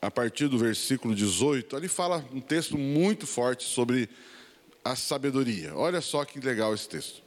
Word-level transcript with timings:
a 0.00 0.10
partir 0.10 0.48
do 0.48 0.58
versículo 0.58 1.14
18, 1.14 1.76
ali 1.76 1.88
fala 1.88 2.24
um 2.32 2.40
texto 2.40 2.76
muito 2.76 3.26
forte 3.26 3.64
sobre 3.64 4.08
a 4.84 4.94
sabedoria. 4.94 5.74
Olha 5.74 6.00
só 6.00 6.24
que 6.24 6.38
legal 6.38 6.74
esse 6.74 6.88
texto. 6.88 7.22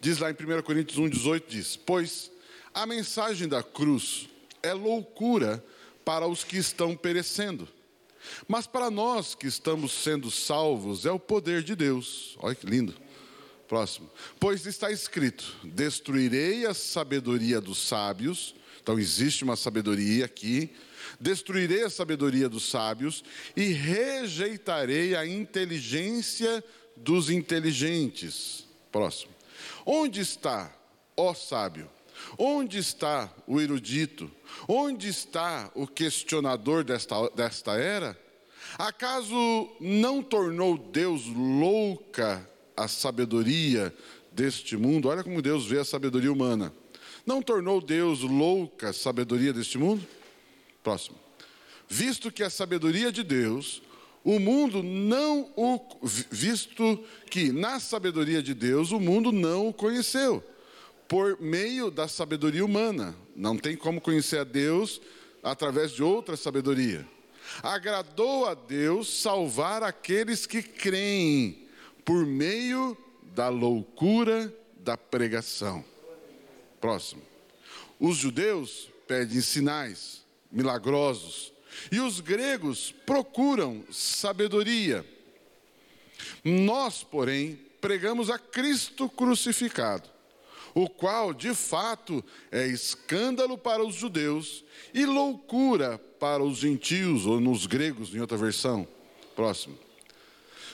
Diz 0.00 0.18
lá 0.18 0.30
em 0.30 0.34
1 0.34 0.62
Coríntios 0.62 0.98
1,18: 0.98 1.42
diz: 1.48 1.76
Pois 1.76 2.30
a 2.72 2.86
mensagem 2.86 3.48
da 3.48 3.62
cruz 3.62 4.28
é 4.62 4.72
loucura 4.72 5.64
para 6.04 6.26
os 6.26 6.44
que 6.44 6.56
estão 6.56 6.94
perecendo, 6.96 7.66
mas 8.46 8.66
para 8.66 8.90
nós 8.90 9.34
que 9.34 9.46
estamos 9.46 9.92
sendo 9.92 10.30
salvos 10.30 11.06
é 11.06 11.10
o 11.10 11.18
poder 11.18 11.62
de 11.62 11.74
Deus. 11.74 12.36
Olha 12.40 12.54
que 12.54 12.66
lindo. 12.66 12.94
Próximo. 13.66 14.10
Pois 14.38 14.66
está 14.66 14.90
escrito: 14.90 15.56
Destruirei 15.64 16.66
a 16.66 16.74
sabedoria 16.74 17.60
dos 17.60 17.78
sábios. 17.78 18.54
Então 18.82 18.98
existe 18.98 19.42
uma 19.42 19.56
sabedoria 19.56 20.26
aqui 20.26 20.70
Destruirei 21.20 21.82
a 21.82 21.90
sabedoria 21.90 22.48
dos 22.48 22.70
sábios 22.70 23.24
e 23.56 23.72
rejeitarei 23.72 25.14
a 25.14 25.26
inteligência 25.26 26.62
dos 26.96 27.30
inteligentes. 27.30 28.66
Próximo. 28.90 29.32
Onde 29.84 30.20
está, 30.20 30.74
ó 31.16 31.34
sábio? 31.34 31.90
Onde 32.38 32.78
está 32.78 33.32
o 33.46 33.60
erudito? 33.60 34.30
Onde 34.68 35.08
está 35.08 35.70
o 35.74 35.86
questionador 35.86 36.84
desta, 36.84 37.28
desta 37.30 37.72
era? 37.72 38.18
Acaso 38.78 39.68
não 39.80 40.22
tornou 40.22 40.76
Deus 40.76 41.26
louca 41.26 42.48
a 42.76 42.88
sabedoria 42.88 43.94
deste 44.32 44.76
mundo? 44.76 45.08
Olha 45.08 45.22
como 45.22 45.42
Deus 45.42 45.66
vê 45.66 45.78
a 45.78 45.84
sabedoria 45.84 46.32
humana. 46.32 46.72
Não 47.26 47.40
tornou 47.40 47.80
Deus 47.80 48.20
louca 48.20 48.90
a 48.90 48.92
sabedoria 48.92 49.52
deste 49.52 49.78
mundo? 49.78 50.06
Próximo. 50.84 51.16
Visto 51.88 52.30
que 52.30 52.42
a 52.42 52.50
sabedoria 52.50 53.10
de 53.10 53.22
Deus, 53.22 53.82
o 54.22 54.38
mundo 54.38 54.82
não 54.82 55.50
o 55.56 55.80
visto 56.30 57.02
que 57.30 57.50
na 57.50 57.80
sabedoria 57.80 58.42
de 58.42 58.52
Deus 58.52 58.92
o 58.92 59.00
mundo 59.00 59.32
não 59.32 59.68
o 59.68 59.72
conheceu 59.72 60.44
por 61.08 61.40
meio 61.40 61.90
da 61.90 62.06
sabedoria 62.06 62.64
humana. 62.64 63.16
Não 63.34 63.56
tem 63.56 63.76
como 63.76 64.00
conhecer 64.00 64.38
a 64.38 64.44
Deus 64.44 65.00
através 65.42 65.92
de 65.92 66.02
outra 66.02 66.36
sabedoria. 66.36 67.06
Agradou 67.62 68.46
a 68.46 68.54
Deus 68.54 69.22
salvar 69.22 69.82
aqueles 69.82 70.46
que 70.46 70.62
creem 70.62 71.66
por 72.04 72.26
meio 72.26 72.96
da 73.34 73.48
loucura 73.48 74.54
da 74.78 74.98
pregação. 74.98 75.82
Próximo. 76.78 77.22
Os 77.98 78.16
judeus 78.16 78.90
pedem 79.06 79.40
sinais 79.40 80.23
milagrosos. 80.54 81.52
E 81.90 82.00
os 82.00 82.20
gregos 82.20 82.94
procuram 83.04 83.84
sabedoria. 83.90 85.04
Nós, 86.44 87.02
porém, 87.02 87.58
pregamos 87.80 88.30
a 88.30 88.38
Cristo 88.38 89.08
crucificado, 89.10 90.08
o 90.72 90.88
qual, 90.88 91.34
de 91.34 91.54
fato, 91.54 92.24
é 92.50 92.66
escândalo 92.66 93.58
para 93.58 93.84
os 93.84 93.94
judeus 93.94 94.64
e 94.94 95.04
loucura 95.04 95.98
para 96.18 96.42
os 96.42 96.58
gentios, 96.58 97.26
ou 97.26 97.40
nos 97.40 97.66
gregos, 97.66 98.14
em 98.14 98.20
outra 98.20 98.38
versão. 98.38 98.88
Próximo. 99.36 99.78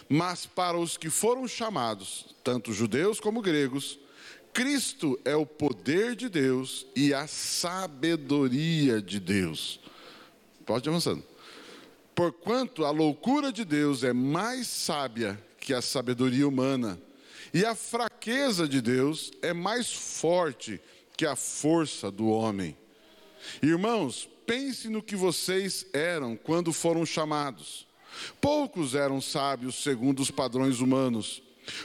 Mas 0.09 0.44
para 0.44 0.78
os 0.78 0.97
que 0.97 1.09
foram 1.09 1.49
chamados, 1.49 2.34
tanto 2.44 2.72
judeus 2.72 3.19
como 3.19 3.41
gregos, 3.41 3.99
Cristo 4.53 5.19
é 5.25 5.34
o 5.37 5.47
poder 5.47 6.16
de 6.16 6.28
Deus 6.28 6.87
e 6.94 7.15
a 7.15 7.27
sabedoria 7.27 9.00
de 9.00 9.21
Deus. 9.21 9.81
Pode 10.66 10.88
ir 10.88 10.91
avançando. 10.91 11.25
Porquanto 12.15 12.84
a 12.84 12.91
loucura 12.91 13.53
de 13.53 13.65
Deus 13.65 14.05
é 14.05 14.12
mais 14.12 14.66
sábia 14.66 15.43
que 15.59 15.72
a 15.72 15.81
sabedoria 15.81 16.47
humana, 16.47 17.00
e 17.53 17.65
a 17.65 17.75
fraqueza 17.75 18.69
de 18.69 18.81
Deus 18.81 19.33
é 19.43 19.53
mais 19.53 19.93
forte 19.93 20.81
que 21.16 21.27
a 21.27 21.34
força 21.37 22.10
do 22.10 22.28
homem. 22.28 22.77
Irmãos, 23.62 24.28
pense 24.47 24.89
no 24.89 25.03
que 25.03 25.16
vocês 25.16 25.87
eram 25.93 26.37
quando 26.37 26.72
foram 26.72 27.05
chamados. 27.05 27.87
Poucos 28.41 28.94
eram 28.94 29.21
sábios 29.21 29.83
segundo 29.83 30.21
os 30.21 30.31
padrões 30.31 30.81
humanos, 30.81 31.43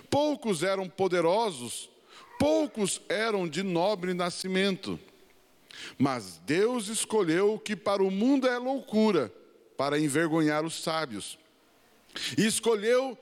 poucos 0.10 0.64
eram 0.64 0.90
poderosos 0.90 1.90
poucos 2.40 3.02
eram 3.10 3.48
de 3.48 3.64
nobre 3.64 4.14
nascimento. 4.14 5.00
Mas 5.98 6.38
Deus 6.46 6.88
escolheu 6.88 7.54
o 7.54 7.60
que 7.60 7.76
para 7.76 8.04
o 8.04 8.12
mundo 8.12 8.48
é 8.48 8.58
loucura, 8.58 9.32
para 9.78 10.00
envergonhar 10.00 10.66
os 10.66 10.82
sábios. 10.82 11.38
E 12.38 12.46
escolheu 12.46 13.18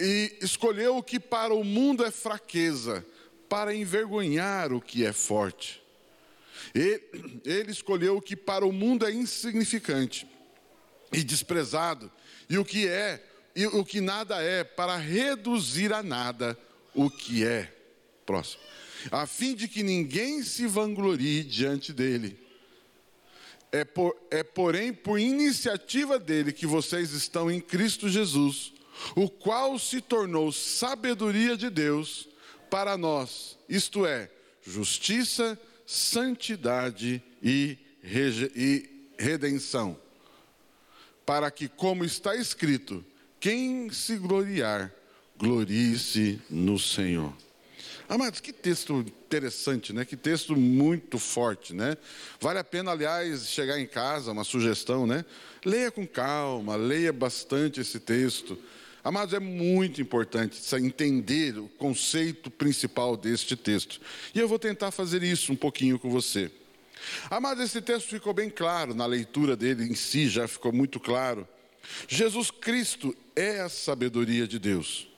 e 0.00 0.36
escolheu 0.42 0.98
o 0.98 1.02
que 1.02 1.18
para 1.18 1.54
o 1.54 1.64
mundo 1.64 2.04
é 2.04 2.10
fraqueza, 2.10 3.04
para 3.48 3.74
envergonhar 3.74 4.72
o 4.72 4.80
que 4.80 5.06
é 5.06 5.12
forte. 5.12 5.82
Ele, 6.74 7.40
ele 7.44 7.70
escolheu 7.70 8.16
o 8.16 8.22
que 8.22 8.36
para 8.36 8.66
o 8.66 8.72
mundo 8.72 9.06
é 9.06 9.12
insignificante 9.12 10.26
e 11.12 11.22
desprezado, 11.22 12.10
e 12.48 12.58
o 12.58 12.64
que 12.64 12.86
é, 12.86 13.24
e 13.54 13.66
o 13.66 13.84
que 13.84 14.00
nada 14.00 14.42
é, 14.42 14.64
para 14.64 14.96
reduzir 14.96 15.92
a 15.92 16.02
nada 16.02 16.58
o 16.94 17.08
que 17.08 17.44
é 17.44 17.75
Próximo. 18.26 18.62
A 19.10 19.26
fim 19.26 19.54
de 19.54 19.68
que 19.68 19.82
ninguém 19.82 20.42
se 20.42 20.66
vanglorie 20.66 21.44
diante 21.44 21.92
dele. 21.92 22.36
É, 23.72 23.84
por, 23.84 24.16
é, 24.30 24.42
porém, 24.42 24.92
por 24.92 25.18
iniciativa 25.18 26.18
dele 26.18 26.52
que 26.52 26.66
vocês 26.66 27.12
estão 27.12 27.50
em 27.50 27.60
Cristo 27.60 28.08
Jesus, 28.08 28.72
o 29.14 29.28
qual 29.28 29.78
se 29.78 30.00
tornou 30.00 30.50
sabedoria 30.50 31.56
de 31.56 31.70
Deus 31.70 32.28
para 32.70 32.96
nós, 32.96 33.56
isto 33.68 34.06
é, 34.06 34.30
justiça, 34.62 35.58
santidade 35.86 37.22
e, 37.42 37.78
e 38.02 38.88
redenção. 39.18 39.98
Para 41.24 41.50
que, 41.50 41.68
como 41.68 42.04
está 42.04 42.34
escrito, 42.36 43.04
quem 43.38 43.90
se 43.90 44.16
gloriar, 44.16 44.92
glorie-se 45.38 46.40
no 46.48 46.78
Senhor. 46.78 47.32
Amados, 48.08 48.38
que 48.38 48.52
texto 48.52 49.00
interessante, 49.00 49.92
né? 49.92 50.04
Que 50.04 50.16
texto 50.16 50.54
muito 50.54 51.18
forte, 51.18 51.74
né? 51.74 51.96
Vale 52.40 52.58
a 52.60 52.64
pena, 52.64 52.92
aliás, 52.92 53.48
chegar 53.48 53.80
em 53.80 53.86
casa, 53.86 54.30
uma 54.30 54.44
sugestão, 54.44 55.06
né? 55.06 55.24
Leia 55.64 55.90
com 55.90 56.06
calma, 56.06 56.76
leia 56.76 57.12
bastante 57.12 57.80
esse 57.80 57.98
texto. 57.98 58.56
Amados, 59.02 59.34
é 59.34 59.40
muito 59.40 60.00
importante 60.00 60.60
entender 60.76 61.58
o 61.58 61.68
conceito 61.68 62.50
principal 62.50 63.16
deste 63.16 63.56
texto. 63.56 64.00
E 64.34 64.38
eu 64.38 64.48
vou 64.48 64.58
tentar 64.58 64.90
fazer 64.90 65.22
isso 65.22 65.52
um 65.52 65.56
pouquinho 65.56 65.98
com 65.98 66.10
você. 66.10 66.50
Amados, 67.30 67.64
esse 67.64 67.80
texto 67.80 68.08
ficou 68.08 68.32
bem 68.32 68.50
claro 68.50 68.94
na 68.94 69.06
leitura 69.06 69.56
dele 69.56 69.84
em 69.84 69.94
si, 69.94 70.28
já 70.28 70.46
ficou 70.46 70.72
muito 70.72 70.98
claro. 71.00 71.46
Jesus 72.08 72.50
Cristo 72.50 73.16
é 73.34 73.60
a 73.60 73.68
sabedoria 73.68 74.46
de 74.46 74.58
Deus. 74.58 75.08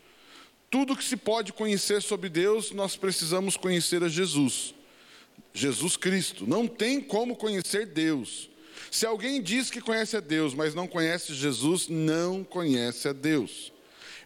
Tudo 0.71 0.97
que 0.97 1.05
se 1.05 1.17
pode 1.17 1.53
conhecer 1.53 2.03
sobre 2.03 2.29
Deus, 2.29 2.71
nós 2.73 2.97
precisamos 2.97 3.57
conhecer 3.57 4.03
a 4.03 4.09
Jesus. 4.09 4.75
Jesus 5.55 5.97
Cristo. 5.97 6.47
Não 6.47 6.67
tem 6.67 7.01
como 7.01 7.37
conhecer 7.37 7.87
Deus. 7.87 8.51
Se 8.91 9.07
alguém 9.07 9.43
diz 9.43 9.71
que 9.71 9.81
conhece 9.81 10.17
a 10.17 10.21
Deus, 10.21 10.55
mas 10.55 10.75
não 10.75 10.87
conhece 10.87 11.35
Jesus, 11.35 11.89
não 11.89 12.45
conhece 12.45 13.09
a 13.09 13.13
Deus. 13.13 13.73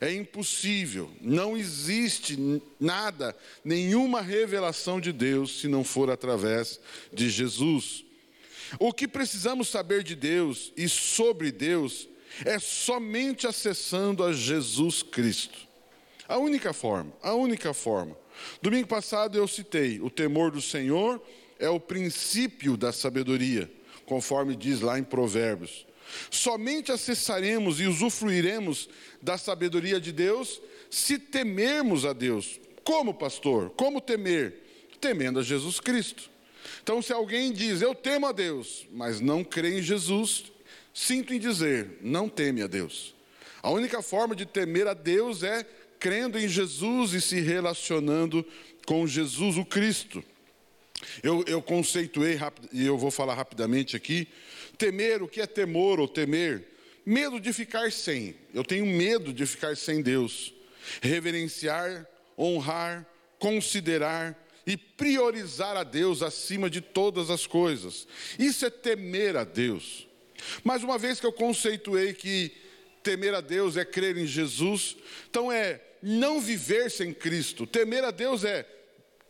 É 0.01 0.13
impossível, 0.13 1.09
não 1.21 1.57
existe 1.57 2.37
nada, 2.81 3.37
nenhuma 3.65 4.21
revelação 4.21 5.01
de 5.01 5.13
Deus 5.13 5.61
se 5.61 5.69
não 5.69 5.85
for 5.85 6.11
através 6.11 6.81
de 7.13 7.31
Jesus. 7.31 8.05
O 8.81 8.93
que 8.93 9.07
precisamos 9.07 9.69
saber 9.69 10.03
de 10.03 10.17
Deus 10.17 10.73
e 10.77 10.89
sobre 10.89 11.53
Deus 11.53 12.09
é 12.45 12.59
somente 12.59 13.47
acessando 13.47 14.25
a 14.25 14.33
Jesus 14.33 15.05
Cristo. 15.05 15.72
A 16.33 16.39
única 16.39 16.73
forma, 16.73 17.13
a 17.23 17.35
única 17.35 17.75
forma. 17.75 18.17
Domingo 18.63 18.89
passado 18.89 19.37
eu 19.37 19.47
citei: 19.47 20.01
o 20.01 20.09
temor 20.09 20.51
do 20.51 20.63
Senhor 20.63 21.23
é 21.59 21.69
o 21.69 21.79
princípio 21.79 22.75
da 22.75 22.91
sabedoria, 22.91 23.71
conforme 24.07 24.57
diz 24.57 24.81
lá 24.81 24.99
em 24.99 25.05
Provérbios. 25.05 25.87
Somente 26.31 26.91
acessaremos 26.91 27.81
e 27.81 27.87
usufruiremos 27.87 28.89
da 29.21 29.37
sabedoria 29.37 30.01
de 30.01 30.11
Deus 30.11 30.63
se 30.89 31.19
temermos 31.19 32.07
a 32.07 32.15
Deus. 32.15 32.59
Como, 32.83 33.13
pastor? 33.13 33.69
Como 33.77 34.01
temer? 34.01 34.55
Temendo 35.03 35.39
a 35.39 35.43
Jesus 35.43 35.81
Cristo. 35.81 36.31
Então, 36.83 37.03
se 37.03 37.13
alguém 37.13 37.53
diz, 37.53 37.83
eu 37.83 37.95
temo 37.95 38.27
a 38.27 38.33
Deus, 38.33 38.87
mas 38.91 39.21
não 39.21 39.45
crê 39.45 39.79
em 39.79 39.83
Jesus, 39.83 40.45
sinto 40.95 41.35
em 41.35 41.39
dizer, 41.39 41.99
não 42.01 42.27
teme 42.27 42.63
a 42.63 42.67
Deus. 42.67 43.15
A 43.63 43.71
única 43.71 44.03
forma 44.03 44.35
de 44.35 44.45
temer 44.45 44.89
a 44.89 44.95
Deus 44.95 45.43
é 45.43 45.65
crendo 46.03 46.37
em 46.37 46.49
Jesus 46.49 47.13
e 47.13 47.21
se 47.21 47.39
relacionando 47.39 48.45
com 48.85 49.07
Jesus, 49.07 49.57
o 49.57 49.65
Cristo. 49.65 50.23
Eu, 51.23 51.45
eu 51.47 51.63
conceituei, 51.63 52.37
e 52.73 52.85
eu 52.85 52.99
vou 52.99 53.13
falar 53.13 53.35
rapidamente 53.35 53.95
aqui, 53.95 54.27
temer, 54.77 55.23
o 55.23 55.29
que 55.29 55.41
é 55.41 55.47
temor 55.47 56.01
ou 56.01 56.09
temer? 56.09 56.67
Medo 57.07 57.39
de 57.39 57.53
ficar 57.53 57.93
sem. 57.93 58.35
Eu 58.53 58.65
tenho 58.65 58.85
medo 58.85 59.33
de 59.33 59.47
ficar 59.47 59.77
sem 59.77 60.03
Deus. 60.03 60.53
Reverenciar, 61.01 62.05
honrar, 62.37 63.07
considerar 63.39 64.37
e 64.67 64.77
priorizar 64.77 65.77
a 65.77 65.85
Deus 65.85 66.21
acima 66.21 66.69
de 66.69 66.81
todas 66.81 67.31
as 67.31 67.47
coisas. 67.47 68.09
Isso 68.41 68.67
é 68.67 68.71
temer 68.71 69.37
a 69.37 69.45
Deus. 69.45 70.09
Mas 70.65 70.83
uma 70.83 70.99
vez 70.99 71.21
que 71.21 71.27
eu 71.27 71.33
conceituei 71.33 72.13
que 72.13 72.51
temer 73.05 73.35
a 73.35 73.41
Deus 73.41 73.77
é 73.77 73.85
crer 73.85 74.17
em 74.17 74.27
Jesus, 74.27 74.97
então 75.31 75.51
é 75.51 75.81
não 76.03 76.41
viver 76.41 76.91
sem 76.91 77.15
Cristo. 77.15 77.67
Temer 77.67 78.05
a 78.05 78.11
Deus 78.11 78.45
é 78.45 78.67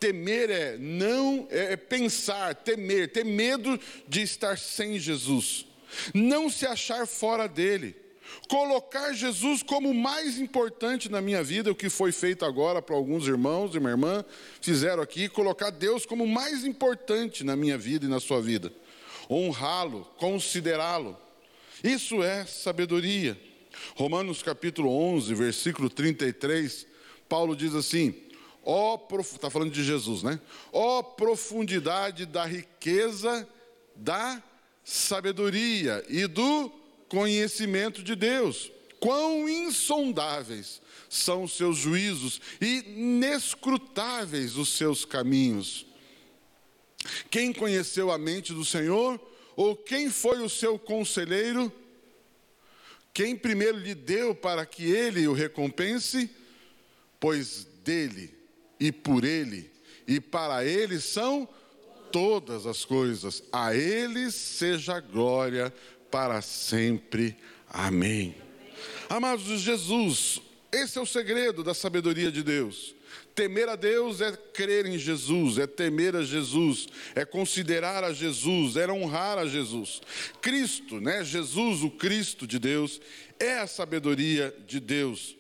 temer 0.00 0.50
é 0.50 0.76
não 0.78 1.46
é, 1.48 1.74
é 1.74 1.76
pensar, 1.76 2.56
temer, 2.56 3.12
ter 3.12 3.24
medo 3.24 3.78
de 4.08 4.22
estar 4.22 4.58
sem 4.58 4.98
Jesus. 4.98 5.66
Não 6.12 6.50
se 6.50 6.66
achar 6.66 7.06
fora 7.06 7.46
dele. 7.46 7.94
Colocar 8.48 9.12
Jesus 9.12 9.62
como 9.62 9.90
o 9.90 9.94
mais 9.94 10.38
importante 10.38 11.08
na 11.08 11.20
minha 11.20 11.42
vida, 11.42 11.70
o 11.70 11.74
que 11.74 11.88
foi 11.88 12.10
feito 12.10 12.44
agora 12.44 12.82
para 12.82 12.96
alguns 12.96 13.26
irmãos 13.26 13.75
e 13.75 13.78
minha 13.78 13.92
irmã 13.92 14.25
fizeram 14.60 15.02
aqui, 15.02 15.28
colocar 15.28 15.70
Deus 15.70 16.04
como 16.04 16.25
o 16.25 16.28
mais 16.28 16.64
importante 16.64 17.44
na 17.44 17.54
minha 17.54 17.78
vida 17.78 18.06
e 18.06 18.08
na 18.08 18.18
sua 18.18 18.40
vida. 18.40 18.72
Honrá-lo, 19.30 20.04
considerá-lo. 20.16 21.16
Isso 21.84 22.22
é 22.22 22.44
sabedoria. 22.44 23.38
Romanos 23.94 24.42
capítulo 24.42 24.90
11, 24.90 25.34
versículo 25.34 25.88
33, 25.88 26.86
Paulo 27.28 27.56
diz 27.56 27.74
assim: 27.74 28.14
ó, 28.64 28.98
está 29.20 29.50
falando 29.50 29.72
de 29.72 29.82
Jesus, 29.82 30.22
né? 30.22 30.40
Ó 30.72 31.02
profundidade 31.02 32.26
da 32.26 32.44
riqueza 32.44 33.48
da 33.94 34.42
sabedoria 34.84 36.04
e 36.08 36.26
do 36.26 36.70
conhecimento 37.08 38.02
de 38.02 38.14
Deus. 38.14 38.70
Quão 38.98 39.48
insondáveis 39.48 40.80
são 41.08 41.42
os 41.42 41.52
seus 41.56 41.76
juízos 41.76 42.40
e 42.60 42.84
inescrutáveis 42.86 44.56
os 44.56 44.70
seus 44.70 45.04
caminhos. 45.04 45.84
Quem 47.30 47.52
conheceu 47.52 48.10
a 48.10 48.16
mente 48.16 48.52
do 48.52 48.64
Senhor? 48.64 49.20
Ou 49.56 49.76
quem 49.76 50.08
foi 50.08 50.40
o 50.40 50.48
seu 50.48 50.78
conselheiro? 50.78 51.70
Quem 53.14 53.37
primeiro 53.37 53.79
lhe 53.79 53.94
deu 53.94 54.35
para 54.35 54.64
que 54.64 54.85
ele 54.85 55.29
o 55.29 55.32
recompense? 55.32 56.31
Pois 57.20 57.67
dele 57.85 58.32
e 58.81 58.91
por 58.91 59.25
ele 59.25 59.70
e 60.06 60.20
para 60.20 60.64
ele 60.64 61.00
são 61.00 61.49
todas 62.11 62.67
as 62.67 62.85
coisas. 62.85 63.43
A 63.53 63.75
ele 63.75 64.31
seja 64.31 65.00
glória 65.00 65.73
para 66.11 66.43
sempre. 66.43 67.37
Amém. 67.69 68.35
Amados 69.09 69.44
de 69.44 69.59
Jesus, 69.59 70.41
esse 70.70 70.99
é 70.99 71.00
o 71.00 71.06
segredo 71.06 71.62
da 71.62 71.75
sabedoria 71.75 72.31
de 72.31 72.43
Deus. 72.43 72.94
Temer 73.34 73.69
a 73.69 73.76
Deus 73.76 74.20
é 74.20 74.32
crer 74.32 74.87
em 74.87 74.99
Jesus, 74.99 75.58
é 75.58 75.67
temer 75.67 76.14
a 76.14 76.23
Jesus, 76.23 76.87
é 77.14 77.25
considerar 77.25 78.05
a 78.05 78.12
Jesus, 78.12 78.76
é 78.76 78.90
honrar 78.90 79.38
a 79.38 79.46
Jesus. 79.46 80.02
Cristo, 80.40 81.00
né? 81.00 81.25
Jesus, 81.25 81.82
o 81.82 81.90
Cristo 81.90 82.46
de 82.46 82.58
Deus, 82.58 83.00
é 83.38 83.58
a 83.58 83.67
sabedoria 83.67 84.55
de 84.67 84.79
Deus. 84.79 85.37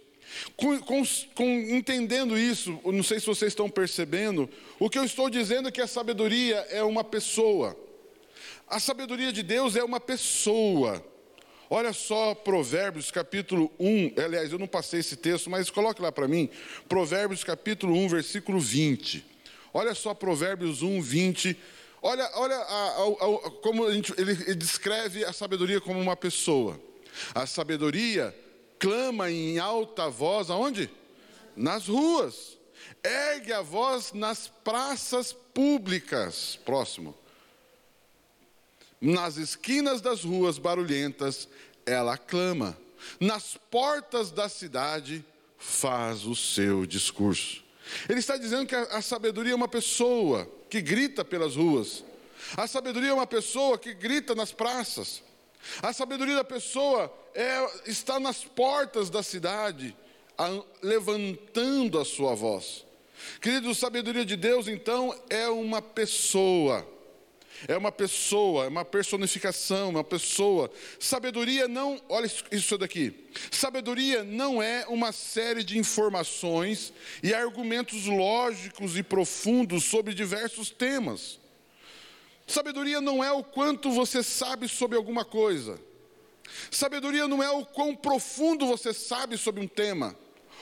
Com, 0.56 0.78
com, 0.80 1.02
com, 1.34 1.44
entendendo 1.44 2.38
isso, 2.38 2.80
não 2.84 3.02
sei 3.02 3.20
se 3.20 3.26
vocês 3.26 3.52
estão 3.52 3.68
percebendo, 3.68 4.48
o 4.78 4.88
que 4.88 4.98
eu 4.98 5.04
estou 5.04 5.28
dizendo 5.28 5.68
é 5.68 5.72
que 5.72 5.80
a 5.80 5.86
sabedoria 5.86 6.56
é 6.70 6.82
uma 6.82 7.04
pessoa. 7.04 7.78
A 8.66 8.80
sabedoria 8.80 9.30
de 9.32 9.42
Deus 9.42 9.76
é 9.76 9.84
uma 9.84 10.00
pessoa. 10.00 11.04
Olha 11.74 11.94
só 11.94 12.34
Provérbios 12.34 13.10
capítulo 13.10 13.72
1, 13.80 14.12
aliás, 14.22 14.52
eu 14.52 14.58
não 14.58 14.66
passei 14.66 15.00
esse 15.00 15.16
texto, 15.16 15.48
mas 15.48 15.70
coloque 15.70 16.02
lá 16.02 16.12
para 16.12 16.28
mim. 16.28 16.50
Provérbios 16.86 17.42
capítulo 17.42 17.94
1, 17.96 18.08
versículo 18.08 18.60
20. 18.60 19.24
Olha 19.72 19.94
só 19.94 20.12
Provérbios 20.12 20.82
1, 20.82 21.00
20. 21.00 21.56
Olha, 22.02 22.30
olha 22.34 22.56
a, 22.56 22.58
a, 22.58 23.46
a, 23.46 23.50
como 23.62 23.90
gente, 23.90 24.12
ele, 24.18 24.32
ele 24.32 24.54
descreve 24.54 25.24
a 25.24 25.32
sabedoria 25.32 25.80
como 25.80 25.98
uma 25.98 26.14
pessoa. 26.14 26.78
A 27.34 27.46
sabedoria 27.46 28.36
clama 28.78 29.30
em 29.30 29.58
alta 29.58 30.10
voz, 30.10 30.50
aonde? 30.50 30.90
Nas 31.56 31.88
ruas. 31.88 32.58
Ergue 33.02 33.54
a 33.54 33.62
voz 33.62 34.12
nas 34.12 34.46
praças 34.46 35.32
públicas. 35.32 36.60
Próximo. 36.66 37.16
Nas 39.02 39.36
esquinas 39.36 40.00
das 40.00 40.22
ruas 40.22 40.58
barulhentas, 40.58 41.48
ela 41.84 42.16
clama. 42.16 42.78
Nas 43.18 43.58
portas 43.68 44.30
da 44.30 44.48
cidade, 44.48 45.24
faz 45.58 46.24
o 46.24 46.36
seu 46.36 46.86
discurso. 46.86 47.64
Ele 48.08 48.20
está 48.20 48.36
dizendo 48.36 48.64
que 48.64 48.76
a, 48.76 49.02
sabedoria 49.02 49.54
é 49.54 49.56
uma 49.56 49.66
pessoa 49.66 50.48
que 50.70 50.80
grita 50.80 51.24
pelas 51.24 51.56
ruas. 51.56 52.04
A 52.56 52.68
sabedoria 52.68 53.10
é 53.10 53.12
uma 53.12 53.26
pessoa 53.26 53.76
que 53.76 53.92
grita 53.92 54.36
nas 54.36 54.52
praças. 54.52 55.20
A 55.82 55.92
sabedoria 55.92 56.36
da 56.36 56.44
pessoa 56.44 57.12
é, 57.34 57.90
está 57.90 58.20
nas 58.20 58.44
portas 58.44 59.10
da 59.10 59.22
cidade, 59.22 59.96
a, 60.38 60.48
levantando 60.80 61.98
a 61.98 62.04
sua 62.04 62.36
voz. 62.36 62.84
Queridos, 63.40 63.78
sabedoria 63.78 64.24
de 64.24 64.36
Deus, 64.36 64.68
então, 64.68 65.12
é 65.28 65.48
uma 65.48 65.82
pessoa 65.82 66.86
é 67.68 67.76
uma 67.76 67.92
pessoa, 67.92 68.64
é 68.64 68.68
uma 68.68 68.84
personificação, 68.84 69.90
uma 69.90 70.04
pessoa. 70.04 70.70
Sabedoria 70.98 71.68
não, 71.68 72.00
olha 72.08 72.30
isso 72.50 72.76
daqui. 72.78 73.28
Sabedoria 73.50 74.24
não 74.24 74.62
é 74.62 74.84
uma 74.88 75.12
série 75.12 75.62
de 75.62 75.78
informações 75.78 76.92
e 77.22 77.32
argumentos 77.32 78.06
lógicos 78.06 78.96
e 78.96 79.02
profundos 79.02 79.84
sobre 79.84 80.14
diversos 80.14 80.70
temas. 80.70 81.38
Sabedoria 82.46 83.00
não 83.00 83.22
é 83.22 83.30
o 83.30 83.44
quanto 83.44 83.90
você 83.90 84.22
sabe 84.22 84.68
sobre 84.68 84.96
alguma 84.96 85.24
coisa. 85.24 85.80
Sabedoria 86.70 87.28
não 87.28 87.42
é 87.42 87.50
o 87.50 87.64
quão 87.64 87.94
profundo 87.94 88.66
você 88.66 88.92
sabe 88.92 89.38
sobre 89.38 89.62
um 89.62 89.68
tema, 89.68 90.16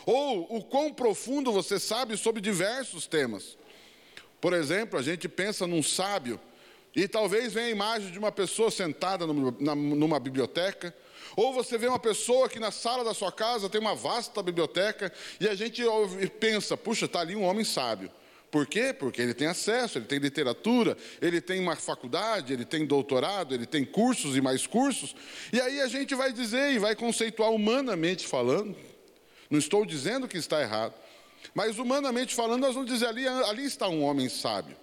ou 0.06 0.56
o 0.56 0.62
quão 0.62 0.92
profundo 0.92 1.52
você 1.52 1.78
sabe 1.80 2.16
sobre 2.16 2.40
diversos 2.40 3.06
temas. 3.06 3.58
Por 4.40 4.52
exemplo, 4.52 4.98
a 4.98 5.02
gente 5.02 5.28
pensa 5.28 5.66
num 5.66 5.82
sábio 5.82 6.40
e 6.94 7.06
talvez 7.06 7.52
venha 7.52 7.66
a 7.66 7.70
imagem 7.70 8.10
de 8.10 8.18
uma 8.18 8.32
pessoa 8.32 8.70
sentada 8.70 9.26
numa 9.26 10.18
biblioteca, 10.18 10.94
ou 11.36 11.52
você 11.52 11.78
vê 11.78 11.86
uma 11.86 11.98
pessoa 11.98 12.48
que 12.48 12.58
na 12.58 12.70
sala 12.70 13.04
da 13.04 13.14
sua 13.14 13.30
casa 13.30 13.68
tem 13.68 13.80
uma 13.80 13.94
vasta 13.94 14.42
biblioteca 14.42 15.12
e 15.38 15.48
a 15.48 15.54
gente 15.54 15.82
pensa, 16.40 16.76
puxa, 16.76 17.06
está 17.06 17.20
ali 17.20 17.36
um 17.36 17.44
homem 17.44 17.64
sábio. 17.64 18.10
Por 18.50 18.66
quê? 18.66 18.92
Porque 18.92 19.22
ele 19.22 19.32
tem 19.32 19.46
acesso, 19.46 19.98
ele 19.98 20.06
tem 20.06 20.18
literatura, 20.18 20.96
ele 21.22 21.40
tem 21.40 21.60
uma 21.60 21.76
faculdade, 21.76 22.52
ele 22.52 22.64
tem 22.64 22.84
doutorado, 22.84 23.54
ele 23.54 23.64
tem 23.64 23.84
cursos 23.84 24.36
e 24.36 24.40
mais 24.40 24.66
cursos. 24.66 25.14
E 25.52 25.60
aí 25.60 25.80
a 25.80 25.86
gente 25.86 26.16
vai 26.16 26.32
dizer 26.32 26.72
e 26.72 26.78
vai 26.80 26.96
conceituar 26.96 27.52
humanamente 27.52 28.26
falando. 28.26 28.76
Não 29.48 29.58
estou 29.58 29.86
dizendo 29.86 30.26
que 30.26 30.36
está 30.36 30.60
errado, 30.60 30.94
mas 31.54 31.78
humanamente 31.78 32.34
falando, 32.34 32.62
nós 32.62 32.74
vamos 32.74 32.90
dizer 32.90 33.06
ali, 33.06 33.26
ali 33.26 33.64
está 33.64 33.88
um 33.88 34.02
homem 34.02 34.28
sábio. 34.28 34.76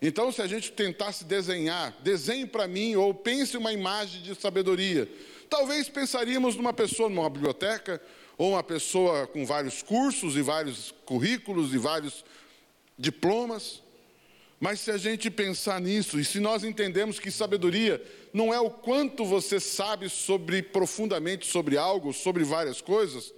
Então, 0.00 0.30
se 0.30 0.42
a 0.42 0.46
gente 0.46 0.72
tentasse 0.72 1.24
desenhar, 1.24 1.96
desenhe 2.00 2.46
para 2.46 2.68
mim 2.68 2.96
ou 2.96 3.14
pense 3.14 3.56
uma 3.56 3.72
imagem 3.72 4.22
de 4.22 4.34
sabedoria. 4.34 5.08
Talvez 5.48 5.88
pensaríamos 5.88 6.56
numa 6.56 6.72
pessoa 6.72 7.08
numa 7.08 7.30
biblioteca, 7.30 8.00
ou 8.38 8.50
uma 8.50 8.62
pessoa 8.62 9.26
com 9.26 9.46
vários 9.46 9.82
cursos 9.82 10.36
e 10.36 10.42
vários 10.42 10.92
currículos 11.04 11.72
e 11.72 11.78
vários 11.78 12.24
diplomas. 12.98 13.82
Mas 14.60 14.80
se 14.80 14.90
a 14.90 14.96
gente 14.96 15.30
pensar 15.30 15.80
nisso, 15.80 16.18
e 16.18 16.24
se 16.24 16.40
nós 16.40 16.64
entendemos 16.64 17.18
que 17.18 17.30
sabedoria 17.30 18.02
não 18.32 18.52
é 18.52 18.60
o 18.60 18.70
quanto 18.70 19.24
você 19.24 19.58
sabe 19.58 20.08
sobre 20.08 20.62
profundamente 20.62 21.46
sobre 21.46 21.76
algo, 21.76 22.12
sobre 22.12 22.44
várias 22.44 22.80
coisas, 22.80 23.32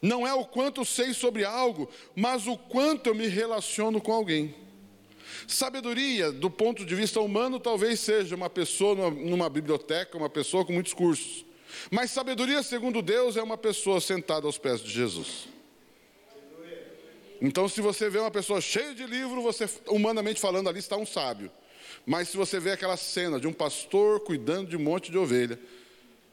não 0.00 0.26
é 0.26 0.34
o 0.34 0.44
quanto 0.44 0.84
sei 0.84 1.14
sobre 1.14 1.44
algo, 1.44 1.88
mas 2.14 2.46
o 2.46 2.56
quanto 2.56 3.08
eu 3.08 3.14
me 3.14 3.26
relaciono 3.26 4.00
com 4.00 4.12
alguém. 4.12 4.54
Sabedoria, 5.46 6.32
do 6.32 6.50
ponto 6.50 6.84
de 6.84 6.94
vista 6.94 7.20
humano, 7.20 7.58
talvez 7.60 8.00
seja 8.00 8.34
uma 8.34 8.50
pessoa 8.50 8.94
numa, 8.94 9.10
numa 9.10 9.50
biblioteca, 9.50 10.16
uma 10.16 10.30
pessoa 10.30 10.64
com 10.64 10.72
muitos 10.72 10.92
cursos. 10.92 11.44
Mas 11.90 12.10
sabedoria, 12.10 12.62
segundo 12.62 13.02
Deus, 13.02 13.36
é 13.36 13.42
uma 13.42 13.58
pessoa 13.58 14.00
sentada 14.00 14.46
aos 14.46 14.58
pés 14.58 14.80
de 14.80 14.90
Jesus. 14.90 15.48
Então, 17.40 17.68
se 17.68 17.80
você 17.80 18.08
vê 18.08 18.18
uma 18.18 18.30
pessoa 18.30 18.60
cheia 18.60 18.94
de 18.94 19.04
livro, 19.04 19.42
você, 19.42 19.68
humanamente 19.88 20.40
falando, 20.40 20.68
ali 20.68 20.78
está 20.78 20.96
um 20.96 21.04
sábio. 21.04 21.50
Mas 22.06 22.28
se 22.28 22.36
você 22.36 22.60
vê 22.60 22.70
aquela 22.70 22.96
cena 22.96 23.40
de 23.40 23.46
um 23.46 23.52
pastor 23.52 24.20
cuidando 24.20 24.70
de 24.70 24.76
um 24.76 24.80
monte 24.80 25.10
de 25.10 25.18
ovelha, 25.18 25.58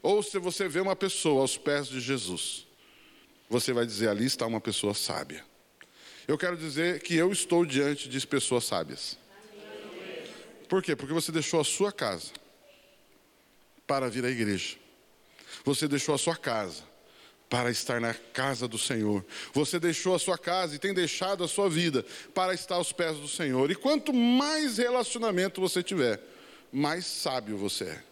ou 0.02 0.22
se 0.22 0.38
você 0.38 0.68
vê 0.68 0.80
uma 0.80 0.96
pessoa 0.96 1.42
aos 1.42 1.56
pés 1.56 1.88
de 1.88 2.00
Jesus, 2.00 2.66
você 3.48 3.72
vai 3.72 3.84
dizer: 3.84 4.08
ali 4.08 4.24
está 4.24 4.46
uma 4.46 4.60
pessoa 4.60 4.94
sábia. 4.94 5.44
Eu 6.26 6.38
quero 6.38 6.56
dizer 6.56 7.00
que 7.00 7.16
eu 7.16 7.32
estou 7.32 7.64
diante 7.66 8.08
de 8.08 8.26
pessoas 8.26 8.64
sábias. 8.64 9.18
Por 10.68 10.82
quê? 10.82 10.94
Porque 10.94 11.12
você 11.12 11.32
deixou 11.32 11.60
a 11.60 11.64
sua 11.64 11.92
casa 11.92 12.32
para 13.86 14.08
vir 14.08 14.24
à 14.24 14.30
igreja. 14.30 14.76
Você 15.64 15.86
deixou 15.86 16.14
a 16.14 16.18
sua 16.18 16.36
casa 16.36 16.82
para 17.52 17.70
estar 17.70 18.00
na 18.00 18.14
casa 18.14 18.66
do 18.66 18.78
Senhor. 18.78 19.22
Você 19.52 19.78
deixou 19.78 20.14
a 20.14 20.18
sua 20.18 20.38
casa 20.38 20.74
e 20.74 20.78
tem 20.78 20.94
deixado 20.94 21.44
a 21.44 21.48
sua 21.48 21.68
vida 21.68 22.02
para 22.32 22.54
estar 22.54 22.76
aos 22.76 22.92
pés 22.92 23.18
do 23.18 23.28
Senhor. 23.28 23.70
E 23.70 23.74
quanto 23.74 24.14
mais 24.14 24.78
relacionamento 24.78 25.60
você 25.60 25.82
tiver, 25.82 26.18
mais 26.72 27.04
sábio 27.04 27.58
você 27.58 27.84
é. 27.84 28.02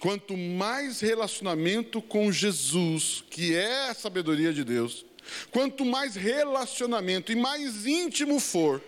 Quanto 0.00 0.36
mais 0.36 0.98
relacionamento 0.98 2.02
com 2.02 2.32
Jesus, 2.32 3.22
que 3.30 3.54
é 3.54 3.90
a 3.90 3.94
sabedoria 3.94 4.52
de 4.52 4.64
Deus, 4.64 5.04
quanto 5.50 5.84
mais 5.84 6.14
relacionamento 6.14 7.32
e 7.32 7.36
mais 7.36 7.86
íntimo 7.86 8.40
for 8.40 8.82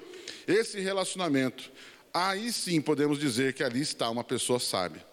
esse 0.47 0.81
relacionamento, 0.81 1.71
aí 2.13 2.53
sim 2.53 2.81
podemos 2.81 3.19
dizer 3.19 3.55
que 3.55 3.63
ali 3.63 3.81
está 3.81 4.11
uma 4.11 4.25
pessoa 4.25 4.59
sábia. 4.59 5.05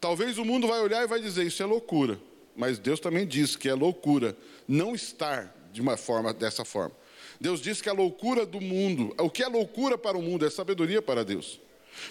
Talvez 0.00 0.38
o 0.38 0.44
mundo 0.44 0.66
vai 0.66 0.80
olhar 0.80 1.02
e 1.02 1.06
vai 1.06 1.20
dizer 1.20 1.46
isso 1.46 1.62
é 1.62 1.66
loucura, 1.66 2.20
mas 2.56 2.78
Deus 2.78 2.98
também 2.98 3.26
diz 3.26 3.54
que 3.54 3.68
é 3.68 3.74
loucura 3.74 4.36
não 4.66 4.94
estar 4.94 5.54
de 5.72 5.80
uma 5.80 5.96
forma 5.96 6.32
dessa 6.32 6.64
forma. 6.64 6.94
Deus 7.40 7.60
diz 7.60 7.80
que 7.80 7.88
a 7.88 7.92
loucura 7.92 8.46
do 8.46 8.60
mundo, 8.60 9.14
o 9.18 9.30
que 9.30 9.42
é 9.42 9.48
loucura 9.48 9.98
para 9.98 10.16
o 10.16 10.22
mundo 10.22 10.46
é 10.46 10.50
sabedoria 10.50 11.02
para 11.02 11.24
Deus. 11.24 11.60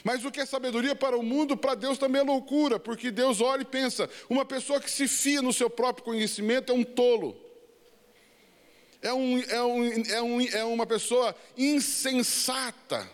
Mas 0.04 0.24
o 0.24 0.32
que 0.32 0.40
é 0.40 0.46
sabedoria 0.46 0.96
para 0.96 1.18
o 1.18 1.24
mundo, 1.24 1.58
para 1.58 1.76
Deus 1.76 1.98
também 1.98 2.22
é 2.22 2.24
loucura, 2.24 2.80
porque 2.80 3.12
Deus 3.12 3.42
olha 3.42 3.62
e 3.62 3.66
pensa: 3.66 4.10
uma 4.30 4.46
pessoa 4.46 4.80
que 4.80 4.90
se 4.90 5.08
fia 5.08 5.42
no 5.42 5.52
seu 5.52 5.70
próprio 5.70 6.06
conhecimento 6.06 6.72
é 6.72 6.76
um 6.76 6.84
tolo. 6.84 7.36
É, 9.02 9.12
um, 9.14 9.40
é, 9.40 9.64
um, 9.64 10.04
é, 10.04 10.22
um, 10.22 10.42
é 10.42 10.64
uma 10.64 10.86
pessoa 10.86 11.36
insensata. 11.58 13.10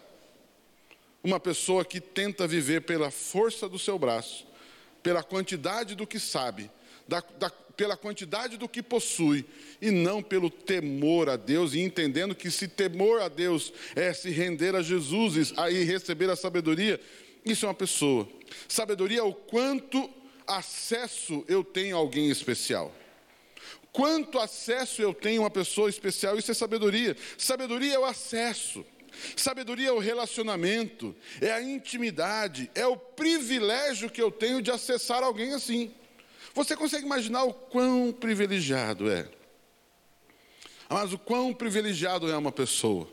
Uma 1.24 1.40
pessoa 1.40 1.86
que 1.86 2.00
tenta 2.00 2.48
viver 2.48 2.82
pela 2.82 3.10
força 3.10 3.68
do 3.68 3.80
seu 3.80 3.98
braço, 3.98 4.46
pela 5.02 5.24
quantidade 5.24 5.96
do 5.96 6.06
que 6.06 6.20
sabe, 6.20 6.70
da, 7.08 7.24
da, 7.40 7.50
pela 7.50 7.96
quantidade 7.96 8.58
do 8.58 8.68
que 8.68 8.82
possui 8.82 9.46
e 9.82 9.92
não 9.92 10.22
pelo 10.22 10.50
temor 10.50 11.30
a 11.30 11.36
Deus, 11.36 11.74
e 11.74 11.80
entendendo 11.80 12.36
que 12.36 12.50
se 12.50 12.68
temor 12.68 13.22
a 13.22 13.28
Deus 13.28 13.72
é 13.96 14.12
se 14.14 14.30
render 14.30 14.76
a 14.76 14.82
Jesus 14.82 15.54
e 15.72 15.84
receber 15.84 16.30
a 16.30 16.36
sabedoria, 16.36 17.00
isso 17.46 17.66
é 17.66 17.70
uma 17.70 17.76
pessoa. 17.76 18.28
Sabedoria 18.68 19.20
é 19.20 19.24
o 19.24 19.34
quanto 19.34 20.10
acesso 20.46 21.46
eu 21.48 21.64
tenho 21.64 21.96
a 21.96 22.00
alguém 22.00 22.30
especial. 22.30 22.94
Quanto 23.98 24.38
acesso 24.38 25.02
eu 25.02 25.12
tenho 25.12 25.42
a 25.42 25.46
uma 25.46 25.50
pessoa 25.50 25.90
especial, 25.90 26.38
isso 26.38 26.52
é 26.52 26.54
sabedoria. 26.54 27.18
Sabedoria 27.36 27.96
é 27.96 27.98
o 27.98 28.06
acesso. 28.06 28.86
Sabedoria 29.36 29.90
é 29.90 29.92
o 29.92 29.98
relacionamento, 29.98 31.16
é 31.42 31.52
a 31.52 31.64
intimidade, 31.64 32.70
é 32.76 32.86
o 32.86 32.96
privilégio 32.96 34.08
que 34.08 34.22
eu 34.22 34.30
tenho 34.30 34.62
de 34.62 34.70
acessar 34.70 35.24
alguém 35.24 35.52
assim. 35.56 35.92
Você 36.54 36.76
consegue 36.76 37.08
imaginar 37.08 37.46
o 37.46 37.52
quão 37.52 38.12
privilegiado 38.12 39.10
é? 39.10 39.28
Mas 40.88 41.12
o 41.12 41.18
quão 41.18 41.52
privilegiado 41.52 42.30
é 42.30 42.38
uma 42.38 42.52
pessoa? 42.52 43.10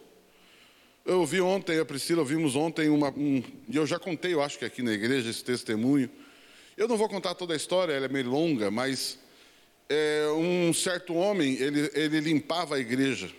Eu 1.03 1.21
ouvi 1.21 1.41
ontem, 1.41 1.81
a 1.81 1.85
Priscila, 1.87 2.21
ouvimos 2.21 2.57
ontem 2.57 2.91
uma. 2.91 3.09
Um, 3.09 3.43
e 3.71 3.75
eu 3.75 3.87
já 3.87 3.99
contei, 3.99 4.35
eu 4.35 4.43
acho 4.43 4.59
que 4.59 4.67
aqui 4.67 4.83
na 4.83 4.93
igreja, 4.93 5.31
esse 5.31 5.43
testemunho. 5.43 6.11
Eu 6.77 6.87
não 6.87 6.99
vou 6.99 7.09
contar 7.09 7.35
toda 7.35 7.55
a 7.55 7.57
história, 7.57 7.95
ela 7.95 8.05
é 8.05 8.09
meio 8.09 8.29
longa, 8.29 8.71
mas 8.71 9.24
é, 9.89 10.27
um 10.37 10.73
certo 10.73 11.15
homem, 11.15 11.55
ele, 11.55 11.91
ele 11.95 12.21
limpava 12.21 12.77
a 12.77 12.79
igreja. 12.79 13.31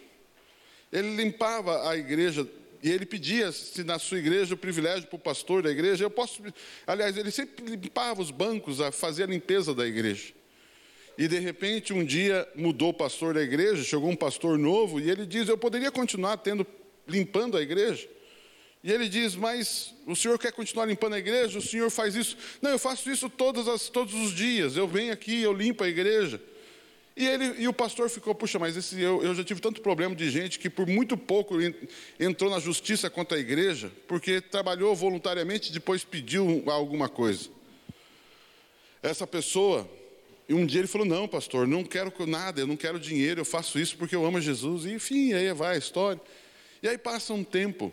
Ele 0.92 1.16
limpava 1.16 1.90
a 1.90 1.98
igreja 1.98 2.48
e 2.86 2.92
ele 2.92 3.06
pedia, 3.06 3.52
se 3.52 3.84
na 3.84 3.98
sua 3.98 4.20
igreja, 4.20 4.54
o 4.54 4.58
privilégio 4.58 5.08
para 5.08 5.16
o 5.16 5.20
pastor 5.20 5.64
da 5.64 5.72
igreja, 5.72 6.04
eu 6.04 6.10
posso. 6.10 6.42
Aliás, 6.86 7.18
ele 7.18 7.32
sempre 7.32 7.76
limpava 7.76 8.22
os 8.22 8.30
bancos, 8.30 8.78
fazia 8.94 9.26
a 9.26 9.28
limpeza 9.28 9.74
da 9.74 9.88
igreja. 9.88 10.34
E 11.18 11.28
de 11.28 11.40
repente, 11.40 11.94
um 11.94 12.06
dia 12.06 12.48
mudou 12.56 12.90
o 12.90 12.94
pastor 12.94 13.34
da 13.34 13.42
igreja, 13.42 13.84
chegou 13.84 14.08
um 14.08 14.16
pastor 14.16 14.60
novo, 14.60 15.00
e 15.00 15.10
ele 15.10 15.26
diz: 15.26 15.50
Eu 15.50 15.58
poderia 15.58 15.92
continuar 15.92 16.38
tendo, 16.38 16.64
limpando 17.08 17.58
a 17.58 17.62
igreja? 17.62 18.08
E 18.86 18.92
ele 18.92 19.10
diz: 19.10 19.36
Mas 19.36 19.96
o 20.06 20.16
senhor 20.16 20.38
quer 20.38 20.52
continuar 20.52 20.86
limpando 20.86 21.14
a 21.14 21.18
igreja? 21.18 21.58
O 21.58 21.62
senhor 21.62 21.90
faz 21.90 22.14
isso? 22.14 22.38
Não, 22.62 22.70
eu 22.70 22.78
faço 22.78 23.10
isso 23.10 23.28
todas 23.28 23.68
as, 23.68 23.90
todos 23.90 24.14
os 24.14 24.32
dias. 24.32 24.78
Eu 24.78 24.88
venho 24.88 25.12
aqui, 25.12 25.42
eu 25.42 25.52
limpo 25.52 25.84
a 25.84 25.90
igreja. 25.90 26.40
E, 27.18 27.26
ele, 27.26 27.64
e 27.64 27.68
o 27.68 27.74
pastor 27.74 28.10
ficou, 28.12 28.36
puxa, 28.36 28.60
mas 28.60 28.78
esse, 28.78 29.02
eu, 29.02 29.24
eu 29.24 29.34
já 29.34 29.44
tive 29.44 29.60
tanto 29.60 29.82
problema 29.82 30.14
de 30.14 30.30
gente 30.30 30.60
que 30.60 30.70
por 30.70 30.86
muito 30.86 31.18
pouco 31.18 31.56
entrou 32.20 32.52
na 32.52 32.60
justiça 32.60 33.10
contra 33.10 33.38
a 33.38 33.40
igreja, 33.40 33.92
porque 34.08 34.40
trabalhou 34.40 34.94
voluntariamente 34.94 35.72
e 35.72 35.74
depois 35.74 36.04
pediu 36.04 36.64
alguma 36.68 37.10
coisa. 37.10 37.50
Essa 39.02 39.26
pessoa, 39.26 39.90
e 40.48 40.54
um 40.54 40.64
dia 40.64 40.82
ele 40.82 40.88
falou: 40.88 41.08
Não, 41.08 41.28
pastor, 41.28 41.68
não 41.68 41.84
quero 41.84 42.14
nada, 42.28 42.62
eu 42.62 42.68
não 42.68 42.78
quero 42.78 43.00
dinheiro, 43.00 43.42
eu 43.42 43.46
faço 43.46 43.80
isso 43.80 43.98
porque 43.98 44.16
eu 44.16 44.24
amo 44.24 44.40
Jesus. 44.40 44.86
E 44.86 44.92
enfim, 44.92 45.34
aí 45.34 45.52
vai 45.54 45.74
a 45.74 45.80
história. 45.80 46.22
E 46.84 46.88
aí 46.88 47.00
passa 47.00 47.34
um 47.34 47.44
tempo, 47.44 47.92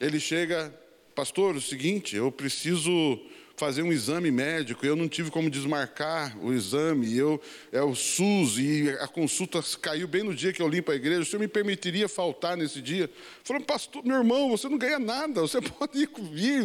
ele 0.00 0.20
chega, 0.20 0.72
pastor, 1.14 1.56
o 1.56 1.60
seguinte, 1.60 2.16
eu 2.16 2.30
preciso 2.30 3.18
fazer 3.56 3.82
um 3.82 3.92
exame 3.92 4.30
médico, 4.30 4.84
eu 4.84 4.94
não 4.94 5.08
tive 5.08 5.30
como 5.30 5.48
desmarcar 5.48 6.36
o 6.44 6.52
exame, 6.52 7.16
eu 7.16 7.40
é 7.72 7.80
o 7.82 7.94
SUS 7.94 8.58
e 8.58 8.90
a 9.00 9.08
consulta 9.08 9.60
caiu 9.80 10.06
bem 10.06 10.22
no 10.22 10.34
dia 10.34 10.52
que 10.52 10.60
eu 10.60 10.68
limpo 10.68 10.92
a 10.92 10.94
igreja, 10.94 11.22
o 11.22 11.24
senhor 11.24 11.40
me 11.40 11.48
permitiria 11.48 12.08
faltar 12.08 12.56
nesse 12.56 12.82
dia? 12.82 13.10
Falou, 13.42 13.62
pastor, 13.62 14.04
meu 14.04 14.16
irmão, 14.16 14.50
você 14.50 14.68
não 14.68 14.76
ganha 14.76 14.98
nada, 14.98 15.40
você 15.40 15.60
pode 15.62 15.98
ir 15.98 16.08
vir. 16.32 16.64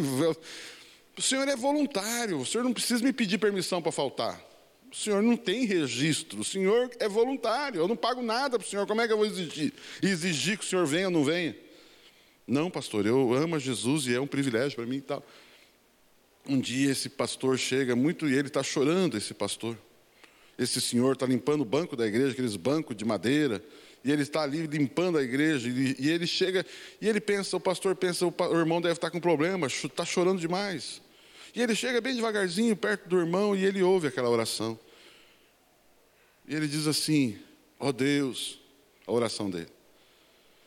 O 1.16 1.22
senhor 1.22 1.48
é 1.48 1.56
voluntário, 1.56 2.38
o 2.38 2.46
senhor 2.46 2.64
não 2.64 2.72
precisa 2.72 3.02
me 3.02 3.12
pedir 3.12 3.38
permissão 3.38 3.80
para 3.80 3.92
faltar. 3.92 4.38
O 4.90 4.94
senhor 4.94 5.22
não 5.22 5.38
tem 5.38 5.64
registro, 5.64 6.40
o 6.40 6.44
senhor 6.44 6.90
é 7.00 7.08
voluntário, 7.08 7.80
eu 7.80 7.88
não 7.88 7.96
pago 7.96 8.20
nada 8.20 8.58
para 8.58 8.66
o 8.66 8.68
senhor, 8.68 8.86
como 8.86 9.00
é 9.00 9.06
que 9.06 9.12
eu 9.14 9.16
vou 9.16 9.24
exigir? 9.24 9.72
Exigir 10.02 10.58
que 10.58 10.64
o 10.64 10.68
senhor 10.68 10.84
venha 10.84 11.06
ou 11.06 11.12
não 11.12 11.24
venha? 11.24 11.56
Não, 12.46 12.70
pastor, 12.70 13.06
eu 13.06 13.32
amo 13.34 13.58
Jesus 13.58 14.06
e 14.06 14.14
é 14.14 14.20
um 14.20 14.26
privilégio 14.26 14.76
para 14.76 14.86
mim 14.86 14.96
e 14.96 15.02
tal. 15.02 15.24
Um 16.46 16.60
dia 16.60 16.90
esse 16.90 17.08
pastor 17.08 17.56
chega 17.58 17.94
muito 17.94 18.28
e 18.28 18.34
ele 18.34 18.48
está 18.48 18.62
chorando, 18.62 19.16
esse 19.16 19.32
pastor. 19.32 19.78
Esse 20.58 20.80
senhor 20.80 21.14
está 21.14 21.26
limpando 21.26 21.62
o 21.62 21.64
banco 21.64 21.96
da 21.96 22.06
igreja, 22.06 22.32
aqueles 22.32 22.56
bancos 22.56 22.96
de 22.96 23.04
madeira, 23.04 23.64
e 24.04 24.10
ele 24.10 24.22
está 24.22 24.42
ali 24.42 24.66
limpando 24.66 25.18
a 25.18 25.22
igreja, 25.22 25.68
e, 25.68 26.10
ele 26.10 26.26
chega, 26.26 26.66
e 27.00 27.08
ele 27.08 27.20
pensa, 27.20 27.56
o 27.56 27.60
pastor 27.60 27.94
pensa, 27.94 28.26
o, 28.26 28.58
irmão 28.58 28.80
deve 28.80 28.94
estar 28.94 29.10
com 29.10 29.20
problema, 29.20 29.68
está 29.68 30.04
chorando 30.04 30.40
demais. 30.40 31.00
E 31.54 31.62
ele 31.62 31.74
chega 31.74 32.00
bem 32.00 32.14
devagarzinho 32.14 32.74
perto 32.74 33.08
do 33.08 33.18
irmão 33.18 33.54
e 33.54 33.64
ele 33.64 33.82
ouve 33.82 34.08
aquela 34.08 34.28
oração. 34.28 34.78
E 36.48 36.54
ele 36.54 36.66
diz 36.66 36.86
assim: 36.86 37.38
Ó 37.78 37.88
oh 37.88 37.92
Deus, 37.92 38.58
a 39.06 39.12
oração 39.12 39.50
dele. 39.50 39.68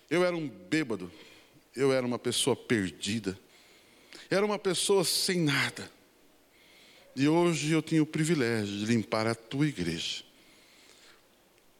Eu 0.09 0.23
era 0.23 0.35
um 0.35 0.47
bêbado, 0.47 1.11
eu 1.75 1.91
era 1.91 2.05
uma 2.05 2.17
pessoa 2.17 2.55
perdida, 2.55 3.37
era 4.29 4.45
uma 4.45 4.57
pessoa 4.57 5.03
sem 5.03 5.39
nada. 5.39 5.91
E 7.15 7.27
hoje 7.27 7.71
eu 7.71 7.81
tenho 7.81 8.03
o 8.03 8.07
privilégio 8.07 8.79
de 8.79 8.85
limpar 8.85 9.27
a 9.27 9.35
tua 9.35 9.67
igreja. 9.67 10.23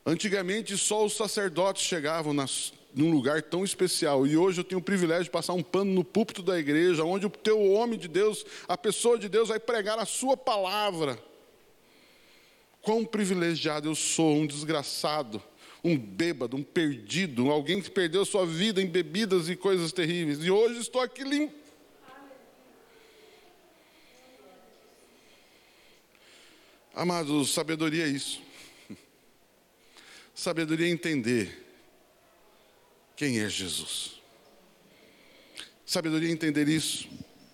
Antigamente 0.06 0.78
só 0.78 1.04
os 1.04 1.14
sacerdotes 1.14 1.84
chegavam 1.84 2.34
nas, 2.34 2.72
num 2.94 3.12
lugar 3.12 3.42
tão 3.42 3.64
especial. 3.64 4.26
E 4.26 4.38
hoje 4.38 4.62
eu 4.62 4.64
tenho 4.64 4.80
o 4.80 4.84
privilégio 4.84 5.26
de 5.26 5.30
passar 5.30 5.54
um 5.54 5.64
pano 5.64 5.92
no 5.92 6.04
púlpito 6.04 6.42
da 6.42 6.58
igreja, 6.58 7.04
onde 7.04 7.26
o 7.26 7.30
teu 7.30 7.72
homem 7.72 8.00
de 8.00 8.08
Deus, 8.08 8.46
a 8.68 8.78
pessoa 8.78 9.18
de 9.18 9.28
Deus, 9.28 9.50
vai 9.50 9.60
pregar 9.60 10.00
a 10.00 10.06
sua 10.06 10.38
palavra. 10.38 11.20
Quão 12.82 13.04
privilegiado 13.04 13.90
eu 13.90 13.96
sou, 13.96 14.36
um 14.36 14.48
desgraçado, 14.48 15.42
um 15.86 15.98
bêbado, 15.98 16.58
um 16.58 16.64
perdido, 16.64 17.52
alguém 17.52 17.82
que 17.82 17.92
perdeu 17.92 18.26
sua 18.26 18.46
vida 18.46 18.82
em 18.82 18.88
bebidas 18.88 19.50
e 19.50 19.56
coisas 19.56 19.92
terríveis. 19.92 20.44
E 20.44 20.50
hoje 20.50 20.80
estou 20.80 21.02
aqui 21.02 21.24
limpo 21.24 21.66
Amados, 26.96 27.54
sabedoria 27.54 28.06
é 28.06 28.08
isso. 28.08 28.42
Sabedoria 30.34 30.88
é 30.88 30.90
entender 30.90 31.66
quem 33.18 33.40
é 33.40 33.50
Jesus. 33.50 34.22
Sabedoria 35.86 36.30
é 36.30 36.32
entender 36.32 36.70
isso. 36.70 37.10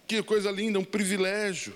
Que 0.08 0.22
coisa 0.22 0.52
linda, 0.52 0.78
um 0.78 0.84
privilégio. 0.84 1.76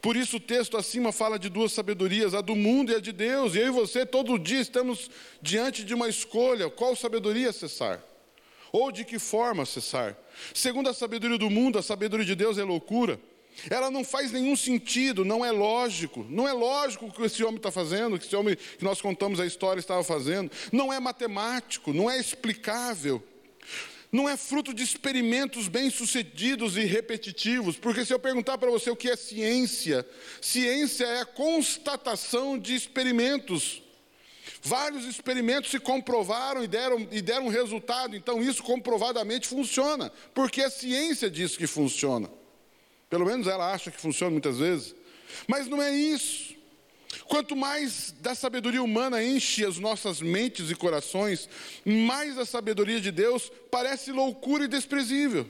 Por 0.00 0.16
isso 0.16 0.36
o 0.36 0.40
texto 0.40 0.76
acima 0.76 1.12
fala 1.12 1.38
de 1.38 1.48
duas 1.48 1.72
sabedorias, 1.72 2.34
a 2.34 2.40
do 2.40 2.56
mundo 2.56 2.92
e 2.92 2.94
a 2.94 3.00
de 3.00 3.12
Deus. 3.12 3.54
E 3.54 3.58
eu 3.58 3.66
e 3.68 3.70
você 3.70 4.04
todo 4.04 4.38
dia 4.38 4.60
estamos 4.60 5.10
diante 5.40 5.84
de 5.84 5.94
uma 5.94 6.08
escolha, 6.08 6.70
qual 6.70 6.94
sabedoria 6.96 7.50
acessar? 7.50 8.02
Ou 8.72 8.90
de 8.90 9.04
que 9.04 9.18
forma 9.18 9.62
acessar? 9.62 10.16
Segundo 10.52 10.88
a 10.88 10.94
sabedoria 10.94 11.38
do 11.38 11.48
mundo, 11.48 11.78
a 11.78 11.82
sabedoria 11.82 12.26
de 12.26 12.34
Deus 12.34 12.58
é 12.58 12.64
loucura. 12.64 13.18
Ela 13.70 13.90
não 13.90 14.04
faz 14.04 14.32
nenhum 14.32 14.54
sentido, 14.54 15.24
não 15.24 15.44
é 15.44 15.50
lógico. 15.50 16.26
Não 16.28 16.46
é 16.46 16.52
lógico 16.52 17.06
o 17.06 17.12
que 17.12 17.22
esse 17.22 17.42
homem 17.42 17.56
está 17.56 17.70
fazendo, 17.70 18.14
o 18.14 18.18
que 18.18 18.26
esse 18.26 18.36
homem 18.36 18.54
que 18.54 18.84
nós 18.84 19.00
contamos 19.00 19.40
a 19.40 19.46
história 19.46 19.80
estava 19.80 20.04
fazendo. 20.04 20.50
Não 20.72 20.92
é 20.92 21.00
matemático, 21.00 21.92
não 21.92 22.10
é 22.10 22.18
explicável. 22.18 23.22
Não 24.10 24.28
é 24.28 24.36
fruto 24.36 24.72
de 24.72 24.82
experimentos 24.82 25.68
bem-sucedidos 25.68 26.76
e 26.76 26.84
repetitivos, 26.84 27.76
porque 27.76 28.04
se 28.04 28.12
eu 28.12 28.18
perguntar 28.18 28.56
para 28.58 28.70
você 28.70 28.90
o 28.90 28.96
que 28.96 29.10
é 29.10 29.16
ciência, 29.16 30.06
ciência 30.40 31.04
é 31.04 31.20
a 31.20 31.26
constatação 31.26 32.58
de 32.58 32.74
experimentos. 32.74 33.82
Vários 34.62 35.04
experimentos 35.04 35.70
se 35.70 35.78
comprovaram 35.78 36.64
e 36.64 36.66
deram, 36.66 37.06
e 37.10 37.20
deram 37.20 37.48
resultado, 37.48 38.16
então 38.16 38.42
isso 38.42 38.62
comprovadamente 38.62 39.46
funciona, 39.46 40.12
porque 40.34 40.62
a 40.62 40.70
ciência 40.70 41.30
diz 41.30 41.56
que 41.56 41.66
funciona. 41.66 42.30
Pelo 43.08 43.26
menos 43.26 43.46
ela 43.46 43.72
acha 43.72 43.90
que 43.90 44.00
funciona 44.00 44.32
muitas 44.32 44.58
vezes. 44.58 44.94
Mas 45.46 45.68
não 45.68 45.80
é 45.80 45.94
isso. 45.94 46.55
Quanto 47.36 47.54
mais 47.54 48.14
da 48.18 48.34
sabedoria 48.34 48.82
humana 48.82 49.22
enche 49.22 49.62
as 49.62 49.76
nossas 49.76 50.22
mentes 50.22 50.70
e 50.70 50.74
corações, 50.74 51.46
mais 51.84 52.38
a 52.38 52.46
sabedoria 52.46 52.98
de 52.98 53.10
Deus 53.10 53.52
parece 53.70 54.10
loucura 54.10 54.64
e 54.64 54.68
desprezível. 54.68 55.46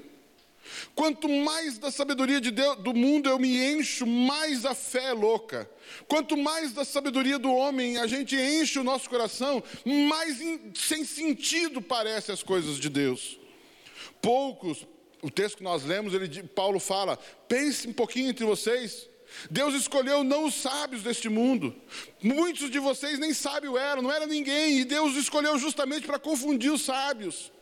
Quanto 0.97 1.29
mais 1.29 1.79
da 1.79 1.93
sabedoria 1.93 2.41
de 2.41 2.51
Deus, 2.51 2.79
do 2.79 2.93
mundo 2.93 3.29
eu 3.29 3.39
me 3.39 3.57
encho, 3.65 4.05
mais 4.05 4.65
a 4.65 4.75
fé 4.75 5.11
é 5.11 5.13
louca. 5.13 5.71
Quanto 6.09 6.37
mais 6.37 6.73
da 6.73 6.85
sabedoria 6.85 7.39
do 7.39 7.53
homem 7.53 7.99
a 7.99 8.09
gente 8.09 8.35
enche 8.35 8.81
o 8.81 8.85
nosso 8.85 9.09
coração, 9.09 9.63
mais 9.85 10.41
in, 10.41 10.73
sem 10.75 11.05
sentido 11.05 11.81
parecem 11.81 12.33
as 12.33 12.43
coisas 12.43 12.81
de 12.81 12.89
Deus. 12.89 13.39
Poucos, 14.21 14.85
o 15.23 15.31
texto 15.31 15.59
que 15.59 15.63
nós 15.63 15.85
lemos, 15.85 16.15
ele, 16.15 16.43
Paulo 16.49 16.81
fala: 16.81 17.17
pense 17.47 17.87
um 17.87 17.93
pouquinho 17.93 18.31
entre 18.31 18.45
vocês. 18.45 19.09
Deus 19.51 19.75
escolheu 19.75 20.25
não 20.25 20.47
os 20.47 20.55
sábios 20.55 21.03
deste 21.03 21.29
mundo. 21.29 21.75
Muitos 22.23 22.71
de 22.71 22.79
vocês 22.79 23.19
nem 23.19 23.33
sábios 23.33 23.77
eram, 23.77 24.03
não 24.03 24.13
era 24.13 24.27
ninguém, 24.27 24.81
e 24.81 24.85
Deus 24.85 25.17
escolheu 25.17 25.59
justamente 25.59 26.07
para 26.07 26.19
confundir 26.19 26.73
os 26.73 26.83
sábios. 26.83 27.53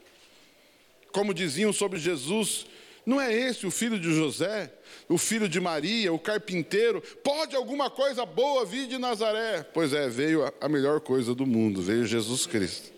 Como 1.12 1.34
diziam 1.34 1.72
sobre 1.72 1.98
Jesus, 1.98 2.66
não 3.06 3.20
é 3.20 3.32
esse 3.32 3.66
o 3.66 3.70
filho 3.70 3.98
de 3.98 4.12
José, 4.14 4.72
o 5.08 5.18
filho 5.18 5.48
de 5.48 5.60
Maria, 5.60 6.12
o 6.12 6.18
carpinteiro? 6.18 7.02
Pode 7.22 7.54
alguma 7.54 7.90
coisa 7.90 8.24
boa 8.24 8.64
vir 8.64 8.86
de 8.86 8.98
Nazaré? 8.98 9.62
Pois 9.62 9.92
é, 9.92 10.08
veio 10.08 10.52
a 10.60 10.68
melhor 10.68 11.00
coisa 11.00 11.34
do 11.34 11.46
mundo, 11.46 11.82
veio 11.82 12.06
Jesus 12.06 12.46
Cristo. 12.46 12.92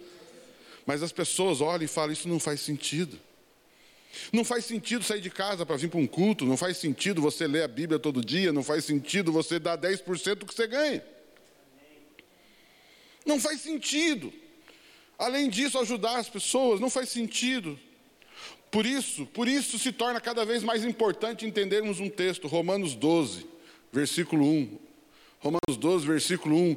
Mas 0.87 1.03
as 1.03 1.11
pessoas 1.11 1.61
olham 1.61 1.85
e 1.85 1.89
falam: 1.89 2.13
Isso 2.13 2.29
não 2.29 2.39
faz 2.39 2.61
sentido. 2.61 3.19
Não 4.33 4.45
faz 4.45 4.65
sentido 4.65 5.05
sair 5.05 5.21
de 5.21 5.31
casa 5.31 5.65
para 5.65 5.77
vir 5.77 5.89
para 5.89 6.01
um 6.01 6.07
culto, 6.07 6.45
não 6.45 6.57
faz 6.57 6.77
sentido 6.77 7.21
você 7.21 7.47
ler 7.47 7.63
a 7.63 7.69
Bíblia 7.69 7.99
todo 7.99 8.25
dia, 8.25 8.53
não 8.53 8.63
faz 8.63 8.85
sentido 8.85 9.33
você 9.33 9.59
dar 9.59 9.79
10% 9.79 10.35
do 10.37 10.47
que 10.47 10.55
você 10.55 10.67
ganha. 10.67 11.05
Não 13.25 13.41
faz 13.41 13.61
sentido. 13.61 14.33
Além 15.19 15.49
disso, 15.49 15.79
ajudar 15.79 16.19
as 16.19 16.29
pessoas, 16.29 16.81
não 16.81 16.91
faz 16.91 17.09
sentido. 17.09 17.79
Por 18.71 18.85
isso, 18.85 19.27
por 19.27 19.49
isso 19.49 19.79
se 19.79 19.93
torna 19.93 20.21
cada 20.21 20.45
vez 20.45 20.63
mais 20.63 20.85
importante 20.85 21.47
entendermos 21.47 21.99
um 21.99 22.11
texto, 22.11 22.47
Romanos 22.47 22.95
12, 22.95 23.47
versículo 23.93 24.45
1. 24.45 24.79
Romanos 25.39 25.77
12, 25.79 26.07
versículo 26.07 26.57
1. 26.57 26.77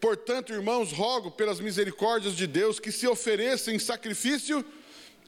Portanto, 0.00 0.52
irmãos, 0.52 0.92
rogo 0.92 1.30
pelas 1.30 1.60
misericórdias 1.60 2.36
de 2.36 2.46
Deus 2.46 2.78
que 2.78 2.92
se 2.92 3.06
ofereçam 3.06 3.72
em 3.72 3.78
sacrifício 3.78 4.64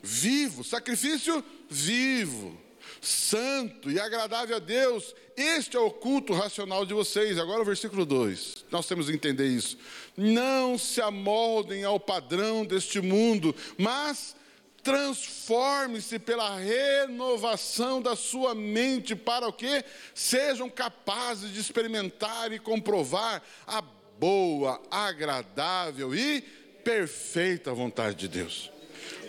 vivo, 0.03 0.65
sacrifício 0.65 1.45
vivo, 1.69 2.59
santo 3.01 3.91
e 3.91 4.01
agradável 4.01 4.57
a 4.57 4.61
Deus. 4.61 5.15
Este 5.37 5.77
é 5.77 5.81
o 5.81 5.91
culto 5.91 6.33
racional 6.33 6.85
de 6.85 6.95
vocês. 6.95 7.39
Agora 7.39 7.63
o 7.63 7.65
versículo 7.65 8.05
2. 8.05 8.67
Nós 8.71 8.87
temos 8.87 9.07
que 9.07 9.13
entender 9.13 9.47
isso. 9.47 9.79
Não 10.17 10.77
se 10.77 11.01
amoldem 11.01 11.85
ao 11.85 12.01
padrão 12.01 12.65
deste 12.65 13.01
mundo, 13.01 13.55
mas 13.77 14.37
transforme-se 14.83 16.19
pela 16.19 16.57
renovação 16.57 18.01
da 18.01 18.17
sua 18.17 18.55
mente 18.55 19.15
para 19.15 19.47
o 19.47 19.53
que 19.53 19.85
sejam 20.15 20.71
capazes 20.71 21.53
de 21.53 21.61
experimentar 21.61 22.53
e 22.53 22.59
comprovar 22.59 23.43
a 23.67 23.83
boa, 24.19 24.81
agradável 24.91 26.15
e 26.15 26.41
perfeita 26.83 27.73
vontade 27.73 28.17
de 28.17 28.29
Deus. 28.29 28.71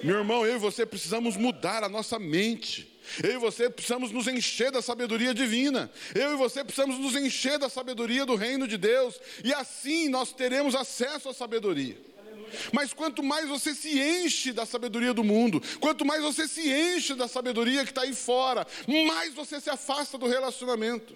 Meu 0.04 0.18
irmão, 0.18 0.46
eu 0.46 0.56
e 0.56 0.60
você 0.60 0.86
precisamos 0.86 1.36
mudar 1.36 1.84
a 1.84 1.89
nossa 1.89 2.18
mente. 2.18 3.00
Eu 3.24 3.34
e 3.34 3.38
você 3.38 3.70
precisamos 3.70 4.12
nos 4.12 4.28
encher 4.28 4.72
da 4.72 4.82
sabedoria 4.82 5.34
divina. 5.34 5.92
Eu 6.13 6.34
e 6.34 6.36
você 6.36 6.63
precisamos 6.63 6.98
nos 7.00 7.15
encher 7.15 7.58
da 7.58 7.70
sabedoria 7.70 8.26
do 8.26 8.36
reino 8.36 8.68
de 8.68 8.78
Deus. 8.78 9.20
E 9.44 9.54
assim 9.54 10.10
nós 10.10 10.32
teremos 10.32 10.76
acesso 10.76 11.30
à 11.30 11.34
sabedoria. 11.34 11.98
Mas 12.72 12.94
quanto 12.94 13.24
mais 13.24 13.48
você 13.48 13.74
se 13.74 14.00
enche 14.00 14.52
da 14.52 14.65
sabedoria 14.65 15.13
do 15.13 15.24
mundo, 15.24 15.62
quanto 15.80 16.06
mais 16.06 16.22
você 16.22 16.48
se 16.48 16.68
enche 16.68 17.13
da 17.13 17.28
sabedoria 17.28 17.84
que 17.84 17.92
está 17.92 18.02
aí 18.02 18.13
fora, 18.13 18.65
mais 18.88 19.34
você 19.34 19.60
se 19.60 19.70
afasta 19.70 20.18
do 20.18 20.28
relacionamento. 20.28 21.13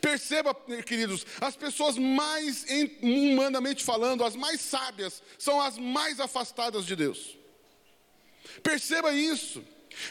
Perceba, 0.00 0.54
queridos, 0.84 1.24
as 1.40 1.56
pessoas 1.56 1.96
mais 1.96 2.66
humanamente 3.02 3.84
falando, 3.84 4.24
as 4.24 4.34
mais 4.34 4.60
sábias, 4.60 5.22
são 5.38 5.60
as 5.60 5.78
mais 5.78 6.18
afastadas 6.18 6.84
de 6.84 6.96
Deus. 6.96 7.39
Perceba 8.62 9.12
isso. 9.12 9.62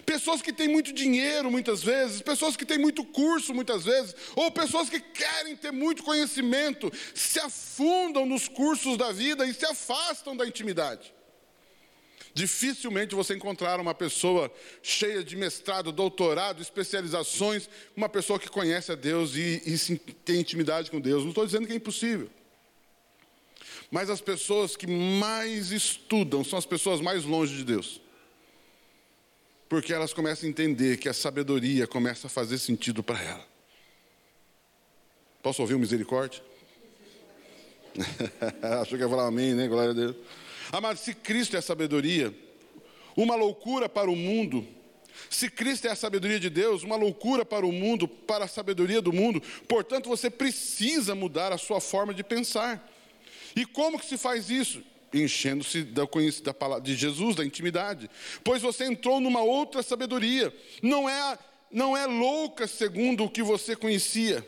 Pessoas 0.05 0.41
que 0.41 0.53
têm 0.53 0.67
muito 0.67 0.91
dinheiro 0.93 1.49
muitas 1.49 1.81
vezes, 1.81 2.21
pessoas 2.21 2.55
que 2.55 2.65
têm 2.65 2.77
muito 2.77 3.03
curso 3.03 3.53
muitas 3.53 3.85
vezes, 3.85 4.15
ou 4.35 4.51
pessoas 4.51 4.89
que 4.89 4.99
querem 4.99 5.55
ter 5.55 5.71
muito 5.71 6.03
conhecimento, 6.03 6.91
se 7.15 7.39
afundam 7.39 8.25
nos 8.25 8.47
cursos 8.47 8.97
da 8.97 9.11
vida 9.11 9.45
e 9.45 9.53
se 9.53 9.65
afastam 9.65 10.35
da 10.35 10.45
intimidade. 10.45 11.13
Dificilmente 12.33 13.15
você 13.15 13.33
encontrar 13.35 13.79
uma 13.79 13.95
pessoa 13.95 14.53
cheia 14.83 15.23
de 15.23 15.35
mestrado, 15.35 15.91
doutorado, 15.91 16.61
especializações, 16.61 17.67
uma 17.95 18.07
pessoa 18.07 18.39
que 18.39 18.47
conhece 18.47 18.91
a 18.91 18.95
Deus 18.95 19.35
e, 19.35 19.61
e 19.65 19.97
tem 19.97 20.39
intimidade 20.39 20.91
com 20.91 21.01
Deus. 21.01 21.23
Não 21.23 21.29
estou 21.29 21.45
dizendo 21.45 21.65
que 21.65 21.73
é 21.73 21.75
impossível. 21.75 22.29
Mas 23.89 24.09
as 24.09 24.21
pessoas 24.21 24.75
que 24.75 24.85
mais 24.85 25.71
estudam 25.71 26.43
são 26.43 26.59
as 26.59 26.65
pessoas 26.65 27.01
mais 27.01 27.25
longe 27.25 27.57
de 27.57 27.63
Deus. 27.63 27.99
Porque 29.69 29.93
elas 29.93 30.11
começam 30.11 30.47
a 30.47 30.49
entender 30.49 30.97
que 30.97 31.07
a 31.07 31.13
sabedoria 31.13 31.85
começa 31.85 32.25
a 32.25 32.29
fazer 32.29 32.57
sentido 32.57 33.03
para 33.03 33.21
ela. 33.21 33.47
Posso 35.43 35.61
ouvir 35.61 35.75
o 35.75 35.79
misericórdia? 35.79 36.41
Achou 38.81 38.97
que 38.97 39.03
ia 39.03 39.09
falar 39.09 39.27
amém, 39.27 39.53
né? 39.53 39.67
Glória 39.67 39.91
a 39.91 39.93
Deus. 39.93 40.15
Amado, 40.71 40.97
se 40.97 41.13
Cristo 41.13 41.55
é 41.55 41.59
a 41.59 41.61
sabedoria, 41.61 42.33
uma 43.15 43.35
loucura 43.35 43.87
para 43.87 44.09
o 44.09 44.15
mundo, 44.15 44.67
se 45.29 45.49
Cristo 45.49 45.87
é 45.87 45.91
a 45.91 45.95
sabedoria 45.95 46.39
de 46.39 46.49
Deus, 46.49 46.81
uma 46.81 46.95
loucura 46.95 47.45
para 47.45 47.65
o 47.65 47.71
mundo, 47.71 48.07
para 48.07 48.45
a 48.45 48.47
sabedoria 48.47 49.01
do 49.01 49.13
mundo, 49.13 49.41
portanto 49.67 50.09
você 50.09 50.31
precisa 50.31 51.13
mudar 51.13 51.51
a 51.51 51.57
sua 51.57 51.79
forma 51.79 52.13
de 52.13 52.23
pensar. 52.23 52.91
E 53.55 53.65
como 53.65 53.99
que 53.99 54.05
se 54.05 54.17
faz 54.17 54.49
isso? 54.49 54.83
Enchendo-se 55.13 55.83
da 55.83 56.05
conhecida 56.05 56.53
palavra 56.53 56.83
de 56.83 56.95
Jesus, 56.95 57.35
da 57.35 57.45
intimidade. 57.45 58.09
Pois 58.43 58.61
você 58.61 58.85
entrou 58.85 59.19
numa 59.19 59.41
outra 59.41 59.81
sabedoria. 59.81 60.53
Não 60.81 61.09
é 61.09 61.37
não 61.71 61.95
é 61.95 62.05
louca 62.05 62.67
segundo 62.67 63.23
o 63.23 63.29
que 63.29 63.43
você 63.43 63.75
conhecia. 63.75 64.45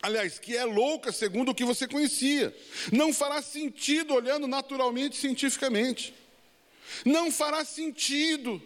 Aliás, 0.00 0.38
que 0.38 0.56
é 0.56 0.64
louca 0.64 1.10
segundo 1.10 1.50
o 1.50 1.54
que 1.54 1.64
você 1.64 1.88
conhecia. 1.88 2.56
Não 2.92 3.12
fará 3.12 3.42
sentido 3.42 4.14
olhando 4.14 4.46
naturalmente, 4.46 5.16
cientificamente. 5.16 6.14
Não 7.04 7.32
fará 7.32 7.64
sentido. 7.64 8.62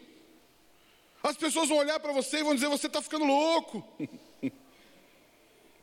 As 1.22 1.36
pessoas 1.36 1.68
vão 1.68 1.78
olhar 1.78 1.98
para 2.00 2.12
você 2.12 2.38
e 2.38 2.42
vão 2.42 2.54
dizer: 2.54 2.68
você 2.68 2.86
está 2.86 3.00
ficando 3.00 3.24
louco. 3.24 3.82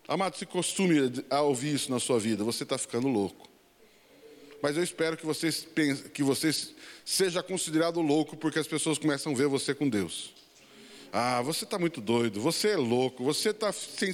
Amado, 0.07 0.37
se 0.37 0.45
costume 0.45 1.23
a 1.29 1.41
ouvir 1.41 1.73
isso 1.73 1.91
na 1.91 1.99
sua 1.99 2.19
vida, 2.19 2.43
você 2.43 2.63
está 2.63 2.77
ficando 2.77 3.07
louco. 3.07 3.48
Mas 4.61 4.75
eu 4.75 4.83
espero 4.83 5.15
que 5.15 5.25
você, 5.25 5.49
que 6.13 6.21
você 6.21 6.51
seja 7.05 7.41
considerado 7.41 8.01
louco, 8.01 8.35
porque 8.35 8.59
as 8.59 8.67
pessoas 8.67 8.97
começam 8.97 9.31
a 9.31 9.35
ver 9.35 9.47
você 9.47 9.73
com 9.73 9.87
Deus. 9.87 10.33
Ah, 11.11 11.41
você 11.41 11.63
está 11.63 11.79
muito 11.79 12.01
doido, 12.01 12.39
você 12.39 12.69
é 12.69 12.77
louco, 12.77 13.23
você 13.23 13.49
está 13.49 13.71
sem. 13.71 14.13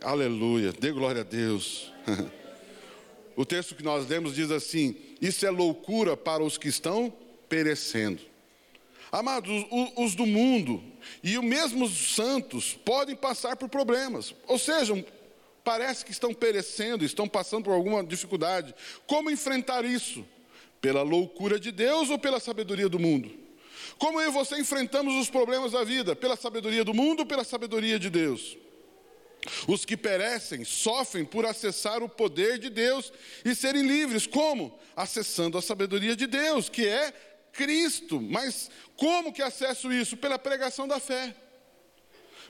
Aleluia, 0.00 0.72
dê 0.72 0.92
glória 0.92 1.22
a 1.22 1.24
Deus. 1.24 1.92
o 3.34 3.44
texto 3.44 3.74
que 3.74 3.82
nós 3.82 4.06
lemos 4.06 4.34
diz 4.34 4.50
assim: 4.50 4.94
Isso 5.20 5.44
é 5.44 5.50
loucura 5.50 6.16
para 6.16 6.42
os 6.42 6.56
que 6.56 6.68
estão 6.68 7.12
perecendo. 7.48 8.20
Amados, 9.10 9.66
os 9.96 10.14
do 10.14 10.26
mundo 10.26 10.82
e 11.22 11.38
os 11.38 11.44
mesmos 11.44 12.14
santos 12.14 12.78
podem 12.84 13.16
passar 13.16 13.56
por 13.56 13.68
problemas, 13.68 14.34
ou 14.46 14.58
seja, 14.58 15.02
parece 15.68 16.02
que 16.02 16.12
estão 16.12 16.32
perecendo, 16.32 17.04
estão 17.04 17.28
passando 17.28 17.64
por 17.64 17.74
alguma 17.74 18.02
dificuldade. 18.02 18.74
Como 19.06 19.30
enfrentar 19.30 19.84
isso? 19.84 20.24
Pela 20.80 21.02
loucura 21.02 21.60
de 21.60 21.70
Deus 21.70 22.08
ou 22.08 22.18
pela 22.18 22.40
sabedoria 22.40 22.88
do 22.88 22.98
mundo? 22.98 23.30
Como 23.98 24.18
eu 24.18 24.30
e 24.30 24.32
você 24.32 24.58
enfrentamos 24.58 25.14
os 25.16 25.28
problemas 25.28 25.72
da 25.72 25.84
vida? 25.84 26.16
Pela 26.16 26.36
sabedoria 26.36 26.82
do 26.82 26.94
mundo 26.94 27.20
ou 27.20 27.26
pela 27.26 27.44
sabedoria 27.44 27.98
de 27.98 28.08
Deus? 28.08 28.56
Os 29.66 29.84
que 29.84 29.94
perecem 29.94 30.64
sofrem 30.64 31.22
por 31.22 31.44
acessar 31.44 32.02
o 32.02 32.08
poder 32.08 32.58
de 32.58 32.70
Deus 32.70 33.12
e 33.44 33.54
serem 33.54 33.86
livres. 33.86 34.26
Como? 34.26 34.72
Acessando 34.96 35.58
a 35.58 35.60
sabedoria 35.60 36.16
de 36.16 36.26
Deus, 36.26 36.70
que 36.70 36.86
é 36.86 37.12
Cristo. 37.52 38.22
Mas 38.22 38.70
como 38.96 39.34
que 39.34 39.42
acesso 39.42 39.92
isso? 39.92 40.16
Pela 40.16 40.38
pregação 40.38 40.88
da 40.88 40.98
fé. 40.98 41.36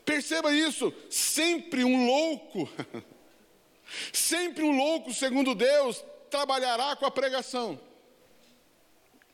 Perceba 0.08 0.54
isso, 0.54 0.90
sempre 1.10 1.84
um 1.84 2.06
louco, 2.06 2.66
sempre 4.10 4.64
um 4.64 4.74
louco, 4.74 5.12
segundo 5.12 5.54
Deus, 5.54 6.02
trabalhará 6.30 6.96
com 6.96 7.04
a 7.04 7.10
pregação. 7.10 7.78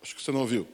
Acho 0.03 0.17
que 0.17 0.21
você 0.21 0.33
não 0.33 0.41
ouviu. 0.41 0.67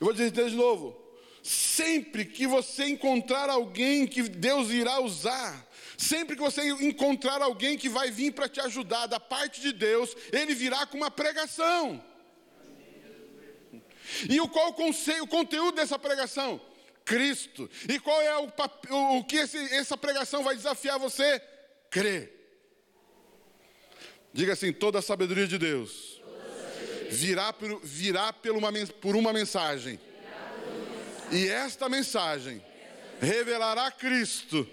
Eu 0.00 0.06
vou 0.06 0.14
dizer 0.14 0.30
de 0.30 0.56
novo. 0.56 0.98
Sempre 1.42 2.24
que 2.24 2.46
você 2.46 2.86
encontrar 2.86 3.50
alguém 3.50 4.06
que 4.06 4.22
Deus 4.22 4.70
irá 4.70 5.00
usar, 5.00 5.68
sempre 5.98 6.34
que 6.34 6.40
você 6.40 6.70
encontrar 6.82 7.42
alguém 7.42 7.76
que 7.76 7.90
vai 7.90 8.10
vir 8.10 8.32
para 8.32 8.48
te 8.48 8.60
ajudar 8.60 9.06
da 9.06 9.20
parte 9.20 9.60
de 9.60 9.74
Deus, 9.74 10.16
ele 10.32 10.54
virá 10.54 10.86
com 10.86 10.96
uma 10.96 11.10
pregação. 11.10 12.02
E 14.30 14.40
o 14.40 14.48
qual 14.48 14.70
o, 14.70 14.72
conceito, 14.72 15.24
o 15.24 15.28
conteúdo 15.28 15.76
dessa 15.76 15.98
pregação? 15.98 16.58
Cristo. 17.04 17.68
E 17.88 17.98
qual 17.98 18.20
é 18.20 18.38
o, 18.38 19.18
o 19.18 19.24
que 19.24 19.36
esse, 19.36 19.58
essa 19.74 19.96
pregação 19.96 20.42
vai 20.42 20.54
desafiar 20.54 20.98
você? 20.98 21.40
Crer. 21.90 22.40
Diga 24.32 24.52
assim: 24.52 24.72
toda 24.72 24.98
a 24.98 25.02
sabedoria 25.02 25.46
de 25.46 25.58
Deus 25.58 26.20
virá 27.10 27.52
por, 27.52 27.80
virá 27.82 28.32
por, 28.32 28.52
uma, 28.52 28.72
por 29.00 29.16
uma 29.16 29.32
mensagem. 29.32 29.98
E 31.32 31.48
esta 31.48 31.88
mensagem 31.88 32.62
revelará 33.20 33.90
Cristo 33.90 34.66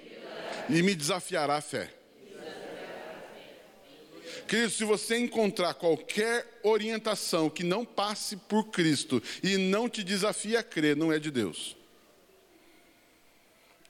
e 0.69 0.81
me 0.81 0.95
desafiará 0.95 1.57
a 1.57 1.61
fé. 1.61 1.93
Querido, 4.47 4.71
se 4.71 4.83
você 4.83 5.17
encontrar 5.17 5.73
qualquer 5.73 6.59
orientação 6.63 7.49
que 7.49 7.63
não 7.63 7.83
passe 7.83 8.37
por 8.37 8.69
Cristo 8.69 9.21
e 9.43 9.57
não 9.57 9.89
te 9.89 10.03
desafie 10.03 10.55
a 10.55 10.63
crer, 10.63 10.95
não 10.95 11.11
é 11.11 11.19
de 11.19 11.29
Deus. 11.29 11.76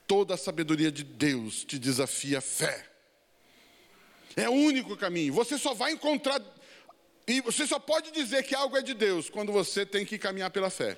Toda 0.08 0.36
a 0.36 0.38
sabedoria 0.38 0.90
de 0.90 1.04
Deus 1.04 1.66
te 1.66 1.78
desafia 1.78 2.38
a 2.38 2.42
fé. 2.42 2.88
É 4.38 4.48
o 4.48 4.54
único 4.54 4.96
caminho. 4.96 5.34
Você 5.34 5.58
só 5.58 5.74
vai 5.74 5.92
encontrar. 5.92 6.42
E 7.28 7.42
você 7.42 7.68
só 7.68 7.78
pode 7.78 8.12
dizer 8.12 8.44
que 8.44 8.56
algo 8.56 8.78
é 8.78 8.82
de 8.82 8.94
Deus 8.94 9.30
quando 9.30 9.52
você 9.52 9.86
tem 9.86 10.06
que 10.06 10.18
caminhar 10.18 10.50
pela 10.50 10.70
fé. 10.70 10.98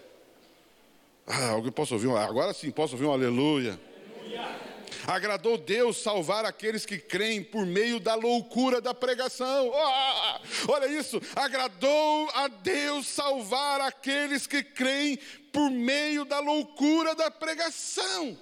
Ah, 1.26 1.50
alguém 1.50 1.72
posso 1.72 1.96
ouvir 1.96 2.10
agora 2.12 2.54
sim, 2.54 2.70
posso 2.70 2.94
ouvir 2.94 3.06
um 3.06 3.12
aleluia. 3.12 3.80
aleluia. 4.20 4.70
Agradou 5.08 5.58
Deus 5.58 5.98
salvar 5.98 6.46
aqueles 6.46 6.86
que 6.86 7.00
creem 7.00 7.44
por 7.44 7.66
meio 7.66 8.00
da 8.00 8.16
loucura 8.16 8.82
da 8.82 8.94
pregação. 8.94 9.72
Oh, 9.74 10.72
olha 10.72 10.88
isso. 10.88 11.22
Agradou 11.36 12.30
a 12.34 12.48
Deus 12.48 13.08
salvar 13.08 13.82
aqueles 13.82 14.46
que 14.46 14.62
creem 14.62 15.18
por 15.52 15.72
meio 15.72 16.26
da 16.26 16.40
loucura 16.40 17.16
da 17.16 17.32
pregação. 17.32 18.38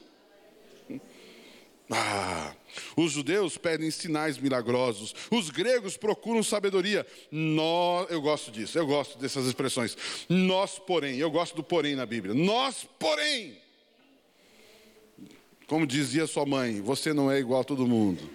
Ah, 1.90 2.54
os 2.96 3.14
judeus 3.14 3.58
pedem 3.58 3.90
sinais 3.90 4.38
milagrosos, 4.38 5.16
os 5.32 5.50
gregos 5.50 5.96
procuram 5.96 6.44
sabedoria. 6.44 7.08
Nós, 7.32 8.12
eu 8.12 8.22
gosto 8.22 8.52
disso, 8.52 8.78
eu 8.78 8.86
gosto 8.86 9.18
dessas 9.18 9.46
expressões. 9.46 9.98
Nós, 10.28 10.78
porém, 10.78 11.18
eu 11.18 11.32
gosto 11.32 11.56
do 11.56 11.64
porém 11.64 11.96
na 11.96 12.06
Bíblia. 12.06 12.34
Nós, 12.34 12.88
porém, 13.00 13.58
como 15.66 15.88
dizia 15.88 16.28
sua 16.28 16.46
mãe, 16.46 16.82
você 16.82 17.14
não 17.14 17.32
é 17.32 17.40
igual 17.40 17.62
a 17.62 17.64
todo 17.64 17.88
mundo. 17.88 18.30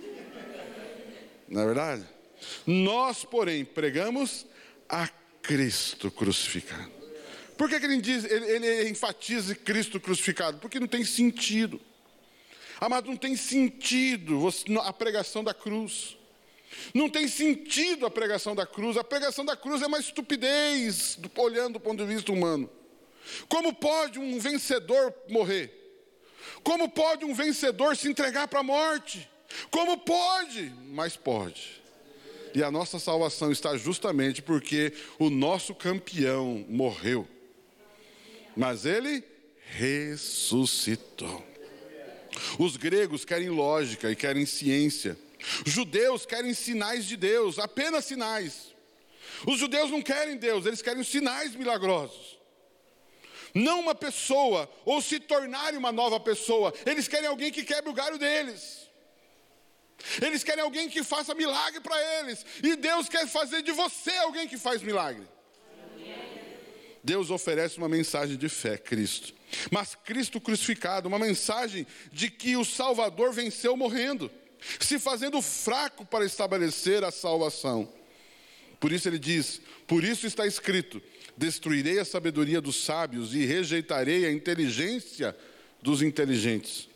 Não 1.49 1.61
é 1.61 1.67
verdade? 1.67 2.07
Nós, 2.67 3.25
porém, 3.25 3.65
pregamos 3.65 4.47
a 4.89 5.09
Cristo 5.43 6.11
crucificado. 6.11 6.91
Por 7.57 7.69
que, 7.69 7.79
que 7.79 7.87
ele, 7.87 8.01
diz, 8.01 8.25
ele, 8.25 8.47
ele 8.47 8.89
enfatiza 8.89 9.55
Cristo 9.55 10.01
crucificado? 10.01 10.59
Porque 10.59 10.81
não 10.81 10.87
tem 10.87 11.05
sentido. 11.05 11.81
Amado, 12.83 13.07
não 13.07 13.17
tem 13.17 13.37
sentido 13.37 14.51
a 14.81 14.93
pregação 14.93 15.45
da 15.45 15.55
cruz. 15.55 16.17
Não 16.93 17.09
tem 17.09 17.29
sentido 17.29 18.05
a 18.05 18.11
pregação 18.11 18.57
da 18.57 18.67
cruz. 18.67 18.97
A 18.97 19.05
pregação 19.05 19.45
da 19.45 19.57
cruz 19.57 19.83
é 19.83 19.87
uma 19.87 20.01
estupidez, 20.01 21.17
olhando 21.37 21.75
do 21.75 21.81
ponto 21.81 22.05
de 22.05 22.13
vista 22.13 22.33
humano. 22.33 22.69
Como 23.49 23.73
pode 23.73 24.19
um 24.19 24.37
vencedor 24.41 25.15
morrer? 25.29 25.73
Como 26.65 26.89
pode 26.89 27.25
um 27.25 27.33
vencedor 27.33 27.97
se 27.97 28.09
entregar 28.09 28.49
para 28.49 28.59
a 28.59 28.65
morte? 28.65 29.31
Como 29.71 29.99
pode? 29.99 30.73
Mas 30.89 31.17
pode. 31.17 31.81
E 32.53 32.65
a 32.65 32.71
nossa 32.73 32.99
salvação 32.99 33.53
está 33.53 33.77
justamente 33.77 34.43
porque 34.43 34.93
o 35.21 35.31
nosso 35.31 35.73
campeão 35.73 36.67
morreu. 36.69 37.29
Mas 38.57 38.85
ele 38.85 39.23
ressuscitou. 39.67 41.52
Os 42.59 42.77
gregos 42.77 43.25
querem 43.25 43.49
lógica 43.49 44.11
e 44.11 44.17
querem 44.17 44.47
ciência. 44.47 45.19
Judeus 45.67 46.25
querem 46.25 46.55
sinais 46.55 47.05
de 47.07 47.17
Deus, 47.17 47.59
apenas 47.59 48.05
sinais. 48.05 48.73
Os 49.47 49.59
judeus 49.59 49.91
não 49.91 50.01
querem 50.01 50.37
Deus, 50.37 50.67
eles 50.67 50.83
querem 50.83 51.03
sinais 51.03 51.55
milagrosos 51.55 52.43
não 53.55 53.81
uma 53.81 53.95
pessoa, 53.95 54.71
ou 54.85 55.01
se 55.01 55.21
tornarem 55.21 55.79
uma 55.79 55.93
nova 55.93 56.19
pessoa. 56.19 56.73
Eles 56.87 57.09
querem 57.09 57.29
alguém 57.29 57.51
que 57.51 57.65
quebre 57.65 57.91
o 57.91 57.95
galho 57.95 58.19
deles. 58.19 58.91
Eles 60.21 60.43
querem 60.43 60.65
alguém 60.65 60.89
que 60.89 61.05
faça 61.05 61.35
milagre 61.35 61.81
para 61.81 62.21
eles. 62.21 62.45
E 62.63 62.75
Deus 62.77 63.09
quer 63.09 63.27
fazer 63.27 63.63
de 63.63 63.73
você 63.73 64.11
alguém 64.19 64.49
que 64.49 64.59
faz 64.59 64.83
milagre. 64.83 65.27
Deus 67.05 67.31
oferece 67.31 67.79
uma 67.79 67.89
mensagem 67.89 68.37
de 68.37 68.49
fé, 68.49 68.79
Cristo. 68.79 69.35
Mas 69.71 69.95
Cristo 69.95 70.41
crucificado, 70.41 71.09
uma 71.09 71.19
mensagem 71.19 71.87
de 72.13 72.31
que 72.31 72.57
o 72.57 72.65
Salvador 72.65 73.33
venceu 73.33 73.77
morrendo, 73.77 74.31
se 74.81 74.99
fazendo 74.99 75.41
fraco 75.43 76.05
para 76.05 76.25
estabelecer 76.25 77.05
a 77.05 77.11
salvação. 77.11 77.89
Por 78.81 78.93
isso 78.93 79.09
ele 79.09 79.19
diz: 79.19 79.61
Por 79.87 80.05
isso 80.05 80.27
está 80.27 80.47
escrito: 80.47 81.03
Destruirei 81.37 81.99
a 81.99 82.05
sabedoria 82.05 82.61
dos 82.61 82.85
sábios 82.85 83.35
e 83.35 83.45
rejeitarei 83.45 84.27
a 84.27 84.33
inteligência 84.33 85.37
dos 85.81 86.03
inteligentes. 86.03 86.89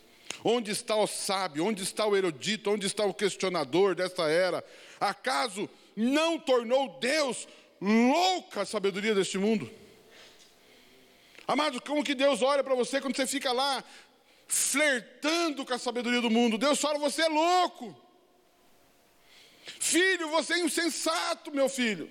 Onde 0.43 0.71
está 0.71 0.95
o 0.95 1.07
sábio? 1.07 1.65
Onde 1.65 1.83
está 1.83 2.05
o 2.05 2.15
erudito? 2.15 2.69
Onde 2.69 2.85
está 2.85 3.05
o 3.05 3.13
questionador 3.13 3.95
desta 3.95 4.29
era? 4.29 4.63
Acaso 4.99 5.69
não 5.95 6.39
tornou 6.39 6.97
Deus 6.99 7.47
louca 7.81 8.61
a 8.61 8.65
sabedoria 8.65 9.15
deste 9.15 9.37
mundo? 9.37 9.69
Amados, 11.47 11.79
como 11.79 12.03
que 12.03 12.13
Deus 12.13 12.41
olha 12.41 12.63
para 12.63 12.75
você 12.75 12.99
quando 12.99 13.15
você 13.15 13.25
fica 13.25 13.53
lá 13.53 13.83
flertando 14.47 15.65
com 15.65 15.73
a 15.73 15.79
sabedoria 15.79 16.21
do 16.21 16.29
mundo? 16.29 16.57
Deus 16.57 16.79
fala: 16.79 16.99
você 16.99 17.21
é 17.21 17.29
louco. 17.29 17.95
Filho, 19.79 20.29
você 20.29 20.55
é 20.55 20.59
insensato, 20.59 21.51
meu 21.51 21.69
filho. 21.69 22.09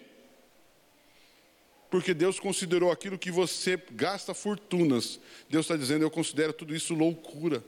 Porque 1.91 2.13
Deus 2.15 2.41
considerou 2.41 2.91
aquilo 2.91 3.19
que 3.19 3.31
você 3.31 3.77
gasta 3.93 4.35
fortunas. 4.35 5.21
Deus 5.49 5.67
está 5.67 5.77
dizendo, 5.77 6.03
eu 6.03 6.11
considero 6.11 6.53
tudo 6.53 6.75
isso 6.75 6.95
loucura. 6.95 7.63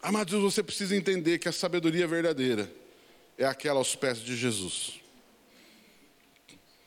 Amados, 0.00 0.40
você 0.40 0.62
precisa 0.62 0.96
entender 0.96 1.38
que 1.38 1.48
a 1.48 1.52
sabedoria 1.52 2.06
verdadeira 2.06 2.72
é 3.36 3.44
aquela 3.44 3.78
aos 3.78 3.94
pés 3.94 4.18
de 4.18 4.36
Jesus. 4.36 5.00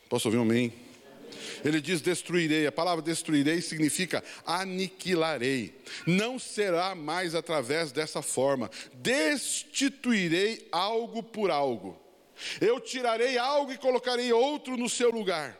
Posso 0.08 0.28
ouvir 0.28 0.38
um 0.38 0.42
amém? 0.42 0.85
Ele 1.64 1.80
diz: 1.80 2.00
destruirei. 2.00 2.66
A 2.66 2.72
palavra 2.72 3.02
destruirei 3.02 3.60
significa 3.60 4.22
aniquilarei. 4.44 5.74
Não 6.06 6.38
será 6.38 6.94
mais 6.94 7.34
através 7.34 7.92
dessa 7.92 8.22
forma. 8.22 8.70
Destituirei 8.94 10.68
algo 10.70 11.22
por 11.22 11.50
algo. 11.50 12.00
Eu 12.60 12.80
tirarei 12.80 13.38
algo 13.38 13.72
e 13.72 13.78
colocarei 13.78 14.32
outro 14.32 14.76
no 14.76 14.88
seu 14.88 15.10
lugar. 15.10 15.58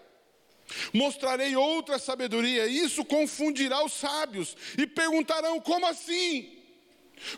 Mostrarei 0.93 1.55
outra 1.55 1.99
sabedoria, 1.99 2.67
isso 2.67 3.05
confundirá 3.05 3.85
os 3.85 3.93
sábios, 3.93 4.57
e 4.77 4.87
perguntarão: 4.87 5.61
como 5.61 5.87
assim? 5.87 6.59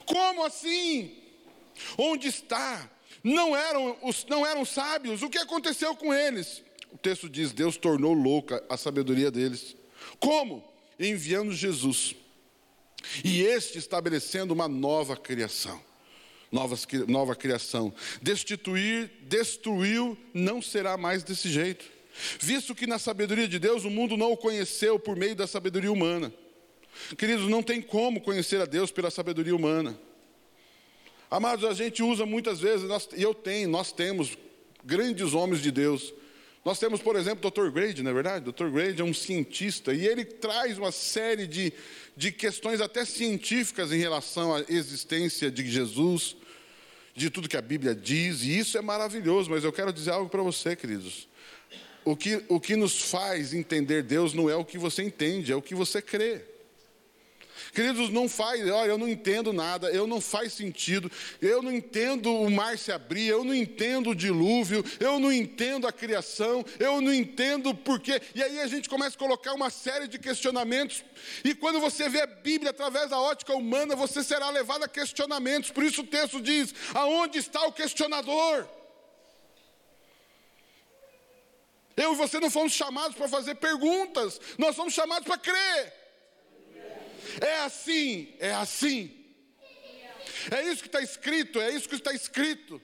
Como 0.06 0.44
assim? 0.44 1.16
Onde 1.96 2.28
está? 2.28 2.90
Não 3.22 3.56
eram, 3.56 3.96
os, 4.02 4.24
não 4.26 4.46
eram 4.46 4.64
sábios, 4.64 5.22
o 5.22 5.28
que 5.28 5.38
aconteceu 5.38 5.94
com 5.94 6.14
eles? 6.14 6.62
O 6.98 7.00
texto 7.00 7.28
diz: 7.28 7.52
Deus 7.52 7.76
tornou 7.76 8.12
louca 8.12 8.62
a 8.68 8.76
sabedoria 8.76 9.30
deles. 9.30 9.76
Como? 10.18 10.68
Enviando 10.98 11.52
Jesus. 11.52 12.16
E 13.24 13.42
este 13.42 13.78
estabelecendo 13.78 14.52
uma 14.52 14.66
nova 14.66 15.16
criação. 15.16 15.80
Novas, 16.50 16.84
nova 17.06 17.37
criação. 17.37 17.94
Destituir, 18.20 19.12
destruiu, 19.22 20.18
não 20.34 20.61
será 20.61 20.96
mais 20.96 21.22
desse 21.22 21.48
jeito. 21.48 21.84
Visto 22.40 22.74
que 22.74 22.84
na 22.84 22.98
sabedoria 22.98 23.46
de 23.46 23.61
Deus 23.61 23.84
o 23.84 23.90
mundo 23.90 24.16
não 24.16 24.32
o 24.32 24.37
conheceu 24.37 24.98
por 24.98 25.14
meio 25.14 25.37
da 25.37 25.46
sabedoria 25.46 25.92
humana. 25.92 26.34
Queridos, 27.16 27.48
não 27.48 27.62
tem 27.62 27.80
como 27.80 28.20
conhecer 28.20 28.61
a 28.61 28.64
Deus 28.64 28.90
pela 28.90 29.08
sabedoria 29.08 29.54
humana. 29.54 29.96
Amados, 31.30 31.64
a 31.64 31.74
gente 31.74 32.02
usa 32.02 32.26
muitas 32.26 32.58
vezes, 32.58 32.88
e 33.16 33.22
eu 33.22 33.32
tenho, 33.34 33.68
nós 33.68 33.92
temos 33.92 34.37
grandes 34.84 35.32
homens 35.32 35.62
de 35.62 35.70
Deus. 35.70 36.12
Nós 36.64 36.78
temos, 36.78 37.00
por 37.00 37.16
exemplo, 37.16 37.48
o 37.48 37.50
Dr. 37.50 37.70
Grade, 37.70 38.02
não 38.02 38.10
é 38.10 38.14
verdade? 38.14 38.52
Dr. 38.52 38.68
Grade 38.68 39.00
é 39.00 39.04
um 39.04 39.14
cientista 39.14 39.94
e 39.94 40.06
ele 40.06 40.24
traz 40.24 40.76
uma 40.76 40.92
série 40.92 41.46
de, 41.46 41.72
de 42.16 42.32
questões 42.32 42.80
até 42.80 43.04
científicas 43.04 43.92
em 43.92 43.98
relação 43.98 44.54
à 44.54 44.64
existência 44.68 45.50
de 45.50 45.68
Jesus, 45.70 46.36
de 47.14 47.30
tudo 47.30 47.48
que 47.48 47.56
a 47.56 47.62
Bíblia 47.62 47.94
diz, 47.94 48.42
e 48.42 48.58
isso 48.58 48.76
é 48.76 48.82
maravilhoso, 48.82 49.50
mas 49.50 49.64
eu 49.64 49.72
quero 49.72 49.92
dizer 49.92 50.10
algo 50.10 50.28
para 50.28 50.42
você, 50.42 50.76
queridos. 50.76 51.28
O 52.04 52.16
que, 52.16 52.42
o 52.48 52.60
que 52.60 52.76
nos 52.76 53.10
faz 53.10 53.52
entender 53.52 54.02
Deus 54.02 54.32
não 54.32 54.48
é 54.48 54.56
o 54.56 54.64
que 54.64 54.78
você 54.78 55.02
entende, 55.02 55.52
é 55.52 55.56
o 55.56 55.62
que 55.62 55.74
você 55.74 56.00
crê. 56.00 56.42
Queridos, 57.72 58.11
não 58.11 58.28
faz, 58.28 58.68
olha, 58.68 58.90
eu 58.90 58.98
não 58.98 59.09
entendo 59.09 59.52
nada, 59.52 59.90
eu 59.90 60.07
não 60.07 60.20
faz 60.20 60.52
sentido, 60.52 61.11
eu 61.40 61.62
não 61.62 61.70
entendo 61.70 62.33
o 62.33 62.50
mar 62.50 62.78
se 62.78 62.90
abrir, 62.90 63.26
eu 63.26 63.44
não 63.44 63.54
entendo 63.54 64.11
o 64.11 64.14
dilúvio, 64.14 64.85
eu 64.98 65.18
não 65.20 65.33
entendo 65.33 65.87
a 65.87 65.92
criação, 65.92 66.64
eu 66.78 67.00
não 67.00 67.12
entendo 67.12 67.74
porquê. 67.74 68.20
E 68.35 68.42
aí 68.42 68.61
a 68.61 68.66
gente 68.66 68.88
começa 68.88 69.16
a 69.16 69.18
colocar 69.18 69.52
uma 69.54 69.70
série 69.70 70.09
de 70.09 70.18
questionamentos, 70.18 71.04
e 71.44 71.54
quando 71.54 71.81
você 71.81 72.09
vê 72.09 72.22
a 72.22 72.26
Bíblia 72.26 72.70
através 72.70 73.11
da 73.11 73.18
ótica 73.18 73.54
humana, 73.54 73.94
você 73.94 74.22
será 74.22 74.48
levado 74.50 74.85
a 74.85 74.88
questionamentos. 74.88 75.70
Por 75.70 75.85
isso 75.85 76.02
o 76.02 76.07
texto 76.07 76.40
diz: 76.40 76.74
aonde 76.94 77.38
está 77.38 77.64
o 77.66 77.72
questionador? 77.72 78.66
Eu 81.96 82.12
e 82.12 82.16
você 82.16 82.38
não 82.38 82.48
fomos 82.48 82.72
chamados 82.72 83.16
para 83.16 83.26
fazer 83.26 83.57
perguntas, 83.57 84.40
nós 84.57 84.76
fomos 84.76 84.94
chamados 84.94 85.26
para 85.26 85.37
crer. 85.37 85.97
É 87.40 87.61
assim, 87.61 88.35
é 88.38 88.53
assim. 88.53 89.14
É 90.51 90.62
isso 90.70 90.83
que 90.83 90.88
está 90.88 91.01
escrito, 91.01 91.61
é 91.61 91.70
isso 91.70 91.88
que 91.88 91.96
está 91.96 92.12
escrito. 92.12 92.81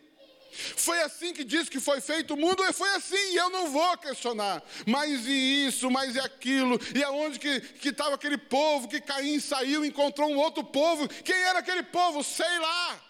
Foi 0.77 1.01
assim 1.03 1.33
que 1.33 1.43
diz 1.43 1.69
que 1.69 1.81
foi 1.81 2.01
feito 2.01 2.35
o 2.35 2.37
mundo, 2.37 2.63
foi 2.73 2.89
assim, 2.91 3.33
e 3.33 3.37
eu 3.37 3.51
não 3.51 3.73
vou 3.73 3.99
questionar. 3.99 4.63
Mas 4.87 5.27
e 5.27 5.67
isso, 5.67 5.91
mas 5.91 6.15
e 6.15 6.21
aquilo, 6.21 6.79
e 6.95 7.03
aonde 7.03 7.41
que 7.41 7.89
estava 7.89 8.15
aquele 8.15 8.39
povo 8.39 8.87
que 8.87 9.01
Caim 9.01 9.41
saiu 9.41 9.85
encontrou 9.85 10.31
um 10.31 10.37
outro 10.37 10.63
povo? 10.63 11.09
Quem 11.09 11.35
era 11.35 11.59
aquele 11.59 11.83
povo? 11.83 12.23
Sei 12.23 12.59
lá. 12.61 13.01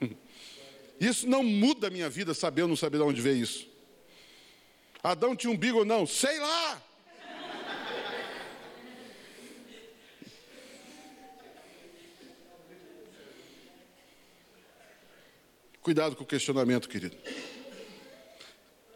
Isso 1.00 1.28
não 1.28 1.44
muda 1.44 1.86
a 1.86 1.90
minha 1.90 2.10
vida, 2.10 2.34
saber 2.34 2.62
ou 2.62 2.68
não 2.68 2.76
saber 2.76 2.98
de 2.98 3.04
onde 3.04 3.20
veio 3.20 3.42
isso. 3.42 3.68
Adão 5.02 5.36
tinha 5.36 5.50
um 5.50 5.54
umbigo, 5.54 5.84
não, 5.84 6.06
sei 6.06 6.38
lá. 6.38 6.82
Cuidado 15.84 16.16
com 16.16 16.24
o 16.24 16.26
questionamento, 16.26 16.88
querido. 16.88 17.14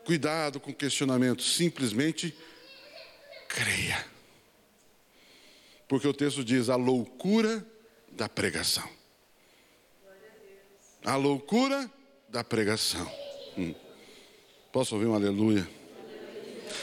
Cuidado 0.06 0.58
com 0.58 0.70
o 0.70 0.74
questionamento. 0.74 1.42
Simplesmente 1.42 2.34
creia. 3.46 4.06
Porque 5.86 6.08
o 6.08 6.14
texto 6.14 6.42
diz 6.42 6.70
a 6.70 6.76
loucura 6.76 7.62
da 8.10 8.26
pregação. 8.26 8.88
A 11.04 11.14
loucura 11.14 11.92
da 12.30 12.42
pregação. 12.42 13.06
Hum. 13.58 13.74
Posso 14.72 14.94
ouvir 14.94 15.08
um 15.08 15.14
aleluia? 15.14 15.68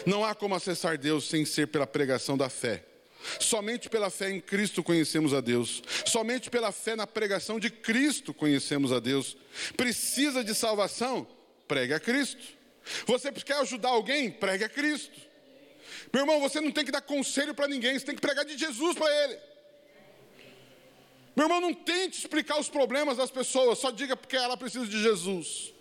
Não 0.05 0.23
há 0.23 0.35
como 0.35 0.53
acessar 0.53 0.99
Deus 0.99 1.27
sem 1.27 1.45
ser 1.45 1.69
pela 1.69 1.87
pregação 1.87 2.37
da 2.37 2.47
fé. 2.47 2.85
Somente 3.39 3.89
pela 3.89 4.09
fé 4.09 4.29
em 4.29 4.39
Cristo 4.39 4.83
conhecemos 4.83 5.33
a 5.33 5.41
Deus. 5.41 5.81
Somente 6.05 6.49
pela 6.49 6.71
fé 6.71 6.95
na 6.95 7.07
pregação 7.07 7.59
de 7.59 7.69
Cristo 7.69 8.33
conhecemos 8.33 8.91
a 8.91 8.99
Deus. 8.99 9.37
Precisa 9.75 10.43
de 10.43 10.53
salvação? 10.53 11.27
Pregue 11.67 11.93
a 11.93 11.99
Cristo. 11.99 12.43
Você 13.05 13.31
quer 13.31 13.57
ajudar 13.57 13.89
alguém? 13.89 14.29
Pregue 14.29 14.63
a 14.63 14.69
Cristo. 14.69 15.19
Meu 16.13 16.23
irmão, 16.23 16.39
você 16.39 16.61
não 16.61 16.71
tem 16.71 16.85
que 16.85 16.91
dar 16.91 17.01
conselho 17.01 17.53
para 17.53 17.67
ninguém, 17.67 17.97
você 17.97 18.05
tem 18.05 18.15
que 18.15 18.21
pregar 18.21 18.45
de 18.45 18.57
Jesus 18.57 18.95
para 18.95 19.23
ele. 19.23 19.39
Meu 21.35 21.45
irmão, 21.45 21.59
não 21.59 21.73
tente 21.73 22.19
explicar 22.19 22.59
os 22.59 22.69
problemas 22.69 23.17
das 23.17 23.29
pessoas, 23.29 23.79
só 23.79 23.91
diga 23.91 24.15
porque 24.15 24.37
ela 24.37 24.55
precisa 24.55 24.85
de 24.85 25.01
Jesus. 25.01 25.74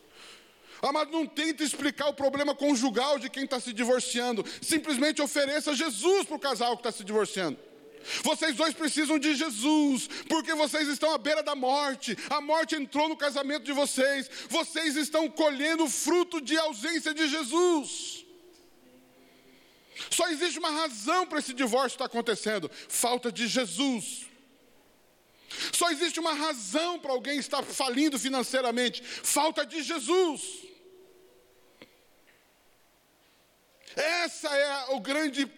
Amado, 0.88 1.10
não 1.10 1.26
tente 1.26 1.62
explicar 1.62 2.08
o 2.08 2.14
problema 2.14 2.54
conjugal 2.54 3.18
de 3.18 3.30
quem 3.30 3.44
está 3.44 3.58
se 3.58 3.72
divorciando. 3.72 4.44
Simplesmente 4.60 5.22
ofereça 5.22 5.74
Jesus 5.74 6.26
para 6.26 6.36
o 6.36 6.38
casal 6.38 6.76
que 6.76 6.80
está 6.80 6.92
se 6.92 7.02
divorciando. 7.02 7.58
Vocês 8.22 8.54
dois 8.54 8.74
precisam 8.74 9.18
de 9.18 9.34
Jesus, 9.34 10.08
porque 10.28 10.52
vocês 10.54 10.86
estão 10.88 11.14
à 11.14 11.16
beira 11.16 11.42
da 11.42 11.54
morte. 11.54 12.16
A 12.28 12.38
morte 12.38 12.74
entrou 12.74 13.08
no 13.08 13.16
casamento 13.16 13.64
de 13.64 13.72
vocês. 13.72 14.30
Vocês 14.50 14.94
estão 14.96 15.26
colhendo 15.30 15.88
fruto 15.88 16.38
de 16.38 16.54
ausência 16.58 17.14
de 17.14 17.28
Jesus. 17.28 18.26
Só 20.10 20.28
existe 20.28 20.58
uma 20.58 20.70
razão 20.70 21.26
para 21.26 21.38
esse 21.38 21.54
divórcio 21.54 21.94
estar 21.94 22.04
acontecendo: 22.04 22.70
falta 22.88 23.32
de 23.32 23.46
Jesus. 23.46 24.26
Só 25.72 25.90
existe 25.90 26.20
uma 26.20 26.34
razão 26.34 26.98
para 26.98 27.12
alguém 27.12 27.38
estar 27.38 27.62
falindo 27.62 28.18
financeiramente: 28.18 29.02
falta 29.02 29.64
de 29.64 29.82
Jesus. 29.82 30.73
Essa 33.96 34.48
é 34.48 34.94
o 34.94 35.00
grande 35.00 35.50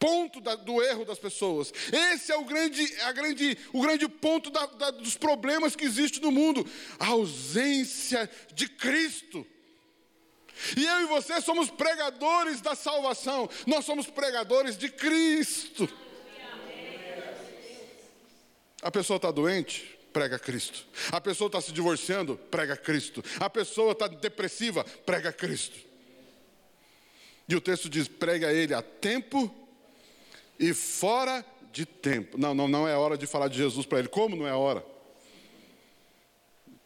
ponto 0.00 0.40
da, 0.40 0.54
do 0.56 0.82
erro 0.82 1.04
das 1.04 1.18
pessoas. 1.18 1.72
Esse 1.92 2.32
é 2.32 2.36
o 2.36 2.44
grande, 2.44 2.82
a 3.02 3.12
grande, 3.12 3.56
o 3.72 3.82
grande 3.82 4.08
ponto 4.08 4.50
da, 4.50 4.64
da, 4.66 4.90
dos 4.90 5.16
problemas 5.16 5.76
que 5.76 5.84
existe 5.84 6.20
no 6.20 6.32
mundo: 6.32 6.66
a 6.98 7.08
ausência 7.08 8.28
de 8.54 8.66
Cristo. 8.68 9.46
E 10.76 10.84
eu 10.84 11.00
e 11.02 11.06
você 11.06 11.40
somos 11.40 11.70
pregadores 11.70 12.60
da 12.60 12.74
salvação, 12.74 13.48
nós 13.66 13.84
somos 13.84 14.06
pregadores 14.06 14.76
de 14.76 14.88
Cristo. 14.90 15.88
A 18.82 18.90
pessoa 18.90 19.16
está 19.16 19.30
doente, 19.30 19.98
prega 20.12 20.38
Cristo. 20.38 20.86
A 21.12 21.20
pessoa 21.20 21.48
está 21.48 21.60
se 21.60 21.72
divorciando, 21.72 22.36
prega 22.50 22.76
Cristo. 22.76 23.22
A 23.38 23.48
pessoa 23.48 23.92
está 23.92 24.06
depressiva, 24.06 24.84
prega 25.04 25.32
Cristo. 25.32 25.89
E 27.50 27.56
o 27.56 27.60
texto 27.60 27.88
diz: 27.88 28.06
prega 28.06 28.52
ele 28.52 28.72
a 28.72 28.80
tempo 28.80 29.52
e 30.58 30.72
fora 30.72 31.44
de 31.72 31.84
tempo. 31.84 32.38
Não, 32.38 32.54
não, 32.54 32.68
não 32.68 32.86
é 32.86 32.96
hora 32.96 33.18
de 33.18 33.26
falar 33.26 33.48
de 33.48 33.58
Jesus 33.58 33.84
para 33.84 33.98
ele. 33.98 34.08
Como 34.08 34.36
não 34.36 34.46
é 34.46 34.54
hora? 34.54 34.86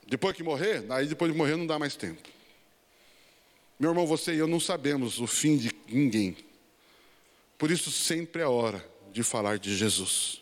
Depois 0.06 0.34
que 0.34 0.42
morrer, 0.42 0.84
aí 0.88 1.06
depois 1.06 1.30
de 1.30 1.36
morrer 1.36 1.56
não 1.56 1.66
dá 1.66 1.78
mais 1.78 1.96
tempo. 1.96 2.22
Meu 3.78 3.90
irmão, 3.90 4.06
você 4.06 4.34
e 4.34 4.38
eu 4.38 4.46
não 4.46 4.58
sabemos 4.58 5.20
o 5.20 5.26
fim 5.26 5.58
de 5.58 5.70
ninguém. 5.86 6.34
Por 7.58 7.70
isso 7.70 7.90
sempre 7.90 8.40
é 8.40 8.46
hora 8.46 8.82
de 9.12 9.22
falar 9.22 9.58
de 9.58 9.76
Jesus. 9.76 10.40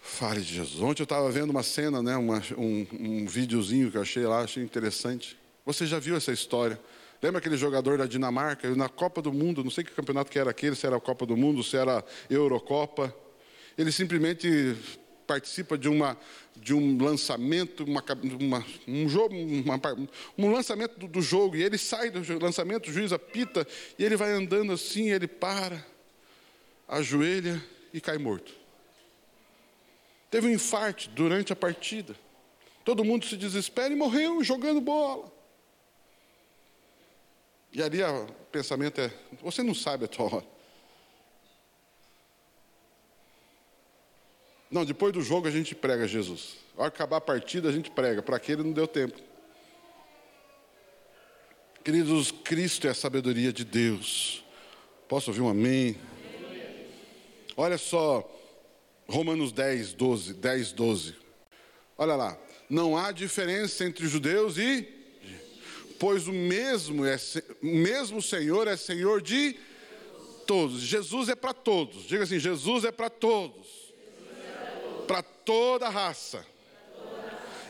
Fale 0.00 0.40
de 0.40 0.54
Jesus. 0.54 0.80
Ontem 0.80 1.02
eu 1.02 1.04
estava 1.04 1.30
vendo 1.30 1.50
uma 1.50 1.62
cena, 1.62 2.02
né, 2.02 2.16
uma, 2.16 2.42
um, 2.56 2.86
um 2.92 3.26
videozinho 3.26 3.90
que 3.90 3.98
eu 3.98 4.02
achei 4.02 4.24
lá, 4.24 4.40
achei 4.40 4.62
interessante. 4.62 5.36
Você 5.66 5.84
já 5.86 5.98
viu 5.98 6.16
essa 6.16 6.32
história? 6.32 6.80
Lembra 7.22 7.38
aquele 7.38 7.56
jogador 7.56 7.98
da 7.98 8.06
Dinamarca, 8.06 8.74
na 8.74 8.88
Copa 8.88 9.22
do 9.22 9.32
Mundo, 9.32 9.64
não 9.64 9.70
sei 9.70 9.84
que 9.84 9.90
campeonato 9.90 10.30
que 10.30 10.38
era 10.38 10.50
aquele, 10.50 10.76
se 10.76 10.86
era 10.86 10.96
a 10.96 11.00
Copa 11.00 11.24
do 11.24 11.36
Mundo, 11.36 11.62
se 11.62 11.76
era 11.76 11.98
a 11.98 12.04
Eurocopa. 12.28 13.14
Ele 13.76 13.90
simplesmente 13.90 14.76
participa 15.26 15.76
de, 15.76 15.88
uma, 15.88 16.16
de 16.54 16.72
um 16.72 17.02
lançamento, 17.02 17.84
uma, 17.84 18.02
uma, 18.40 18.64
um 18.86 19.08
jogo, 19.08 19.34
uma, 19.34 19.80
um 20.38 20.50
lançamento 20.52 20.98
do, 20.98 21.08
do, 21.08 21.20
jogo, 21.20 21.56
e 21.56 21.62
ele 21.62 21.76
sai 21.76 22.10
do 22.10 22.20
lançamento, 22.38 22.88
o 22.88 22.92
juiz 22.92 23.12
apita, 23.12 23.66
e 23.98 24.04
ele 24.04 24.16
vai 24.16 24.32
andando 24.32 24.72
assim, 24.72 25.10
ele 25.10 25.26
para, 25.26 25.84
ajoelha 26.86 27.62
e 27.92 28.00
cai 28.00 28.18
morto. 28.18 28.54
Teve 30.30 30.46
um 30.46 30.50
infarte 30.50 31.08
durante 31.10 31.52
a 31.52 31.56
partida. 31.56 32.14
Todo 32.84 33.04
mundo 33.04 33.26
se 33.26 33.36
desespera 33.36 33.92
e 33.92 33.96
morreu 33.96 34.42
jogando 34.44 34.80
bola. 34.80 35.32
E 37.76 37.82
ali 37.82 38.02
o 38.02 38.26
pensamento 38.50 39.02
é: 39.02 39.12
você 39.42 39.62
não 39.62 39.74
sabe 39.74 40.06
a 40.06 40.08
tua 40.08 40.36
hora. 40.36 40.46
Não, 44.70 44.82
depois 44.82 45.12
do 45.12 45.20
jogo 45.20 45.46
a 45.46 45.50
gente 45.50 45.74
prega 45.74 46.08
Jesus. 46.08 46.56
Ao 46.74 46.86
acabar 46.86 47.18
a 47.18 47.20
partida 47.20 47.68
a 47.68 47.72
gente 47.72 47.90
prega. 47.90 48.22
Para 48.22 48.36
aquele 48.36 48.62
não 48.62 48.72
deu 48.72 48.88
tempo. 48.88 49.20
Queridos, 51.84 52.30
Cristo 52.30 52.86
é 52.86 52.90
a 52.92 52.94
sabedoria 52.94 53.52
de 53.52 53.62
Deus. 53.62 54.42
Posso 55.06 55.30
ouvir 55.30 55.42
um 55.42 55.48
amém? 55.50 56.00
Olha 57.58 57.76
só, 57.76 58.26
Romanos 59.06 59.52
10, 59.52 59.92
12, 59.92 60.32
10, 60.32 60.72
12. 60.72 61.14
Olha 61.98 62.16
lá. 62.16 62.38
Não 62.70 62.96
há 62.96 63.12
diferença 63.12 63.84
entre 63.84 64.08
judeus 64.08 64.56
e. 64.56 64.95
Pois 65.98 66.28
o 66.28 66.32
mesmo, 66.32 67.04
é, 67.04 67.16
o 67.62 67.66
mesmo 67.66 68.20
Senhor 68.20 68.68
é 68.68 68.76
Senhor 68.76 69.22
de 69.22 69.58
todos. 70.46 70.80
Jesus 70.80 71.28
é 71.28 71.34
para 71.34 71.52
todos. 71.52 72.04
Diga 72.04 72.24
assim: 72.24 72.38
Jesus 72.38 72.84
é 72.84 72.92
para 72.92 73.10
todos. 73.10 73.66
Para 75.06 75.22
toda 75.22 75.86
a 75.86 75.90
raça. 75.90 76.44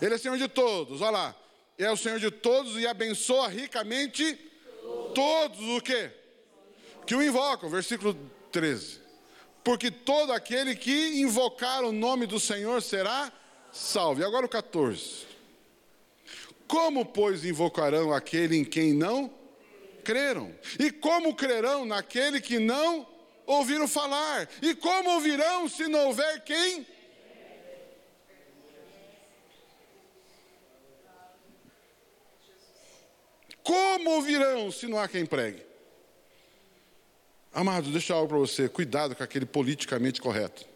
Ele 0.01 0.15
é 0.15 0.19
Senhor 0.19 0.39
de 0.39 0.49
todos. 0.49 1.01
Olha 1.01 1.11
lá. 1.11 1.37
É 1.79 1.91
o 1.91 1.97
Senhor 1.97 2.19
de 2.19 2.31
todos 2.31 2.77
e 2.79 2.87
abençoa 2.87 3.49
ricamente 3.49 4.39
todos 5.15 5.61
o 5.61 5.81
quê? 5.81 6.11
Que 7.07 7.15
o 7.15 7.23
invocam. 7.23 7.69
Versículo 7.69 8.17
13. 8.51 9.01
Porque 9.63 9.91
todo 9.91 10.33
aquele 10.33 10.75
que 10.75 11.21
invocar 11.21 11.85
o 11.85 11.93
nome 11.93 12.27
do 12.27 12.41
Senhor 12.41 12.81
será 12.81 13.31
salvo. 13.73 14.21
E 14.21 14.25
agora 14.25 14.47
o 14.47 14.49
14. 14.49 15.27
Como, 16.67 17.05
pois, 17.05 17.45
invocarão 17.45 18.13
aquele 18.13 18.57
em 18.57 18.65
quem 18.65 18.93
não 18.93 19.33
creram? 20.05 20.55
E 20.79 20.91
como 20.91 21.35
crerão 21.35 21.85
naquele 21.85 22.41
que 22.41 22.59
não 22.59 23.07
ouviram 23.47 23.87
falar? 23.87 24.49
E 24.63 24.75
como 24.75 25.11
ouvirão 25.11 25.69
se 25.69 25.87
não 25.89 26.07
houver 26.07 26.43
quem? 26.45 26.87
Como 33.63 34.11
ouvirão 34.11 34.71
se 34.71 34.87
não 34.87 34.99
há 34.99 35.09
quem 35.09 35.27
pregue? 35.27 35.67
Amado, 37.53 37.91
deixa 37.91 38.15
algo 38.15 38.29
para 38.29 38.39
você, 38.39 38.69
cuidado 38.69 39.17
com 39.17 39.23
aquele 39.25 39.47
politicamente 39.47 40.21
correto. 40.21 40.76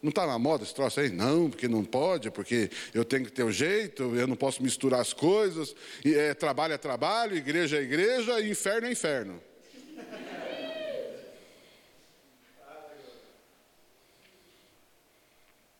Não 0.00 0.10
está 0.10 0.26
na 0.26 0.38
moda 0.38 0.62
esse 0.62 0.74
troço 0.74 1.00
aí? 1.00 1.10
Não, 1.10 1.50
porque 1.50 1.66
não 1.66 1.84
pode, 1.84 2.30
porque 2.30 2.70
eu 2.94 3.04
tenho 3.04 3.24
que 3.24 3.32
ter 3.32 3.42
o 3.42 3.46
um 3.46 3.52
jeito, 3.52 4.14
eu 4.14 4.26
não 4.28 4.36
posso 4.36 4.62
misturar 4.62 5.00
as 5.00 5.12
coisas. 5.12 5.74
E, 6.04 6.14
é, 6.14 6.34
trabalho 6.34 6.74
é 6.74 6.78
trabalho, 6.78 7.36
igreja 7.36 7.78
é 7.78 7.82
igreja, 7.82 8.40
e 8.40 8.50
inferno 8.50 8.86
é 8.86 8.92
inferno. 8.92 9.42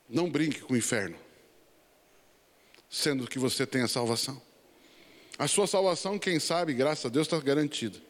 Não 0.09 0.29
brinque 0.29 0.61
com 0.61 0.73
o 0.73 0.77
inferno, 0.77 1.17
sendo 2.89 3.29
que 3.29 3.39
você 3.39 3.67
tem 3.67 3.83
a 3.83 3.89
salvação. 3.89 4.41
A 5.39 5.47
sua 5.47 5.67
salvação, 5.69 6.19
quem 6.19 6.41
sabe, 6.41 6.73
graças 6.73 7.05
a 7.05 7.09
Deus, 7.09 7.27
está 7.27 7.39
garantida. 7.39 8.01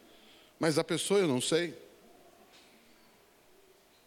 Mas 0.58 0.78
a 0.78 0.84
pessoa 0.84 1.20
eu 1.20 1.28
não 1.28 1.40
sei. 1.40 1.76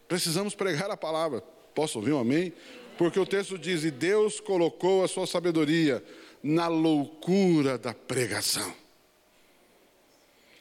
Precisamos 0.08 0.56
pregar 0.56 0.90
a 0.90 0.98
palavra. 0.98 1.44
Posso 1.74 2.00
ouvir 2.00 2.14
um 2.14 2.20
amém? 2.20 2.54
Porque 2.98 3.20
o 3.20 3.26
texto 3.26 3.58
diz: 3.58 3.84
E 3.84 3.92
Deus 3.92 4.40
colocou 4.40 5.04
a 5.04 5.08
sua 5.08 5.26
sabedoria 5.26 6.04
na 6.44 6.68
loucura 6.68 7.78
da 7.78 7.94
pregação. 7.94 8.74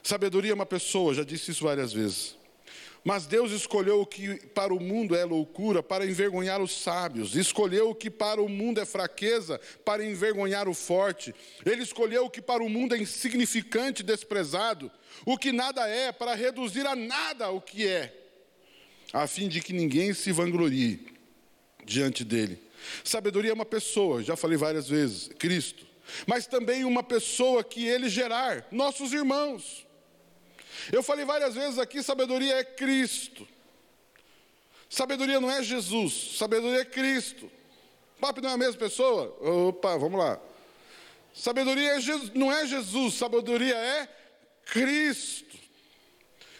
Sabedoria 0.02 0.52
é 0.52 0.54
uma 0.54 0.66
pessoa, 0.66 1.14
já 1.14 1.22
disse 1.22 1.50
isso 1.50 1.64
várias 1.64 1.92
vezes. 1.92 2.38
Mas 3.02 3.26
Deus 3.26 3.50
escolheu 3.52 4.02
o 4.02 4.06
que 4.06 4.46
para 4.48 4.74
o 4.74 4.80
mundo 4.80 5.16
é 5.16 5.24
loucura 5.24 5.82
para 5.82 6.04
envergonhar 6.04 6.60
os 6.60 6.82
sábios, 6.82 7.34
escolheu 7.34 7.90
o 7.90 7.94
que 7.94 8.10
para 8.10 8.42
o 8.42 8.48
mundo 8.48 8.78
é 8.78 8.84
fraqueza 8.84 9.58
para 9.84 10.04
envergonhar 10.04 10.68
o 10.68 10.74
forte, 10.74 11.34
Ele 11.64 11.82
escolheu 11.82 12.26
o 12.26 12.30
que 12.30 12.42
para 12.42 12.62
o 12.62 12.68
mundo 12.68 12.94
é 12.94 12.98
insignificante 12.98 14.02
e 14.02 14.04
desprezado, 14.04 14.90
o 15.24 15.38
que 15.38 15.50
nada 15.50 15.88
é, 15.88 16.12
para 16.12 16.34
reduzir 16.34 16.86
a 16.86 16.94
nada 16.94 17.50
o 17.50 17.60
que 17.60 17.86
é, 17.86 18.19
a 19.12 19.26
fim 19.26 19.48
de 19.48 19.60
que 19.60 19.72
ninguém 19.72 20.14
se 20.14 20.32
vanglorie 20.32 21.06
diante 21.84 22.24
dele. 22.24 22.62
Sabedoria 23.04 23.50
é 23.50 23.54
uma 23.54 23.64
pessoa, 23.64 24.22
já 24.22 24.36
falei 24.36 24.56
várias 24.56 24.88
vezes, 24.88 25.28
Cristo, 25.38 25.86
mas 26.26 26.46
também 26.46 26.84
uma 26.84 27.02
pessoa 27.02 27.62
que 27.62 27.86
ele 27.86 28.08
gerar, 28.08 28.66
nossos 28.70 29.12
irmãos. 29.12 29.86
Eu 30.92 31.02
falei 31.02 31.24
várias 31.24 31.54
vezes 31.54 31.78
aqui: 31.78 32.02
sabedoria 32.02 32.54
é 32.54 32.64
Cristo. 32.64 33.46
Sabedoria 34.88 35.40
não 35.40 35.50
é 35.50 35.62
Jesus, 35.62 36.36
sabedoria 36.36 36.80
é 36.80 36.84
Cristo. 36.84 37.50
Papo 38.20 38.40
não 38.40 38.50
é 38.50 38.52
a 38.54 38.56
mesma 38.56 38.78
pessoa? 38.78 39.36
Opa, 39.40 39.96
vamos 39.96 40.18
lá. 40.18 40.40
Sabedoria 41.32 41.92
é 41.92 42.00
Jesus, 42.00 42.30
não 42.34 42.52
é 42.52 42.66
Jesus, 42.66 43.14
sabedoria 43.14 43.76
é 43.76 44.08
Cristo. 44.66 45.56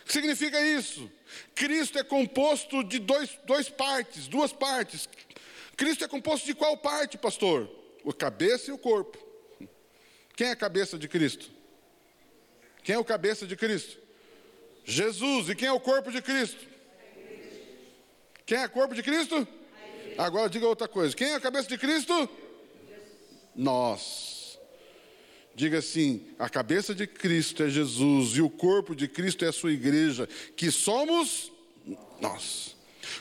O 0.03 0.07
que 0.07 0.13
significa 0.13 0.63
isso? 0.63 1.11
Cristo 1.55 1.99
é 1.99 2.05
composto 2.05 2.83
de 2.83 2.99
dois, 2.99 3.39
dois 3.45 3.69
partes, 3.69 4.29
duas 4.29 4.53
partes. 4.53 5.09
Cristo 5.77 6.05
é 6.05 6.09
composto 6.09 6.47
de 6.47 6.55
qual 6.55 6.77
parte, 6.77 7.17
pastor? 7.19 7.71
O 8.05 8.13
cabeça 8.13 8.71
e 8.71 8.73
o 8.73 8.79
corpo. 8.79 9.19
Quem 10.37 10.49
é 10.49 10.51
a 10.53 10.57
cabeça 10.57 10.99
de 10.99 11.07
Cristo? 11.09 11.51
Quem 12.83 12.95
é 12.95 12.99
o 12.99 13.05
cabeça 13.05 13.47
de 13.47 13.57
Cristo? 13.57 13.99
Jesus. 14.85 15.49
E 15.49 15.55
quem 15.55 15.69
é 15.69 15.73
o 15.73 15.81
corpo 15.81 16.11
de 16.11 16.23
Cristo? 16.23 16.67
Quem 18.47 18.59
é 18.59 18.67
o 18.67 18.71
corpo 18.71 18.95
de 18.95 19.03
Cristo? 19.03 19.47
Agora 20.19 20.51
diga 20.51 20.67
outra 20.67 20.89
coisa. 20.89 21.15
Quem 21.15 21.29
é 21.31 21.35
a 21.35 21.41
cabeça 21.41 21.69
de 21.69 21.79
Cristo? 21.79 22.29
Nós. 23.55 24.30
Diga 25.61 25.77
assim: 25.77 26.27
a 26.39 26.49
cabeça 26.49 26.95
de 26.95 27.07
Cristo 27.07 27.63
é 27.63 27.69
Jesus 27.69 28.31
e 28.31 28.41
o 28.41 28.49
corpo 28.49 28.97
de 28.97 29.07
Cristo 29.07 29.45
é 29.45 29.49
a 29.49 29.53
sua 29.53 29.71
igreja, 29.71 30.27
que 30.57 30.71
somos 30.71 31.53
nós. 32.19 32.75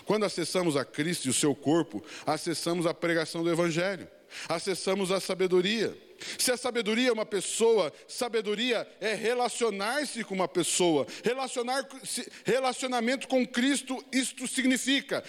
Quando 0.06 0.24
acessamos 0.24 0.78
a 0.78 0.86
Cristo 0.86 1.26
e 1.26 1.30
o 1.32 1.34
seu 1.34 1.54
corpo, 1.54 2.02
acessamos 2.26 2.86
a 2.86 2.94
pregação 2.94 3.44
do 3.44 3.52
Evangelho, 3.52 4.08
acessamos 4.48 5.12
a 5.12 5.20
sabedoria. 5.20 5.94
Se 6.38 6.50
a 6.50 6.56
sabedoria 6.56 7.10
é 7.10 7.12
uma 7.12 7.26
pessoa, 7.26 7.92
sabedoria 8.08 8.88
é 9.02 9.14
relacionar-se 9.16 10.24
com 10.24 10.34
uma 10.34 10.48
pessoa. 10.48 11.06
Relacionar, 11.22 11.86
relacionamento 12.46 13.28
com 13.28 13.46
Cristo, 13.46 14.02
isto 14.14 14.48
significa 14.48 15.22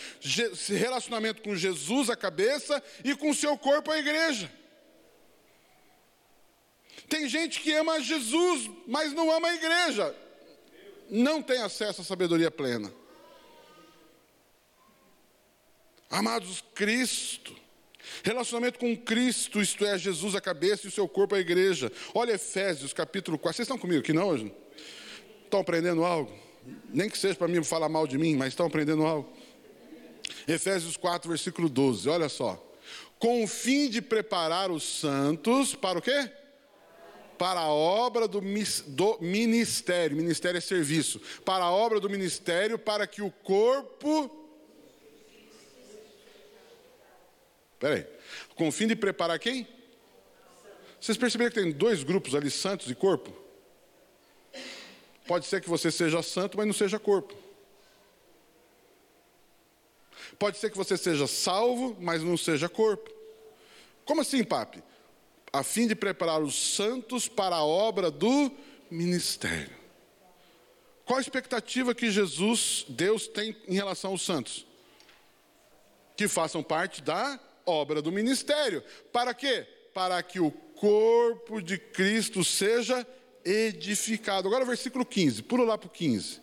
relacionamento 0.68 1.42
com 1.42 1.56
Jesus, 1.56 2.08
a 2.08 2.14
cabeça, 2.14 2.80
e 3.02 3.16
com 3.16 3.30
o 3.30 3.34
seu 3.34 3.58
corpo, 3.58 3.90
a 3.90 3.98
igreja. 3.98 4.59
Tem 7.10 7.28
gente 7.28 7.60
que 7.60 7.72
ama 7.74 8.00
Jesus, 8.00 8.70
mas 8.86 9.12
não 9.12 9.30
ama 9.30 9.48
a 9.48 9.54
igreja. 9.54 10.16
Não 11.10 11.42
tem 11.42 11.60
acesso 11.60 12.00
à 12.00 12.04
sabedoria 12.04 12.50
plena. 12.50 12.90
Amados, 16.08 16.64
Cristo 16.74 17.60
Relacionamento 18.22 18.78
com 18.78 18.96
Cristo, 18.96 19.60
isto 19.60 19.84
é, 19.84 19.96
Jesus 19.96 20.34
a 20.34 20.40
cabeça 20.40 20.86
e 20.86 20.88
o 20.88 20.92
seu 20.92 21.08
corpo 21.08 21.34
a 21.34 21.40
igreja. 21.40 21.90
Olha 22.14 22.32
Efésios 22.32 22.92
capítulo 22.92 23.38
4. 23.38 23.56
Vocês 23.56 23.66
estão 23.66 23.78
comigo 23.78 24.00
aqui 24.00 24.12
não 24.12 24.28
hoje? 24.28 24.52
Estão 25.44 25.60
aprendendo 25.60 26.04
algo? 26.04 26.30
Nem 26.92 27.08
que 27.08 27.16
seja 27.16 27.34
para 27.34 27.48
mim 27.48 27.62
falar 27.64 27.88
mal 27.88 28.06
de 28.06 28.18
mim, 28.18 28.36
mas 28.36 28.48
estão 28.48 28.66
aprendendo 28.66 29.04
algo. 29.06 29.30
Efésios 30.46 30.96
4, 30.96 31.28
versículo 31.28 31.68
12. 31.68 32.08
Olha 32.08 32.28
só. 32.28 32.62
Com 33.18 33.44
o 33.44 33.46
fim 33.46 33.88
de 33.88 34.02
preparar 34.02 34.70
os 34.70 34.82
santos 34.82 35.74
para 35.74 35.98
o 35.98 36.02
quê? 36.02 36.30
Para 37.40 37.60
a 37.60 37.68
obra 37.70 38.28
do, 38.28 38.38
do 38.38 39.18
ministério. 39.18 40.14
Ministério 40.14 40.58
é 40.58 40.60
serviço. 40.60 41.18
Para 41.42 41.64
a 41.64 41.70
obra 41.70 41.98
do 41.98 42.10
ministério, 42.10 42.78
para 42.78 43.06
que 43.06 43.22
o 43.22 43.30
corpo 43.30 44.36
Peraí. 47.78 48.06
Com 48.54 48.68
o 48.68 48.72
fim 48.72 48.86
de 48.86 48.94
preparar 48.94 49.38
quem? 49.38 49.66
Vocês 51.00 51.16
perceberam 51.16 51.50
que 51.50 51.58
tem 51.58 51.72
dois 51.72 52.02
grupos 52.02 52.34
ali, 52.34 52.50
santos 52.50 52.90
e 52.90 52.94
corpo? 52.94 53.34
Pode 55.26 55.46
ser 55.46 55.62
que 55.62 55.68
você 55.70 55.90
seja 55.90 56.22
santo, 56.22 56.58
mas 56.58 56.66
não 56.66 56.74
seja 56.74 56.98
corpo. 56.98 57.34
Pode 60.38 60.58
ser 60.58 60.68
que 60.68 60.76
você 60.76 60.94
seja 60.94 61.26
salvo, 61.26 61.96
mas 61.98 62.22
não 62.22 62.36
seja 62.36 62.68
corpo. 62.68 63.10
Como 64.04 64.20
assim, 64.20 64.44
papi? 64.44 64.89
A 65.52 65.62
fim 65.62 65.86
de 65.86 65.94
preparar 65.94 66.40
os 66.40 66.54
santos 66.54 67.28
para 67.28 67.56
a 67.56 67.64
obra 67.64 68.10
do 68.10 68.50
ministério. 68.90 69.80
Qual 71.04 71.18
a 71.18 71.20
expectativa 71.20 71.94
que 71.94 72.10
Jesus, 72.10 72.84
Deus, 72.88 73.26
tem 73.26 73.56
em 73.66 73.74
relação 73.74 74.12
aos 74.12 74.22
santos? 74.22 74.64
Que 76.16 76.28
façam 76.28 76.62
parte 76.62 77.02
da 77.02 77.40
obra 77.66 78.00
do 78.00 78.12
ministério. 78.12 78.82
Para 79.12 79.34
quê? 79.34 79.66
Para 79.92 80.22
que 80.22 80.38
o 80.38 80.50
corpo 80.50 81.60
de 81.60 81.78
Cristo 81.78 82.44
seja 82.44 83.06
edificado. 83.44 84.46
Agora, 84.46 84.64
versículo 84.64 85.04
15, 85.04 85.42
pula 85.42 85.64
lá 85.64 85.76
para 85.76 85.88
o 85.88 85.90
15. 85.90 86.40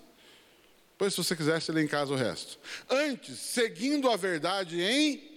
Depois, 0.91 1.13
se 1.13 1.23
você 1.23 1.35
quiser, 1.35 1.61
você 1.61 1.71
lê 1.71 1.83
em 1.83 1.87
casa 1.87 2.11
o 2.11 2.17
resto. 2.17 2.59
Antes, 2.89 3.37
seguindo 3.39 4.09
a 4.09 4.15
verdade 4.15 4.81
em. 4.81 5.36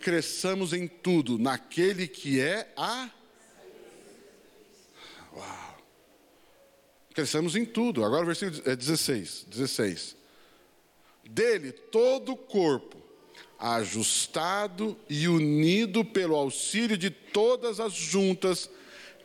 Cresçamos 0.00 0.72
em 0.72 0.88
tudo, 0.88 1.38
naquele 1.38 2.08
que 2.08 2.40
é 2.40 2.72
a. 2.76 3.10
Uau! 5.34 5.78
Cresçamos 7.14 7.54
em 7.54 7.64
tudo. 7.64 8.04
Agora 8.04 8.22
o 8.22 8.26
versículo 8.26 8.62
16. 8.62 9.46
16. 9.48 10.16
Dele 11.28 11.70
todo 11.72 12.32
o 12.32 12.36
corpo, 12.36 12.96
ajustado 13.58 14.98
e 15.08 15.28
unido 15.28 16.04
pelo 16.04 16.34
auxílio 16.34 16.96
de 16.96 17.10
todas 17.10 17.78
as 17.78 17.92
juntas, 17.92 18.70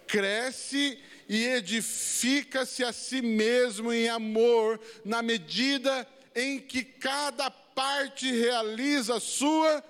cresce 0.06 1.00
e 1.28 1.46
edifica-se 1.46 2.84
a 2.84 2.94
si 2.94 3.22
mesmo 3.22 3.92
em 3.92 4.10
amor, 4.10 4.80
na 5.04 5.22
medida 5.22 6.08
em 6.36 6.60
que 6.60 6.84
cada 6.84 7.50
parte 7.50 8.32
realiza 8.32 9.16
a 9.16 9.20
sua. 9.20 9.84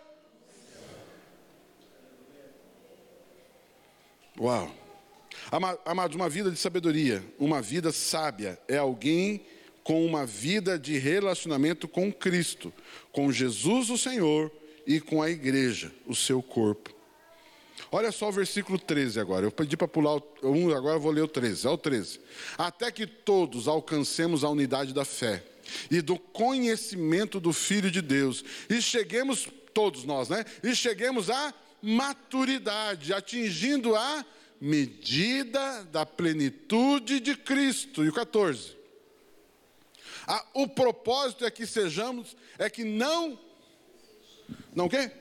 Uau! 4.40 4.70
Amados, 5.86 6.16
uma 6.16 6.28
vida 6.28 6.52
de 6.52 6.58
sabedoria, 6.58 7.24
uma 7.40 7.62
vida 7.62 7.92
sábia, 7.92 8.60
é 8.68 8.78
alguém 8.78 9.46
com 9.84 10.06
uma 10.06 10.26
vida 10.26 10.78
de 10.78 10.98
relacionamento 10.98 11.88
com 11.88 12.12
Cristo, 12.12 12.74
com 13.12 13.32
Jesus 13.32 13.90
o 13.90 13.98
Senhor 13.98 14.52
e 14.86 15.00
com 15.00 15.22
a 15.22 15.30
igreja, 15.30 15.92
o 16.06 16.16
seu 16.16 16.42
corpo. 16.42 16.94
Olha 17.92 18.12
só 18.12 18.28
o 18.28 18.32
versículo 18.32 18.78
13 18.78 19.20
agora. 19.20 19.46
Eu 19.46 19.52
pedi 19.52 19.78
para 19.78 19.88
pular 19.88 20.22
um, 20.44 20.76
agora 20.76 20.96
eu 20.96 21.00
vou 21.00 21.12
ler 21.12 21.22
o 21.22 21.28
13. 21.28 21.68
É 21.68 21.70
o 21.70 21.78
13. 21.78 22.20
Até 22.58 22.92
que 22.92 23.06
todos 23.08 23.68
alcancemos 23.68 24.44
a 24.44 24.50
unidade 24.50 24.94
da 24.94 25.06
fé 25.06 25.44
e 25.90 26.02
do 26.02 26.18
conhecimento 26.18 27.40
do 27.40 27.54
Filho 27.54 27.90
de 27.90 28.02
Deus 28.02 28.44
e 28.70 28.82
cheguemos, 28.82 29.48
todos 29.74 30.04
nós, 30.04 30.28
né? 30.28 30.44
E 30.64 30.76
cheguemos 30.76 31.30
à 31.30 31.54
maturidade, 31.86 33.14
atingindo 33.14 33.96
a 33.96 34.26
medida 34.60 35.84
da 35.86 36.06
plenitude 36.06 37.20
de 37.20 37.36
Cristo. 37.36 38.04
E 38.04 38.10
o 38.10 38.14
14. 38.14 38.76
Ah, 40.28 40.44
o 40.56 40.68
propósito 40.68 41.46
é 41.46 41.52
que 41.52 41.68
sejamos, 41.68 42.36
é 42.58 42.68
que 42.70 42.84
não, 42.84 43.40
não 44.74 44.90
quê? 44.90 45.12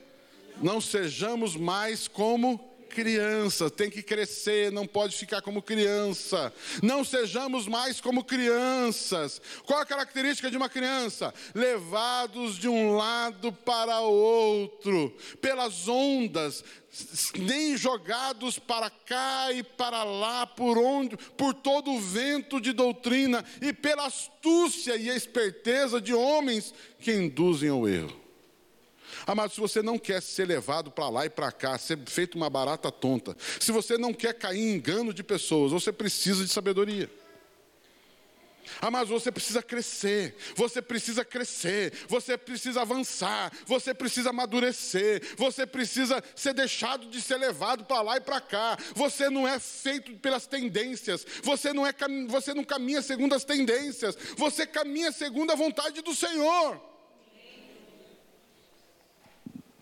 Não 0.61 0.81
sejamos 0.81 1.55
mais 1.55 2.07
como 2.07 2.74
criança, 2.95 3.69
tem 3.69 3.89
que 3.89 4.01
crescer, 4.01 4.71
não 4.71 4.87
pode 4.87 5.17
ficar 5.17 5.41
como 5.41 5.61
criança. 5.61 6.53
Não 6.81 7.03
sejamos 7.03 7.67
mais 7.67 7.99
como 7.99 8.23
crianças. 8.23 9.41
Qual 9.65 9.81
a 9.81 9.85
característica 9.85 10.49
de 10.49 10.55
uma 10.55 10.69
criança? 10.69 11.33
Levados 11.53 12.57
de 12.57 12.69
um 12.69 12.95
lado 12.95 13.51
para 13.51 13.99
o 13.99 14.13
outro, 14.13 15.13
pelas 15.41 15.89
ondas, 15.89 16.63
nem 17.37 17.75
jogados 17.75 18.57
para 18.57 18.89
cá 18.89 19.51
e 19.51 19.61
para 19.61 20.05
lá, 20.05 20.47
por 20.47 20.77
onde, 20.77 21.17
por 21.17 21.53
todo 21.53 21.91
o 21.91 21.99
vento 21.99 22.61
de 22.61 22.71
doutrina 22.71 23.43
e 23.61 23.73
pela 23.73 24.05
astúcia 24.05 24.95
e 24.95 25.09
esperteza 25.09 25.99
de 25.99 26.13
homens 26.13 26.73
que 26.99 27.11
induzem 27.11 27.69
ao 27.69 27.85
erro. 27.85 28.24
Amado, 29.25 29.51
se 29.51 29.59
você 29.59 29.81
não 29.81 29.97
quer 29.97 30.21
ser 30.21 30.47
levado 30.47 30.91
para 30.91 31.09
lá 31.09 31.25
e 31.25 31.29
para 31.29 31.51
cá, 31.51 31.77
ser 31.77 31.97
feito 32.05 32.35
uma 32.35 32.49
barata 32.49 32.91
tonta, 32.91 33.35
se 33.59 33.71
você 33.71 33.97
não 33.97 34.13
quer 34.13 34.33
cair 34.33 34.59
em 34.59 34.75
engano 34.75 35.13
de 35.13 35.23
pessoas, 35.23 35.71
você 35.71 35.91
precisa 35.91 36.43
de 36.43 36.51
sabedoria. 36.51 37.09
Amados, 38.81 39.09
você 39.09 39.31
precisa 39.31 39.61
crescer, 39.61 40.35
você 40.55 40.81
precisa 40.81 41.23
crescer, 41.23 41.93
você 42.07 42.37
precisa 42.37 42.81
avançar, 42.81 43.51
você 43.65 43.93
precisa 43.93 44.31
amadurecer, 44.31 45.21
você 45.37 45.65
precisa 45.65 46.23
ser 46.35 46.53
deixado 46.53 47.07
de 47.07 47.21
ser 47.21 47.37
levado 47.37 47.85
para 47.85 48.01
lá 48.01 48.17
e 48.17 48.21
para 48.21 48.41
cá. 48.41 48.77
Você 48.93 49.29
não 49.29 49.47
é 49.47 49.59
feito 49.59 50.13
pelas 50.17 50.47
tendências, 50.47 51.25
você 51.43 51.73
não, 51.73 51.85
é, 51.85 51.93
você 52.27 52.53
não 52.53 52.63
caminha 52.63 53.01
segundo 53.01 53.33
as 53.33 53.43
tendências, 53.43 54.17
você 54.35 54.65
caminha 54.65 55.11
segundo 55.11 55.51
a 55.51 55.55
vontade 55.55 56.01
do 56.01 56.15
Senhor. 56.15 56.94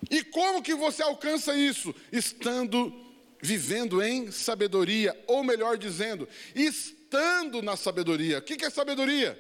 E 0.10 0.24
como 0.24 0.62
que 0.62 0.74
você 0.74 1.04
alcança 1.04 1.56
isso? 1.56 1.94
Estando 2.12 2.94
vivendo 3.42 4.02
em 4.02 4.32
sabedoria, 4.32 5.18
ou 5.28 5.44
melhor 5.44 5.78
dizendo, 5.78 6.28
estando 6.56 7.62
na 7.62 7.76
sabedoria. 7.76 8.40
O 8.40 8.42
que 8.42 8.64
é 8.64 8.70
sabedoria? 8.70 9.38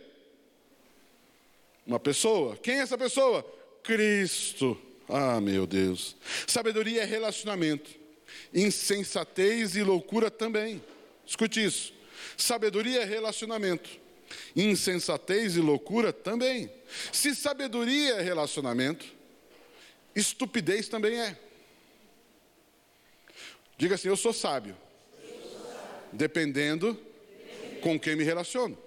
Uma 1.87 1.99
pessoa. 1.99 2.57
Quem 2.57 2.75
é 2.75 2.79
essa 2.79 2.97
pessoa? 2.97 3.43
Cristo. 3.81 4.79
Ah, 5.07 5.39
meu 5.39 5.65
Deus. 5.65 6.15
Sabedoria 6.47 7.03
é 7.03 7.05
relacionamento. 7.05 7.91
Insensatez 8.53 9.75
e 9.75 9.83
loucura 9.83 10.29
também. 10.29 10.81
Escute 11.25 11.63
isso. 11.63 11.93
Sabedoria 12.37 13.01
é 13.01 13.05
relacionamento. 13.05 13.89
Insensatez 14.55 15.55
e 15.55 15.59
loucura 15.59 16.11
também. 16.11 16.71
Se 17.11 17.35
sabedoria 17.35 18.15
é 18.15 18.21
relacionamento, 18.21 19.05
Estupidez 20.15 20.87
também 20.87 21.19
é. 21.19 21.37
Diga 23.77 23.95
assim: 23.95 24.07
eu 24.07 24.17
sou 24.17 24.33
sábio. 24.33 24.75
Dependendo 26.11 26.99
com 27.81 27.99
quem 27.99 28.15
me 28.15 28.23
relaciono. 28.23 28.77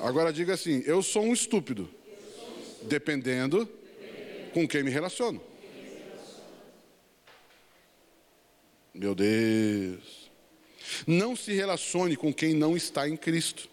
Agora 0.00 0.32
diga 0.32 0.54
assim: 0.54 0.82
eu 0.86 1.02
sou 1.02 1.22
um 1.22 1.32
estúpido. 1.32 1.88
Dependendo 2.82 3.66
com 4.52 4.66
quem 4.68 4.82
me 4.82 4.90
relaciono. 4.90 5.40
Meu 8.92 9.14
Deus. 9.14 10.30
Não 11.06 11.34
se 11.34 11.52
relacione 11.52 12.16
com 12.16 12.32
quem 12.32 12.54
não 12.54 12.76
está 12.76 13.08
em 13.08 13.16
Cristo. 13.16 13.68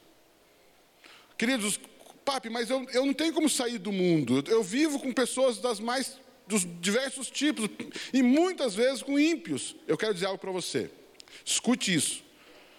Queridos, 1.37 1.79
papi, 2.23 2.49
mas 2.49 2.69
eu, 2.69 2.87
eu 2.91 3.05
não 3.05 3.13
tenho 3.13 3.33
como 3.33 3.49
sair 3.49 3.77
do 3.77 3.91
mundo. 3.91 4.43
Eu 4.47 4.63
vivo 4.63 4.99
com 4.99 5.11
pessoas 5.11 5.57
das 5.57 5.79
mais 5.79 6.20
dos 6.51 6.67
diversos 6.81 7.29
tipos, 7.29 7.69
e 8.13 8.21
muitas 8.21 8.75
vezes 8.75 9.01
com 9.01 9.17
ímpios. 9.17 9.75
Eu 9.87 9.97
quero 9.97 10.13
dizer 10.13 10.25
algo 10.25 10.37
para 10.37 10.51
você. 10.51 10.91
Escute 11.45 11.93
isso. 11.93 12.23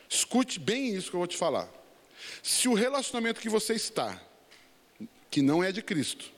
Escute 0.08 0.60
bem 0.60 0.94
isso 0.94 1.08
que 1.08 1.16
eu 1.16 1.20
vou 1.20 1.26
te 1.26 1.36
falar. 1.36 1.68
Se 2.42 2.68
o 2.68 2.74
relacionamento 2.74 3.40
que 3.40 3.48
você 3.48 3.72
está, 3.72 4.20
que 5.30 5.40
não 5.40 5.64
é 5.64 5.72
de 5.72 5.80
Cristo, 5.80 6.30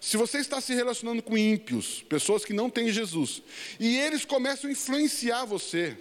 se 0.00 0.16
você 0.16 0.38
está 0.38 0.60
se 0.60 0.72
relacionando 0.74 1.22
com 1.22 1.36
ímpios, 1.36 2.02
pessoas 2.02 2.44
que 2.44 2.52
não 2.52 2.70
têm 2.70 2.92
Jesus, 2.92 3.42
e 3.80 3.98
eles 3.98 4.24
começam 4.24 4.70
a 4.70 4.72
influenciar 4.72 5.44
você, 5.44 5.98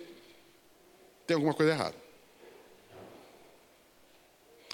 tem 1.26 1.36
alguma 1.36 1.54
coisa 1.54 1.72
errada. 1.72 2.03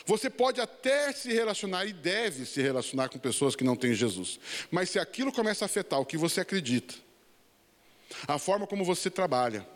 Você 0.10 0.28
pode 0.28 0.60
até 0.60 1.14
se 1.14 1.32
relacionar 1.32 1.86
e 1.86 1.94
deve 1.94 2.44
se 2.44 2.60
relacionar 2.60 3.10
com 3.10 3.20
pessoas 3.20 3.56
que 3.56 3.64
não 3.64 3.76
têm 3.76 3.94
Jesus. 3.94 4.40
Mas 4.72 4.90
se 4.90 4.98
aquilo 4.98 5.32
começa 5.32 5.64
a 5.64 5.68
afetar 5.68 6.00
o 6.00 6.06
que 6.06 6.18
você 6.18 6.42
acredita, 6.42 6.96
a 8.28 8.40
forma 8.40 8.66
como 8.66 8.84
você 8.84 9.12
trabalha, 9.12 9.70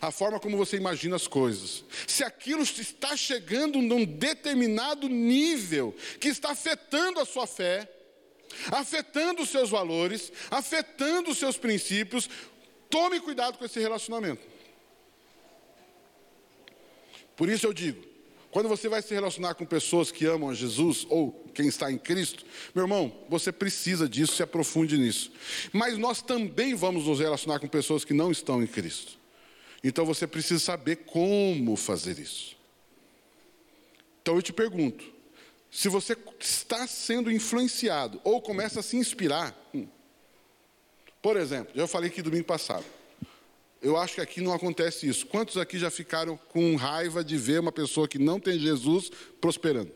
a 0.00 0.10
forma 0.10 0.40
como 0.40 0.56
você 0.56 0.76
imagina 0.76 1.14
as 1.14 1.28
coisas, 1.28 1.84
se 2.04 2.24
aquilo 2.24 2.64
está 2.64 3.16
chegando 3.16 3.80
num 3.80 4.04
determinado 4.04 5.08
nível 5.08 5.94
que 6.18 6.26
está 6.26 6.50
afetando 6.50 7.20
a 7.20 7.24
sua 7.24 7.46
fé, 7.46 7.88
afetando 8.72 9.42
os 9.42 9.50
seus 9.50 9.70
valores, 9.70 10.32
afetando 10.50 11.30
os 11.30 11.38
seus 11.38 11.56
princípios, 11.56 12.28
tome 12.90 13.20
cuidado 13.20 13.56
com 13.56 13.64
esse 13.64 13.78
relacionamento. 13.78 14.42
Por 17.36 17.48
isso 17.48 17.68
eu 17.68 17.72
digo, 17.72 18.09
quando 18.50 18.68
você 18.68 18.88
vai 18.88 19.00
se 19.00 19.14
relacionar 19.14 19.54
com 19.54 19.64
pessoas 19.64 20.10
que 20.10 20.26
amam 20.26 20.50
a 20.50 20.54
Jesus 20.54 21.06
ou 21.08 21.32
quem 21.54 21.68
está 21.68 21.90
em 21.90 21.98
Cristo, 21.98 22.44
meu 22.74 22.84
irmão, 22.84 23.12
você 23.28 23.52
precisa 23.52 24.08
disso, 24.08 24.34
se 24.34 24.42
aprofunde 24.42 24.98
nisso. 24.98 25.30
Mas 25.72 25.96
nós 25.96 26.20
também 26.20 26.74
vamos 26.74 27.06
nos 27.06 27.20
relacionar 27.20 27.60
com 27.60 27.68
pessoas 27.68 28.04
que 28.04 28.12
não 28.12 28.30
estão 28.30 28.62
em 28.62 28.66
Cristo. 28.66 29.18
Então 29.84 30.04
você 30.04 30.26
precisa 30.26 30.58
saber 30.58 30.96
como 30.96 31.76
fazer 31.76 32.18
isso. 32.18 32.56
Então 34.20 34.34
eu 34.34 34.42
te 34.42 34.52
pergunto: 34.52 35.04
se 35.70 35.88
você 35.88 36.16
está 36.38 36.86
sendo 36.86 37.30
influenciado 37.30 38.20
ou 38.24 38.42
começa 38.42 38.80
a 38.80 38.82
se 38.82 38.96
inspirar, 38.96 39.56
hum, 39.72 39.86
por 41.22 41.36
exemplo, 41.36 41.72
já 41.74 41.86
falei 41.86 42.10
aqui 42.10 42.20
domingo 42.20 42.44
passado. 42.44 42.84
Eu 43.82 43.96
acho 43.96 44.14
que 44.14 44.20
aqui 44.20 44.40
não 44.40 44.52
acontece 44.52 45.08
isso. 45.08 45.26
Quantos 45.26 45.56
aqui 45.56 45.78
já 45.78 45.90
ficaram 45.90 46.36
com 46.36 46.76
raiva 46.76 47.24
de 47.24 47.36
ver 47.36 47.60
uma 47.60 47.72
pessoa 47.72 48.06
que 48.06 48.18
não 48.18 48.38
tem 48.38 48.58
Jesus 48.58 49.10
prosperando? 49.40 49.90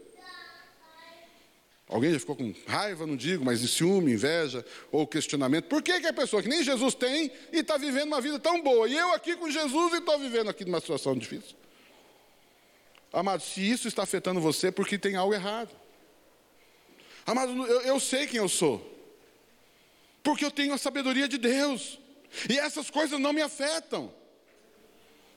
Alguém 1.87 2.13
já 2.13 2.19
ficou 2.19 2.35
com 2.35 2.55
raiva, 2.67 3.07
não 3.07 3.15
digo, 3.15 3.45
mas 3.45 3.61
de 3.61 3.69
ciúme, 3.69 4.13
inveja 4.13 4.65
ou 4.91 5.07
questionamento? 5.07 5.67
Por 5.67 5.83
que, 5.83 6.01
que 6.01 6.07
a 6.07 6.15
pessoa 6.15 6.43
que 6.43 6.49
nem 6.49 6.65
Jesus 6.65 6.95
tem 6.95 7.31
e 7.53 7.59
está 7.59 7.77
vivendo 7.77 8.07
uma 8.07 8.23
vida 8.23 8.39
tão 8.39 8.63
boa? 8.63 8.89
E 8.89 8.97
eu 8.97 9.13
aqui 9.13 9.37
com 9.37 9.51
Jesus 9.51 9.93
e 9.93 9.99
estou 9.99 10.19
vivendo 10.19 10.49
aqui 10.49 10.65
numa 10.65 10.81
situação 10.81 11.15
difícil? 11.15 11.55
Amado, 13.13 13.43
se 13.43 13.61
isso 13.61 13.87
está 13.87 14.03
afetando 14.03 14.41
você, 14.41 14.69
é 14.69 14.71
porque 14.71 14.99
tem 14.99 15.15
algo 15.15 15.35
errado. 15.35 15.71
Amado, 17.27 17.53
eu, 17.67 17.81
eu 17.83 18.01
sei 18.01 18.27
quem 18.27 18.39
eu 18.39 18.49
sou. 18.49 18.91
Porque 20.23 20.45
eu 20.45 20.51
tenho 20.51 20.73
a 20.73 20.79
sabedoria 20.79 21.29
de 21.29 21.37
Deus. 21.37 21.99
E 22.49 22.59
essas 22.59 22.91
coisas 22.91 23.19
não 23.19 23.33
me 23.33 23.43
afetam. 23.43 24.13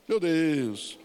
Meu 0.07 0.19
Deus. 0.19 0.97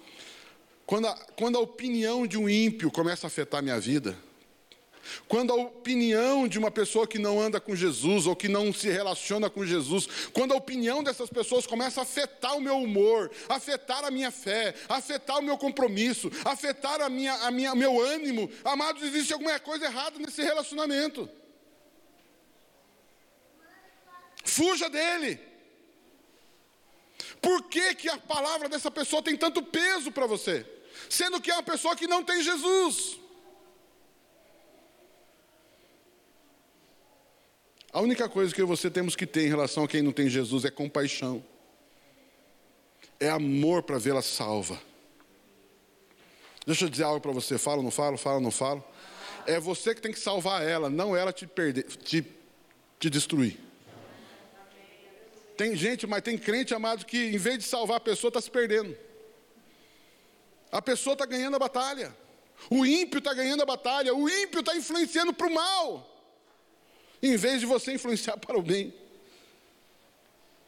Quando 0.86 1.08
a, 1.08 1.14
quando 1.36 1.56
a 1.56 1.60
opinião 1.60 2.26
de 2.26 2.36
um 2.36 2.48
ímpio 2.48 2.90
começa 2.90 3.26
a 3.26 3.28
afetar 3.28 3.62
minha 3.62 3.80
vida, 3.80 4.16
quando 5.26 5.52
a 5.52 5.56
opinião 5.56 6.46
de 6.46 6.58
uma 6.58 6.70
pessoa 6.70 7.06
que 7.06 7.18
não 7.18 7.40
anda 7.40 7.60
com 7.60 7.74
Jesus 7.74 8.26
ou 8.26 8.36
que 8.36 8.48
não 8.48 8.72
se 8.72 8.88
relaciona 8.88 9.50
com 9.50 9.64
Jesus, 9.64 10.08
quando 10.32 10.52
a 10.52 10.56
opinião 10.56 11.02
dessas 11.02 11.28
pessoas 11.28 11.66
começa 11.66 12.00
a 12.00 12.02
afetar 12.04 12.56
o 12.56 12.60
meu 12.60 12.76
humor, 12.78 13.30
afetar 13.48 14.04
a 14.04 14.10
minha 14.10 14.30
fé, 14.30 14.74
afetar 14.88 15.38
o 15.38 15.42
meu 15.42 15.58
compromisso, 15.58 16.30
afetar 16.44 17.00
a 17.00 17.08
minha, 17.08 17.34
a 17.34 17.50
minha, 17.50 17.74
meu 17.74 18.00
ânimo, 18.00 18.50
amados, 18.64 19.02
existe 19.02 19.32
alguma 19.32 19.58
coisa 19.58 19.86
errada 19.86 20.18
nesse 20.18 20.42
relacionamento. 20.42 21.28
Fuja 24.44 24.88
dele. 24.88 25.51
Por 27.42 27.64
que, 27.64 27.96
que 27.96 28.08
a 28.08 28.16
palavra 28.16 28.68
dessa 28.68 28.88
pessoa 28.88 29.20
tem 29.20 29.36
tanto 29.36 29.64
peso 29.64 30.12
para 30.12 30.26
você? 30.26 30.64
Sendo 31.10 31.40
que 31.40 31.50
é 31.50 31.54
uma 31.54 31.62
pessoa 31.64 31.96
que 31.96 32.06
não 32.06 32.22
tem 32.22 32.40
Jesus. 32.40 33.18
A 37.92 38.00
única 38.00 38.28
coisa 38.28 38.54
que 38.54 38.62
você 38.62 38.88
temos 38.88 39.16
que 39.16 39.26
ter 39.26 39.44
em 39.44 39.48
relação 39.48 39.82
a 39.82 39.88
quem 39.88 40.00
não 40.00 40.12
tem 40.12 40.28
Jesus 40.28 40.64
é 40.64 40.70
compaixão. 40.70 41.44
É 43.18 43.28
amor 43.28 43.82
para 43.82 43.98
vê-la 43.98 44.22
salva. 44.22 44.80
Deixa 46.64 46.84
eu 46.84 46.88
dizer 46.88 47.02
algo 47.02 47.20
para 47.20 47.32
você, 47.32 47.58
falo, 47.58 47.82
não 47.82 47.90
falo, 47.90 48.16
falo, 48.16 48.40
não 48.40 48.52
falo. 48.52 48.84
É 49.46 49.58
você 49.58 49.94
que 49.96 50.00
tem 50.00 50.12
que 50.12 50.20
salvar 50.20 50.62
ela, 50.62 50.88
não 50.88 51.16
ela 51.16 51.32
te 51.32 51.44
perder, 51.44 51.82
te, 51.82 52.24
te 53.00 53.10
destruir. 53.10 53.58
Tem 55.62 55.76
gente, 55.76 56.08
mas 56.08 56.22
tem 56.22 56.36
crente 56.36 56.74
amado 56.74 57.06
que 57.06 57.16
em 57.16 57.38
vez 57.38 57.58
de 57.58 57.62
salvar 57.62 57.98
a 57.98 58.00
pessoa 58.00 58.30
está 58.30 58.40
se 58.40 58.50
perdendo. 58.50 58.96
A 60.72 60.82
pessoa 60.82 61.12
está 61.12 61.24
ganhando 61.24 61.54
a 61.54 61.58
batalha. 61.60 62.12
O 62.68 62.84
ímpio 62.84 63.18
está 63.18 63.32
ganhando 63.32 63.62
a 63.62 63.66
batalha. 63.66 64.12
O 64.12 64.28
ímpio 64.28 64.58
está 64.58 64.74
influenciando 64.76 65.32
para 65.32 65.46
o 65.46 65.54
mal 65.54 66.08
em 67.22 67.36
vez 67.36 67.60
de 67.60 67.66
você 67.66 67.92
influenciar 67.92 68.36
para 68.38 68.58
o 68.58 68.62
bem. 68.62 68.92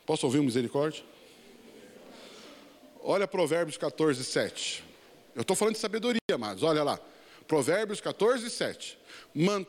Posso 0.07 0.27
ouvir 0.27 0.39
um 0.39 0.45
misericórdia? 0.45 1.03
Olha 3.03 3.27
Provérbios 3.27 3.77
14, 3.77 4.23
7. 4.23 4.85
Eu 5.35 5.43
estou 5.43 5.57
falando 5.57 5.75
de 5.75 5.81
sabedoria, 5.81 6.21
amados. 6.33 6.63
Olha 6.63 6.85
lá. 6.85 7.01
Provérbios 7.49 8.01
14, 8.01 8.49
7. 8.49 8.97
Man... 9.35 9.67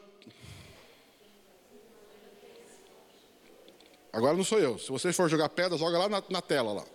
Agora 4.15 4.35
não 4.35 4.43
sou 4.43 4.59
eu. 4.59 4.79
Se 4.79 4.89
você 4.89 5.11
for 5.13 5.29
jogar 5.29 5.49
pedra, 5.49 5.77
joga 5.77 5.97
lá 5.97 6.09
na, 6.09 6.23
na 6.29 6.41
tela 6.41 6.73
lá. 6.73 6.85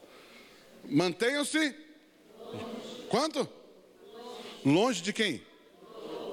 Mantenham-se. 0.85 1.77
Quanto? 3.09 3.49
Longe. 4.65 5.03
De 5.03 5.13
quem? 5.13 5.43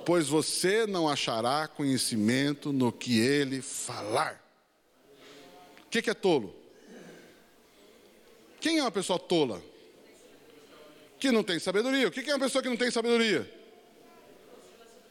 pois 0.08 0.30
você 0.30 0.88
não 0.88 1.10
achará 1.10 1.68
conhecimento 1.68 2.72
no 2.72 2.94
que 2.94 3.20
ele 3.20 3.62
falar. 3.62 4.42
O 5.86 5.90
que, 5.90 6.02
que 6.02 6.10
é 6.10 6.14
tolo? 6.14 6.56
Quem 8.62 8.78
é 8.78 8.82
uma 8.82 8.90
pessoa 8.90 9.20
tola? 9.20 9.62
Que 11.20 11.30
não 11.30 11.44
tem 11.44 11.60
sabedoria. 11.60 12.08
O 12.08 12.12
que 12.12 12.22
é 12.22 12.34
uma 12.34 12.40
pessoa 12.40 12.62
que 12.62 12.70
não 12.70 12.78
tem 12.78 12.90
sabedoria? 12.90 13.54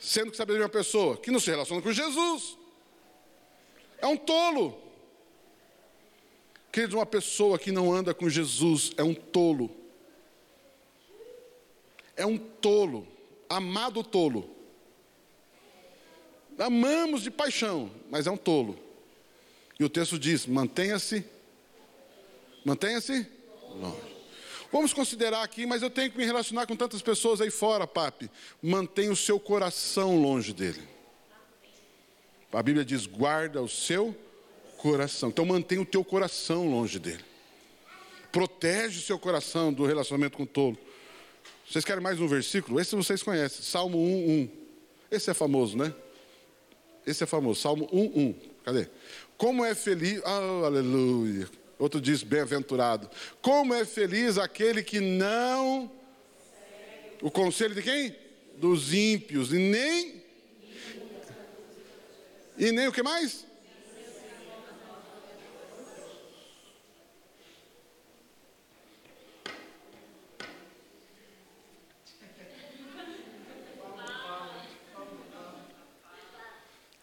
Sendo 0.01 0.31
que 0.31 0.37
sabedoria 0.39 0.65
é 0.65 0.67
uma 0.67 0.73
pessoa 0.73 1.19
que 1.19 1.31
não 1.31 1.41
se 1.41 1.51
relaciona 1.51 1.83
com 1.83 1.93
Jesus. 1.93 2.57
É 3.99 4.07
um 4.07 4.17
tolo. 4.17 4.81
Queridos, 6.77 6.95
uma 6.95 7.07
pessoa 7.07 7.59
que 7.59 7.73
não 7.73 7.91
anda 7.91 8.13
com 8.13 8.29
Jesus 8.29 8.93
é 8.99 9.03
um 9.03 9.15
tolo. 9.15 9.75
É 12.15 12.27
um 12.27 12.37
tolo, 12.37 13.09
amado 13.49 14.05
tolo. 14.05 14.55
Amamos 16.59 17.23
de 17.23 17.31
paixão, 17.31 17.91
mas 18.11 18.27
é 18.27 18.31
um 18.31 18.37
tolo. 18.37 18.79
E 19.81 19.85
o 19.85 19.89
texto 19.89 20.19
diz: 20.19 20.45
mantenha-se, 20.45 21.25
mantenha-se 22.63 23.27
longe. 23.71 24.15
Vamos 24.71 24.93
considerar 24.93 25.45
aqui, 25.45 25.65
mas 25.65 25.81
eu 25.81 25.89
tenho 25.89 26.11
que 26.11 26.19
me 26.19 26.27
relacionar 26.27 26.67
com 26.67 26.77
tantas 26.77 27.01
pessoas 27.01 27.41
aí 27.41 27.51
fora, 27.51 27.87
papi. 27.87 28.31
Mantenha 28.63 29.13
o 29.13 29.17
seu 29.17 29.41
coração 29.41 30.21
longe 30.21 30.53
dele. 30.53 30.87
A 32.53 32.63
Bíblia 32.63 32.85
diz: 32.85 33.07
guarda 33.07 33.63
o 33.63 33.69
seu 33.69 34.05
coração. 34.09 34.26
Então 35.27 35.45
mantenha 35.45 35.81
o 35.81 35.87
teu 35.87 36.05
coração 36.05 36.69
longe 36.69 36.99
dele. 36.99 37.25
Protege 38.31 38.99
o 38.99 39.03
seu 39.03 39.19
coração 39.19 39.73
do 39.73 39.87
relacionamento 39.87 40.37
com 40.37 40.43
o 40.43 40.47
tolo. 40.47 40.79
Vocês 41.69 41.85
querem 41.85 42.03
mais 42.03 42.21
um 42.21 42.29
versículo? 42.29 42.81
Esse 42.81 42.95
vocês 42.95 43.23
conhecem, 43.23 43.63
Salmo 43.63 43.99
1, 43.99 44.31
1. 44.43 44.49
Esse 45.11 45.31
é 45.31 45.35
famoso, 45.35 45.77
né? 45.77 45.93
Esse 47.07 47.25
é 47.25 47.27
famoso, 47.27 47.61
Salmo 47.61 47.89
1:1. 47.93 48.35
Cadê? 48.65 48.89
Como 49.37 49.65
é 49.65 49.75
feliz, 49.75 50.21
oh, 50.25 50.65
aleluia. 50.65 51.49
Outro 51.79 52.01
diz 52.01 52.23
bem-aventurado. 52.23 53.09
Como 53.41 53.75
é 53.75 53.85
feliz 53.85 54.39
aquele 54.39 54.83
que 54.83 54.99
não 54.99 55.91
o 57.23 57.31
conselho 57.31 57.75
de 57.75 57.83
quem? 57.83 58.17
Dos 58.57 58.93
ímpios 58.93 59.53
e 59.53 59.59
nem 59.59 60.23
e 62.59 62.73
nem 62.73 62.89
o 62.89 62.93
que 62.93 63.03
mais? 63.03 63.45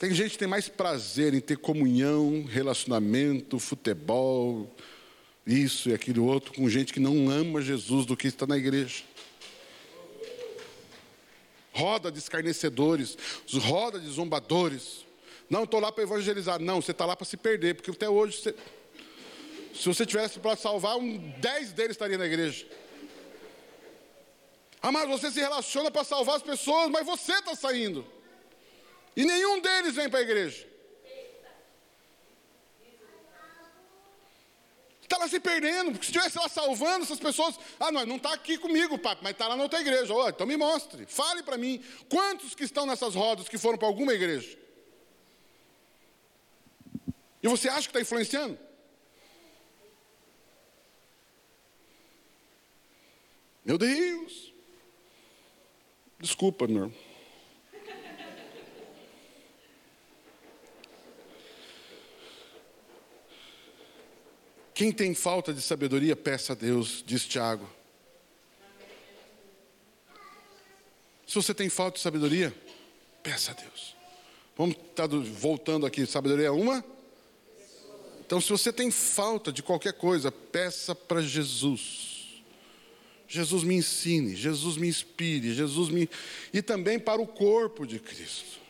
Tem 0.03 0.13
gente 0.13 0.31
que 0.31 0.37
tem 0.37 0.49
mais 0.49 0.67
prazer 0.67 1.33
em 1.33 1.39
ter 1.39 1.55
comunhão, 1.55 2.43
relacionamento, 2.43 3.57
futebol, 3.57 4.69
isso 5.47 5.89
e 5.89 5.93
aquilo 5.93 6.25
outro, 6.25 6.51
com 6.51 6.67
gente 6.67 6.91
que 6.91 6.99
não 6.99 7.29
ama 7.29 7.61
Jesus 7.61 8.05
do 8.05 8.17
que 8.17 8.27
está 8.27 8.45
na 8.45 8.57
igreja. 8.57 9.01
Roda 11.71 12.11
de 12.11 12.19
escarnecedores, 12.19 13.17
roda 13.61 13.97
de 13.97 14.09
zombadores. 14.09 15.05
Não 15.49 15.63
estou 15.63 15.79
lá 15.79 15.89
para 15.89 16.03
evangelizar, 16.03 16.59
não, 16.59 16.81
você 16.81 16.91
está 16.91 17.05
lá 17.05 17.15
para 17.15 17.25
se 17.25 17.37
perder, 17.37 17.75
porque 17.75 17.89
até 17.89 18.09
hoje, 18.09 18.41
você, 18.41 18.55
se 19.73 19.85
você 19.85 20.05
tivesse 20.05 20.37
para 20.37 20.57
salvar, 20.57 20.97
um 20.97 21.17
dez 21.39 21.71
deles 21.71 21.91
estaria 21.91 22.17
na 22.17 22.25
igreja. 22.25 22.67
Ah, 24.81 24.91
mas 24.91 25.07
você 25.07 25.31
se 25.31 25.39
relaciona 25.39 25.89
para 25.89 26.03
salvar 26.03 26.35
as 26.35 26.43
pessoas, 26.43 26.89
mas 26.89 27.05
você 27.05 27.31
está 27.31 27.55
saindo. 27.55 28.05
E 29.15 29.25
nenhum 29.25 29.61
deles 29.61 29.95
vem 29.95 30.09
para 30.09 30.19
a 30.19 30.23
igreja. 30.23 30.73
Está 35.01 35.17
lá 35.17 35.27
se 35.27 35.39
perdendo, 35.39 35.91
porque 35.91 36.05
se 36.05 36.11
estivesse 36.11 36.37
lá 36.39 36.49
salvando 36.49 37.03
essas 37.03 37.19
pessoas, 37.19 37.59
ah, 37.79 37.91
não, 37.91 38.03
não 38.03 38.15
está 38.15 38.33
aqui 38.33 38.57
comigo, 38.57 38.97
papo, 38.97 39.21
mas 39.23 39.33
está 39.33 39.47
lá 39.47 39.55
na 39.55 39.61
outra 39.61 39.79
igreja. 39.79 40.11
Oh, 40.11 40.27
então 40.27 40.47
me 40.47 40.57
mostre, 40.57 41.05
fale 41.05 41.43
para 41.43 41.55
mim, 41.55 41.83
quantos 42.09 42.55
que 42.55 42.63
estão 42.63 42.87
nessas 42.87 43.13
rodas 43.13 43.47
que 43.47 43.59
foram 43.59 43.77
para 43.77 43.87
alguma 43.87 44.11
igreja? 44.13 44.57
E 47.43 47.47
você 47.47 47.69
acha 47.69 47.81
que 47.81 47.89
está 47.89 48.01
influenciando? 48.01 48.57
Meu 53.63 53.77
Deus! 53.77 54.51
Desculpa, 56.19 56.67
meu 56.67 56.85
irmão. 56.85 57.12
Quem 64.73 64.91
tem 64.91 65.13
falta 65.13 65.53
de 65.53 65.61
sabedoria, 65.61 66.15
peça 66.15 66.53
a 66.53 66.55
Deus, 66.55 67.03
diz 67.05 67.25
Tiago. 67.25 67.69
Se 71.27 71.35
você 71.35 71.53
tem 71.53 71.69
falta 71.69 71.97
de 71.97 72.03
sabedoria, 72.03 72.53
peça 73.21 73.51
a 73.51 73.53
Deus. 73.53 73.95
Vamos 74.57 74.75
estar 74.75 75.07
tá 75.07 75.17
voltando 75.17 75.85
aqui, 75.85 76.05
sabedoria 76.05 76.47
é 76.47 76.51
uma? 76.51 76.83
Então, 78.25 78.39
se 78.41 78.49
você 78.49 78.73
tem 78.73 78.89
falta 78.89 79.51
de 79.51 79.61
qualquer 79.61 79.93
coisa, 79.93 80.31
peça 80.31 80.95
para 80.95 81.21
Jesus. 81.21 82.41
Jesus 83.27 83.63
me 83.63 83.75
ensine, 83.75 84.35
Jesus 84.35 84.77
me 84.77 84.87
inspire, 84.87 85.53
Jesus 85.53 85.89
me. 85.89 86.09
E 86.53 86.61
também 86.61 86.99
para 86.99 87.21
o 87.21 87.27
corpo 87.27 87.85
de 87.85 87.99
Cristo. 87.99 88.62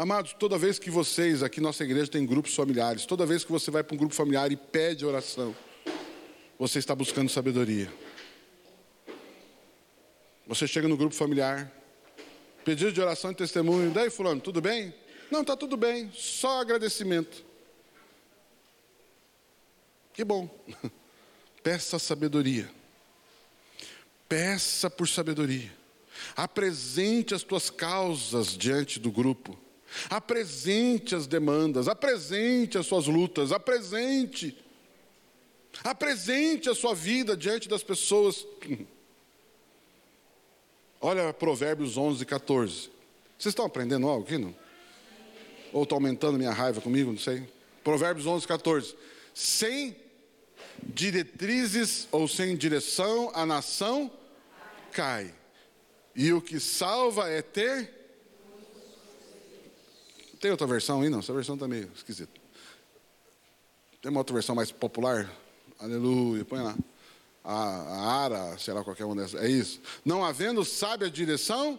Amados, 0.00 0.32
toda 0.32 0.56
vez 0.56 0.78
que 0.78 0.90
vocês, 0.90 1.42
aqui 1.42 1.60
nossa 1.60 1.84
igreja 1.84 2.10
tem 2.10 2.24
grupos 2.24 2.54
familiares, 2.54 3.04
toda 3.04 3.26
vez 3.26 3.44
que 3.44 3.52
você 3.52 3.70
vai 3.70 3.84
para 3.84 3.94
um 3.94 3.98
grupo 3.98 4.14
familiar 4.14 4.50
e 4.50 4.56
pede 4.56 5.04
oração, 5.04 5.54
você 6.58 6.78
está 6.78 6.94
buscando 6.94 7.28
sabedoria. 7.28 7.92
Você 10.46 10.66
chega 10.66 10.88
no 10.88 10.96
grupo 10.96 11.14
familiar, 11.14 11.70
pedido 12.64 12.90
de 12.92 12.98
oração 12.98 13.30
e 13.32 13.34
testemunho, 13.34 13.90
daí 13.90 14.08
fulano, 14.08 14.40
tudo 14.40 14.58
bem? 14.62 14.94
Não, 15.30 15.42
está 15.42 15.54
tudo 15.54 15.76
bem, 15.76 16.10
só 16.14 16.62
agradecimento. 16.62 17.44
Que 20.14 20.24
bom. 20.24 20.48
Peça 21.62 21.98
sabedoria. 21.98 22.70
Peça 24.26 24.88
por 24.88 25.06
sabedoria. 25.06 25.70
Apresente 26.34 27.34
as 27.34 27.42
tuas 27.42 27.68
causas 27.68 28.56
diante 28.56 28.98
do 28.98 29.12
grupo. 29.12 29.58
Apresente 30.08 31.14
as 31.14 31.26
demandas, 31.26 31.88
apresente 31.88 32.78
as 32.78 32.86
suas 32.86 33.06
lutas, 33.06 33.52
apresente. 33.52 34.56
Apresente 35.82 36.68
a 36.68 36.74
sua 36.74 36.94
vida 36.94 37.36
diante 37.36 37.68
das 37.68 37.82
pessoas. 37.82 38.46
Olha 41.00 41.32
Provérbios 41.32 41.96
11, 41.96 42.24
14. 42.26 42.90
Vocês 43.38 43.52
estão 43.52 43.64
aprendendo 43.64 44.06
algo 44.06 44.24
aqui, 44.24 44.36
não? 44.36 44.54
Ou 45.72 45.84
estão 45.84 45.96
aumentando 45.96 46.36
minha 46.36 46.52
raiva 46.52 46.80
comigo, 46.80 47.10
não 47.10 47.18
sei. 47.18 47.48
Provérbios 47.82 48.26
11, 48.26 48.46
14. 48.46 48.94
Sem 49.34 49.96
diretrizes 50.82 52.06
ou 52.10 52.28
sem 52.28 52.56
direção, 52.56 53.30
a 53.34 53.46
nação 53.46 54.10
cai. 54.92 55.32
E 56.14 56.32
o 56.32 56.40
que 56.40 56.60
salva 56.60 57.28
é 57.28 57.40
ter. 57.40 57.99
Tem 60.40 60.50
outra 60.50 60.66
versão 60.66 61.02
aí? 61.02 61.10
Não, 61.10 61.18
essa 61.18 61.34
versão 61.34 61.54
está 61.54 61.68
meio 61.68 61.92
esquisita. 61.94 62.32
Tem 64.00 64.10
uma 64.10 64.20
outra 64.20 64.32
versão 64.32 64.54
mais 64.54 64.72
popular? 64.72 65.30
Aleluia, 65.78 66.44
põe 66.46 66.60
lá. 66.60 66.74
A, 67.44 67.54
a 67.54 68.24
Ara, 68.24 68.58
sei 68.58 68.72
lá, 68.72 68.82
qualquer 68.82 69.04
uma 69.04 69.14
dessas. 69.14 69.42
É 69.42 69.48
isso. 69.48 69.80
Não 70.02 70.24
havendo 70.24 70.64
sábia 70.64 71.10
direção, 71.10 71.78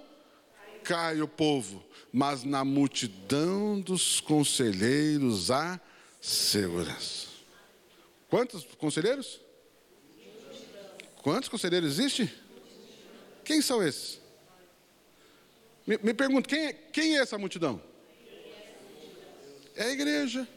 cai 0.83 1.21
o 1.21 1.27
povo, 1.27 1.83
mas 2.13 2.43
na 2.43 2.63
multidão 2.63 3.81
dos 3.81 4.21
conselheiros 4.21 5.49
há 5.49 5.79
segurança. 6.19 7.27
Quantos 8.29 8.63
conselheiros? 8.77 9.41
Quantos 11.23 11.49
conselheiros 11.49 11.97
existem? 11.97 12.31
Quem 13.43 13.59
são 13.59 13.81
esses? 13.81 14.21
Me, 15.85 15.97
me 15.97 16.13
pergunto, 16.13 16.47
quem 16.47 16.67
é, 16.67 16.73
quem 16.73 17.17
é 17.17 17.21
essa 17.21 17.39
multidão? 17.39 17.81
É 19.75 19.83
a 19.83 19.91
igreja. 19.91 20.47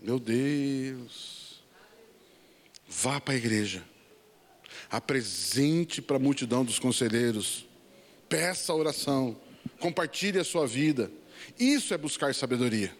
Meu 0.00 0.18
Deus. 0.18 1.62
Vá 2.86 3.20
para 3.20 3.34
a 3.34 3.36
igreja. 3.36 3.84
Apresente 4.90 6.00
para 6.00 6.16
a 6.16 6.20
multidão 6.20 6.64
dos 6.64 6.78
conselheiros. 6.78 7.66
Peça 8.28 8.72
a 8.72 8.76
oração. 8.76 9.36
Compartilhe 9.80 10.38
a 10.38 10.44
sua 10.44 10.66
vida. 10.66 11.10
Isso 11.58 11.92
é 11.92 11.98
buscar 11.98 12.34
sabedoria. 12.34 12.94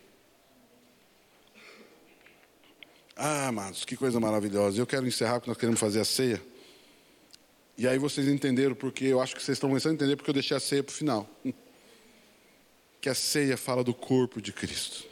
Ah, 3.16 3.49
amados, 3.49 3.85
que 3.85 3.97
coisa 3.97 4.20
maravilhosa. 4.20 4.81
Eu 4.81 4.87
quero 4.87 5.07
encerrar 5.07 5.41
porque 5.41 5.51
nós 5.51 5.59
queremos 5.59 5.81
fazer 5.81 6.01
a 6.01 6.05
ceia. 6.05 6.41
E 7.76 7.87
aí 7.87 7.99
vocês 7.99 8.29
entenderam 8.29 8.74
porque, 8.74 9.07
eu 9.07 9.20
acho 9.20 9.35
que 9.35 9.43
vocês 9.43 9.57
estão 9.57 9.68
começando 9.70 9.93
a 9.93 9.95
entender 9.95 10.16
porque 10.16 10.31
eu 10.31 10.35
deixei 10.35 10.57
a 10.57 10.61
ceia 10.61 10.83
para 10.83 10.93
o 10.93 10.95
final. 10.95 11.29
Que 13.01 13.09
a 13.09 13.14
ceia 13.14 13.57
fala 13.57 13.84
do 13.84 13.94
corpo 13.94 14.40
de 14.40 14.53
Cristo. 14.53 15.05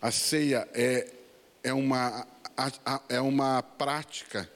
A 0.00 0.10
ceia 0.10 0.68
é, 0.74 1.10
é, 1.62 1.72
uma, 1.72 2.26
é 3.08 3.20
uma 3.20 3.62
prática 3.62 4.50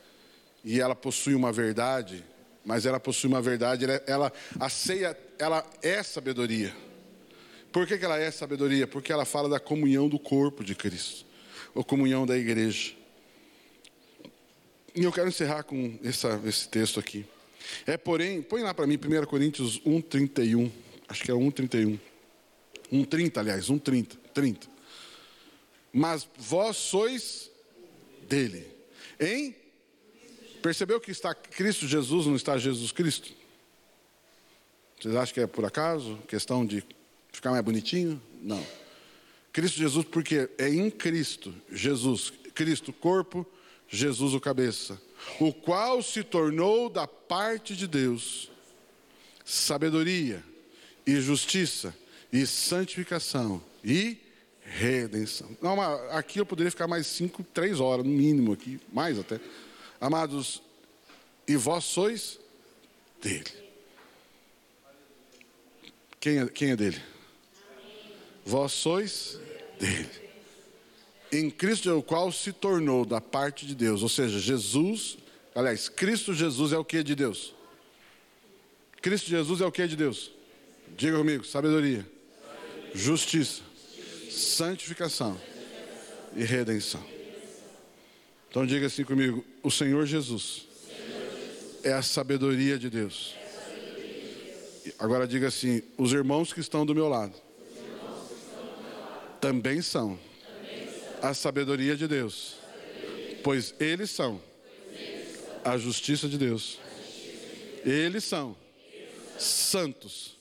e 0.64 0.80
ela 0.80 0.94
possui 0.94 1.34
uma 1.34 1.52
verdade, 1.52 2.24
mas 2.64 2.84
ela 2.84 3.00
possui 3.00 3.28
uma 3.28 3.40
verdade, 3.40 3.84
ela, 3.84 4.02
ela 4.06 4.32
a 4.60 4.68
ceia, 4.68 5.18
ela 5.38 5.64
é 5.82 6.02
sabedoria. 6.02 6.74
Por 7.72 7.86
que, 7.86 7.96
que 7.96 8.04
ela 8.04 8.18
é 8.18 8.30
sabedoria? 8.30 8.86
Porque 8.86 9.12
ela 9.12 9.24
fala 9.24 9.48
da 9.48 9.60
comunhão 9.60 10.08
do 10.08 10.18
corpo 10.18 10.64
de 10.64 10.74
Cristo, 10.74 11.24
ou 11.74 11.84
comunhão 11.84 12.26
da 12.26 12.36
igreja. 12.36 12.92
E 14.94 15.04
eu 15.04 15.12
quero 15.12 15.28
encerrar 15.28 15.62
com 15.62 15.98
essa, 16.02 16.40
esse 16.44 16.68
texto 16.68 16.98
aqui. 16.98 17.24
É, 17.86 17.96
porém, 17.96 18.42
põe 18.42 18.62
lá 18.62 18.74
para 18.74 18.86
mim 18.86 18.96
1 18.96 19.26
Coríntios 19.26 19.80
1,31. 19.80 20.70
Acho 21.08 21.24
que 21.24 21.30
é 21.30 21.34
1,31. 21.34 21.98
1,30, 22.92 23.38
aliás, 23.38 23.66
1,30. 23.66 24.16
30. 24.34 24.68
Mas 25.92 26.28
vós 26.36 26.76
sois 26.76 27.50
dele. 28.28 28.66
Em? 29.18 29.54
Percebeu 30.62 31.00
que 31.00 31.10
está 31.10 31.34
Cristo 31.34 31.86
Jesus, 31.86 32.26
não 32.26 32.36
está 32.36 32.58
Jesus 32.58 32.92
Cristo? 32.92 33.32
Vocês 35.00 35.14
acham 35.14 35.34
que 35.34 35.40
é 35.40 35.46
por 35.46 35.64
acaso? 35.64 36.18
Questão 36.28 36.66
de 36.66 36.84
ficar 37.32 37.50
mais 37.50 37.64
bonitinho? 37.64 38.20
Não. 38.42 38.64
Cristo 39.52 39.78
Jesus, 39.78 40.04
porque 40.04 40.48
é 40.58 40.68
em 40.68 40.90
Cristo, 40.90 41.54
Jesus, 41.70 42.32
Cristo, 42.54 42.92
corpo, 42.92 43.46
Jesus 43.88 44.34
o 44.34 44.40
cabeça, 44.40 45.00
o 45.40 45.52
qual 45.52 46.02
se 46.02 46.22
tornou 46.22 46.90
da 46.90 47.06
parte 47.06 47.74
de 47.74 47.86
Deus 47.86 48.50
sabedoria 49.44 50.44
e 51.08 51.20
justiça 51.20 51.96
e 52.30 52.46
santificação 52.46 53.62
e 53.82 54.18
redenção. 54.62 55.56
Não, 55.62 55.80
aqui 56.10 56.38
eu 56.38 56.44
poderia 56.44 56.70
ficar 56.70 56.86
mais 56.86 57.06
cinco, 57.06 57.42
três 57.42 57.80
horas 57.80 58.04
no 58.04 58.12
mínimo 58.12 58.52
aqui, 58.52 58.78
mais 58.92 59.18
até. 59.18 59.40
Amados, 59.98 60.62
e 61.46 61.56
vós 61.56 61.84
sois 61.84 62.38
dele. 63.22 63.50
Quem 66.20 66.40
é, 66.40 66.46
quem 66.46 66.70
é 66.72 66.76
dele? 66.76 67.00
Vós 68.44 68.72
sois 68.72 69.40
dele 69.80 70.28
em 71.32 71.50
Cristo, 71.50 71.90
o 71.96 72.02
qual 72.02 72.30
se 72.32 72.52
tornou 72.52 73.04
da 73.04 73.20
parte 73.20 73.66
de 73.66 73.74
Deus, 73.74 74.02
ou 74.02 74.08
seja, 74.08 74.38
Jesus, 74.38 75.18
aliás, 75.54 75.88
Cristo 75.88 76.32
Jesus 76.34 76.72
é 76.72 76.78
o 76.78 76.84
que 76.84 77.02
de 77.02 77.14
Deus? 77.14 77.54
Cristo 79.00 79.28
Jesus 79.28 79.60
é 79.60 79.66
o 79.66 79.72
que 79.72 79.86
de 79.86 79.96
Deus? 79.96 80.37
Diga 80.96 81.18
comigo: 81.18 81.44
sabedoria, 81.44 82.06
justiça, 82.94 83.62
santificação 84.30 85.40
e 86.34 86.44
redenção. 86.44 87.04
Então 88.50 88.66
diga 88.66 88.86
assim 88.86 89.04
comigo: 89.04 89.44
o 89.62 89.70
Senhor 89.70 90.06
Jesus 90.06 90.66
é 91.82 91.92
a 91.92 92.02
sabedoria 92.02 92.78
de 92.78 92.88
Deus. 92.88 93.34
Agora 94.98 95.26
diga 95.26 95.48
assim: 95.48 95.82
os 95.96 96.12
irmãos 96.12 96.52
que 96.52 96.60
estão 96.60 96.84
do 96.84 96.94
meu 96.94 97.08
lado 97.08 97.34
também 99.40 99.80
são 99.80 100.18
a 101.22 101.34
sabedoria 101.34 101.96
de 101.96 102.06
Deus, 102.06 102.56
pois 103.42 103.74
eles 103.78 104.10
são 104.10 104.40
a 105.64 105.76
justiça 105.76 106.28
de 106.28 106.38
Deus. 106.38 106.78
Eles 107.84 108.24
são 108.24 108.56
santos 109.38 110.37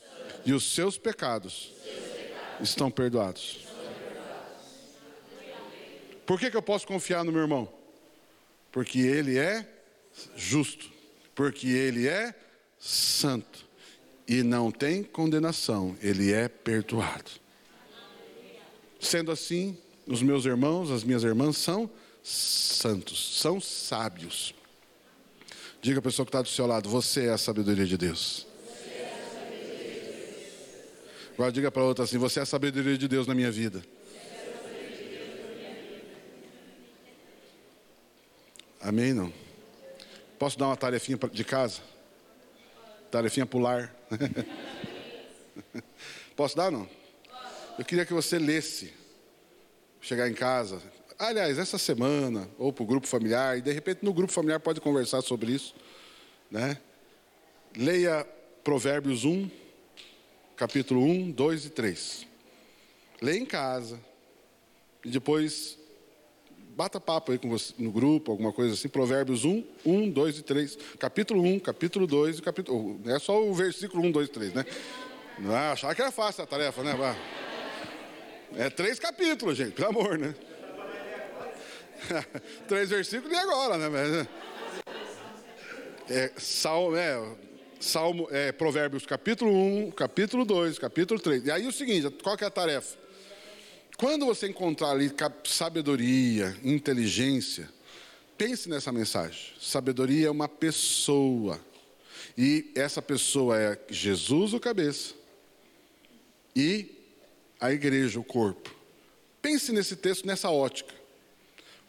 e 0.48 0.54
os 0.54 0.64
seus 0.64 0.98
pecados 0.98 1.74
estão 2.62 2.89
perdoados. 2.89 3.68
Por 6.26 6.39
que, 6.39 6.50
que 6.50 6.56
eu 6.56 6.62
posso 6.62 6.88
confiar 6.88 7.26
no 7.26 7.34
meu 7.34 7.41
irmão? 7.41 7.70
Porque 8.72 9.00
ele 9.00 9.38
é 9.38 9.68
justo, 10.38 10.89
porque 11.36 11.68
ele 11.68 12.08
é 12.08 12.34
santo 12.80 13.68
e 14.26 14.41
não 14.41 14.72
tem 14.72 15.04
condenação, 15.04 15.98
ele 16.02 16.32
é 16.32 16.48
perdoado. 16.48 17.30
Sendo 19.02 19.34
assim, 19.34 19.78
os 20.08 20.24
meus 20.24 20.45
irmãos, 20.45 20.91
as 20.91 21.04
minhas 21.04 21.24
irmãs 21.24 21.58
são 21.58 21.89
santos, 22.24 23.38
são 23.38 23.60
sábios. 23.60 24.56
Diga 25.82 26.00
a 26.00 26.02
pessoa 26.02 26.26
que 26.26 26.30
está 26.30 26.41
do 26.41 26.48
seu 26.48 26.66
lado: 26.66 26.88
Você 26.88 27.26
é 27.26 27.32
a 27.32 27.38
sabedoria 27.38 27.86
de 27.86 27.98
Deus. 27.98 28.48
Agora 31.38 31.52
diga 31.52 31.70
para 31.70 31.84
outra 31.84 32.04
assim: 32.04 32.18
Você 32.18 32.40
é 32.40 32.42
a 32.42 32.48
sabedoria 32.48 32.98
de 32.98 33.08
Deus 33.08 33.28
na 33.28 33.36
minha 33.36 33.52
vida. 33.52 33.84
Amém? 38.82 39.14
Não? 39.14 39.32
Posso 40.40 40.58
dar 40.58 40.66
uma 40.66 40.76
tarefinha 40.76 41.20
de 41.32 41.44
casa? 41.44 41.82
Tarefinha 43.12 43.46
pular. 43.46 43.96
Posso 46.36 46.58
dar 46.58 46.72
não? 46.72 46.90
Eu 47.78 47.86
queria 47.86 48.04
que 48.04 48.14
você 48.14 48.40
lesse 48.40 48.92
chegar 50.02 50.28
em 50.28 50.34
casa. 50.34 50.82
Aliás, 51.20 51.60
essa 51.60 51.78
semana, 51.78 52.50
ou 52.58 52.74
para 52.74 52.84
o 52.84 52.88
grupo 52.88 53.06
familiar, 53.06 53.60
e 53.60 53.62
de 53.62 53.72
repente 53.72 54.04
no 54.04 54.12
grupo 54.12 54.34
familiar 54.34 54.60
pode 54.60 54.82
conversar 54.82 55.22
sobre 55.22 55.52
isso. 55.52 55.76
Né? 56.50 56.80
Leia 57.76 58.26
Provérbios 58.64 59.24
1, 59.24 59.66
capítulo 60.58 61.01
1, 61.01 61.32
2 61.32 61.66
e 61.66 61.70
3. 61.70 62.28
Leia 63.22 63.38
em 63.38 63.45
casa. 63.45 63.99
E 65.05 65.10
depois 65.10 65.78
bata 66.76 66.99
papo 66.99 67.32
aí 67.32 67.38
com 67.38 67.49
você 67.49 67.74
no 67.78 67.91
grupo, 67.91 68.32
alguma 68.32 68.51
coisa 68.51 68.74
assim. 68.74 68.89
Provérbios 68.89 69.45
1, 69.45 69.64
1, 69.86 70.10
2 70.10 70.39
e 70.39 70.41
3. 70.41 70.78
Capítulo 70.99 71.43
1, 71.43 71.60
capítulo 71.60 72.08
2 72.08 72.39
e 72.39 72.41
capítulo. 72.41 72.99
Não 73.05 73.16
é 73.16 73.20
só 73.20 73.41
o 73.41 73.53
versículo 73.53 74.03
1, 74.03 74.12
2 74.12 74.28
e 74.28 74.32
3, 74.32 74.53
né? 74.53 74.66
Não 75.39 75.55
é 75.55 75.72
achar 75.72 75.95
que 75.95 76.01
é 76.01 76.12
fácil 76.12 76.43
a 76.43 76.47
tarefa, 76.47 76.84
né? 76.84 77.16
É 78.55 78.70
três 78.70 78.97
capítulos, 78.97 79.55
gente, 79.58 79.74
pelo 79.74 79.89
amor, 79.89 80.18
né? 80.18 80.34
três 82.68 82.89
versículos 82.89 83.32
e 83.32 83.39
agora, 83.39 83.78
né? 83.78 84.28
É, 86.10 86.32
Salmo, 86.38 86.95
é, 86.95 87.22
Salmo, 87.80 88.28
é, 88.32 88.51
Provérbios 88.51 89.05
capítulo 89.05 89.51
1, 89.51 89.91
capítulo 89.91 90.45
2, 90.45 90.80
capítulo 90.80 91.19
3. 91.19 91.45
E 91.45 91.51
aí 91.51 91.67
o 91.67 91.71
seguinte, 91.71 92.09
qual 92.23 92.38
que 92.38 92.43
é 92.43 92.47
a 92.47 92.51
tarefa? 92.51 92.97
Quando 93.97 94.25
você 94.25 94.47
encontrar 94.47 94.91
ali 94.91 95.11
sabedoria, 95.45 96.55
inteligência, 96.63 97.69
pense 98.38 98.69
nessa 98.69 98.91
mensagem. 98.91 99.53
Sabedoria 99.59 100.28
é 100.28 100.32
uma 100.32 100.47
pessoa. 100.47 101.59
E 102.38 102.71
essa 102.75 103.01
pessoa 103.01 103.59
é 103.59 103.80
Jesus, 103.89 104.53
o 104.53 104.59
cabeça, 104.59 105.15
e 106.55 106.95
a 107.59 107.71
igreja, 107.71 108.19
o 108.19 108.23
corpo. 108.23 108.75
Pense 109.41 109.71
nesse 109.71 109.95
texto, 109.95 110.25
nessa 110.25 110.49
ótica. 110.49 110.93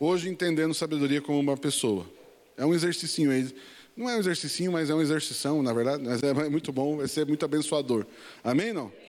Hoje, 0.01 0.29
entendendo 0.29 0.73
sabedoria 0.73 1.21
como 1.21 1.39
uma 1.39 1.57
pessoa. 1.57 2.11
É 2.57 2.65
um 2.65 2.75
exercício 2.75 3.31
aí. 3.31 3.55
Não 3.99 4.09
é 4.09 4.15
um 4.15 4.21
exercício, 4.21 4.71
mas 4.71 4.89
é 4.89 4.95
um 4.95 5.03
exercição, 5.03 5.61
na 5.61 5.73
verdade. 5.73 6.05
Mas 6.05 6.23
é 6.23 6.49
muito 6.49 6.73
bom, 6.73 6.99
vai 6.99 7.09
ser 7.09 7.27
muito 7.27 7.45
abençoador. 7.45 8.07
Amém, 8.45 8.73
não? 8.73 8.93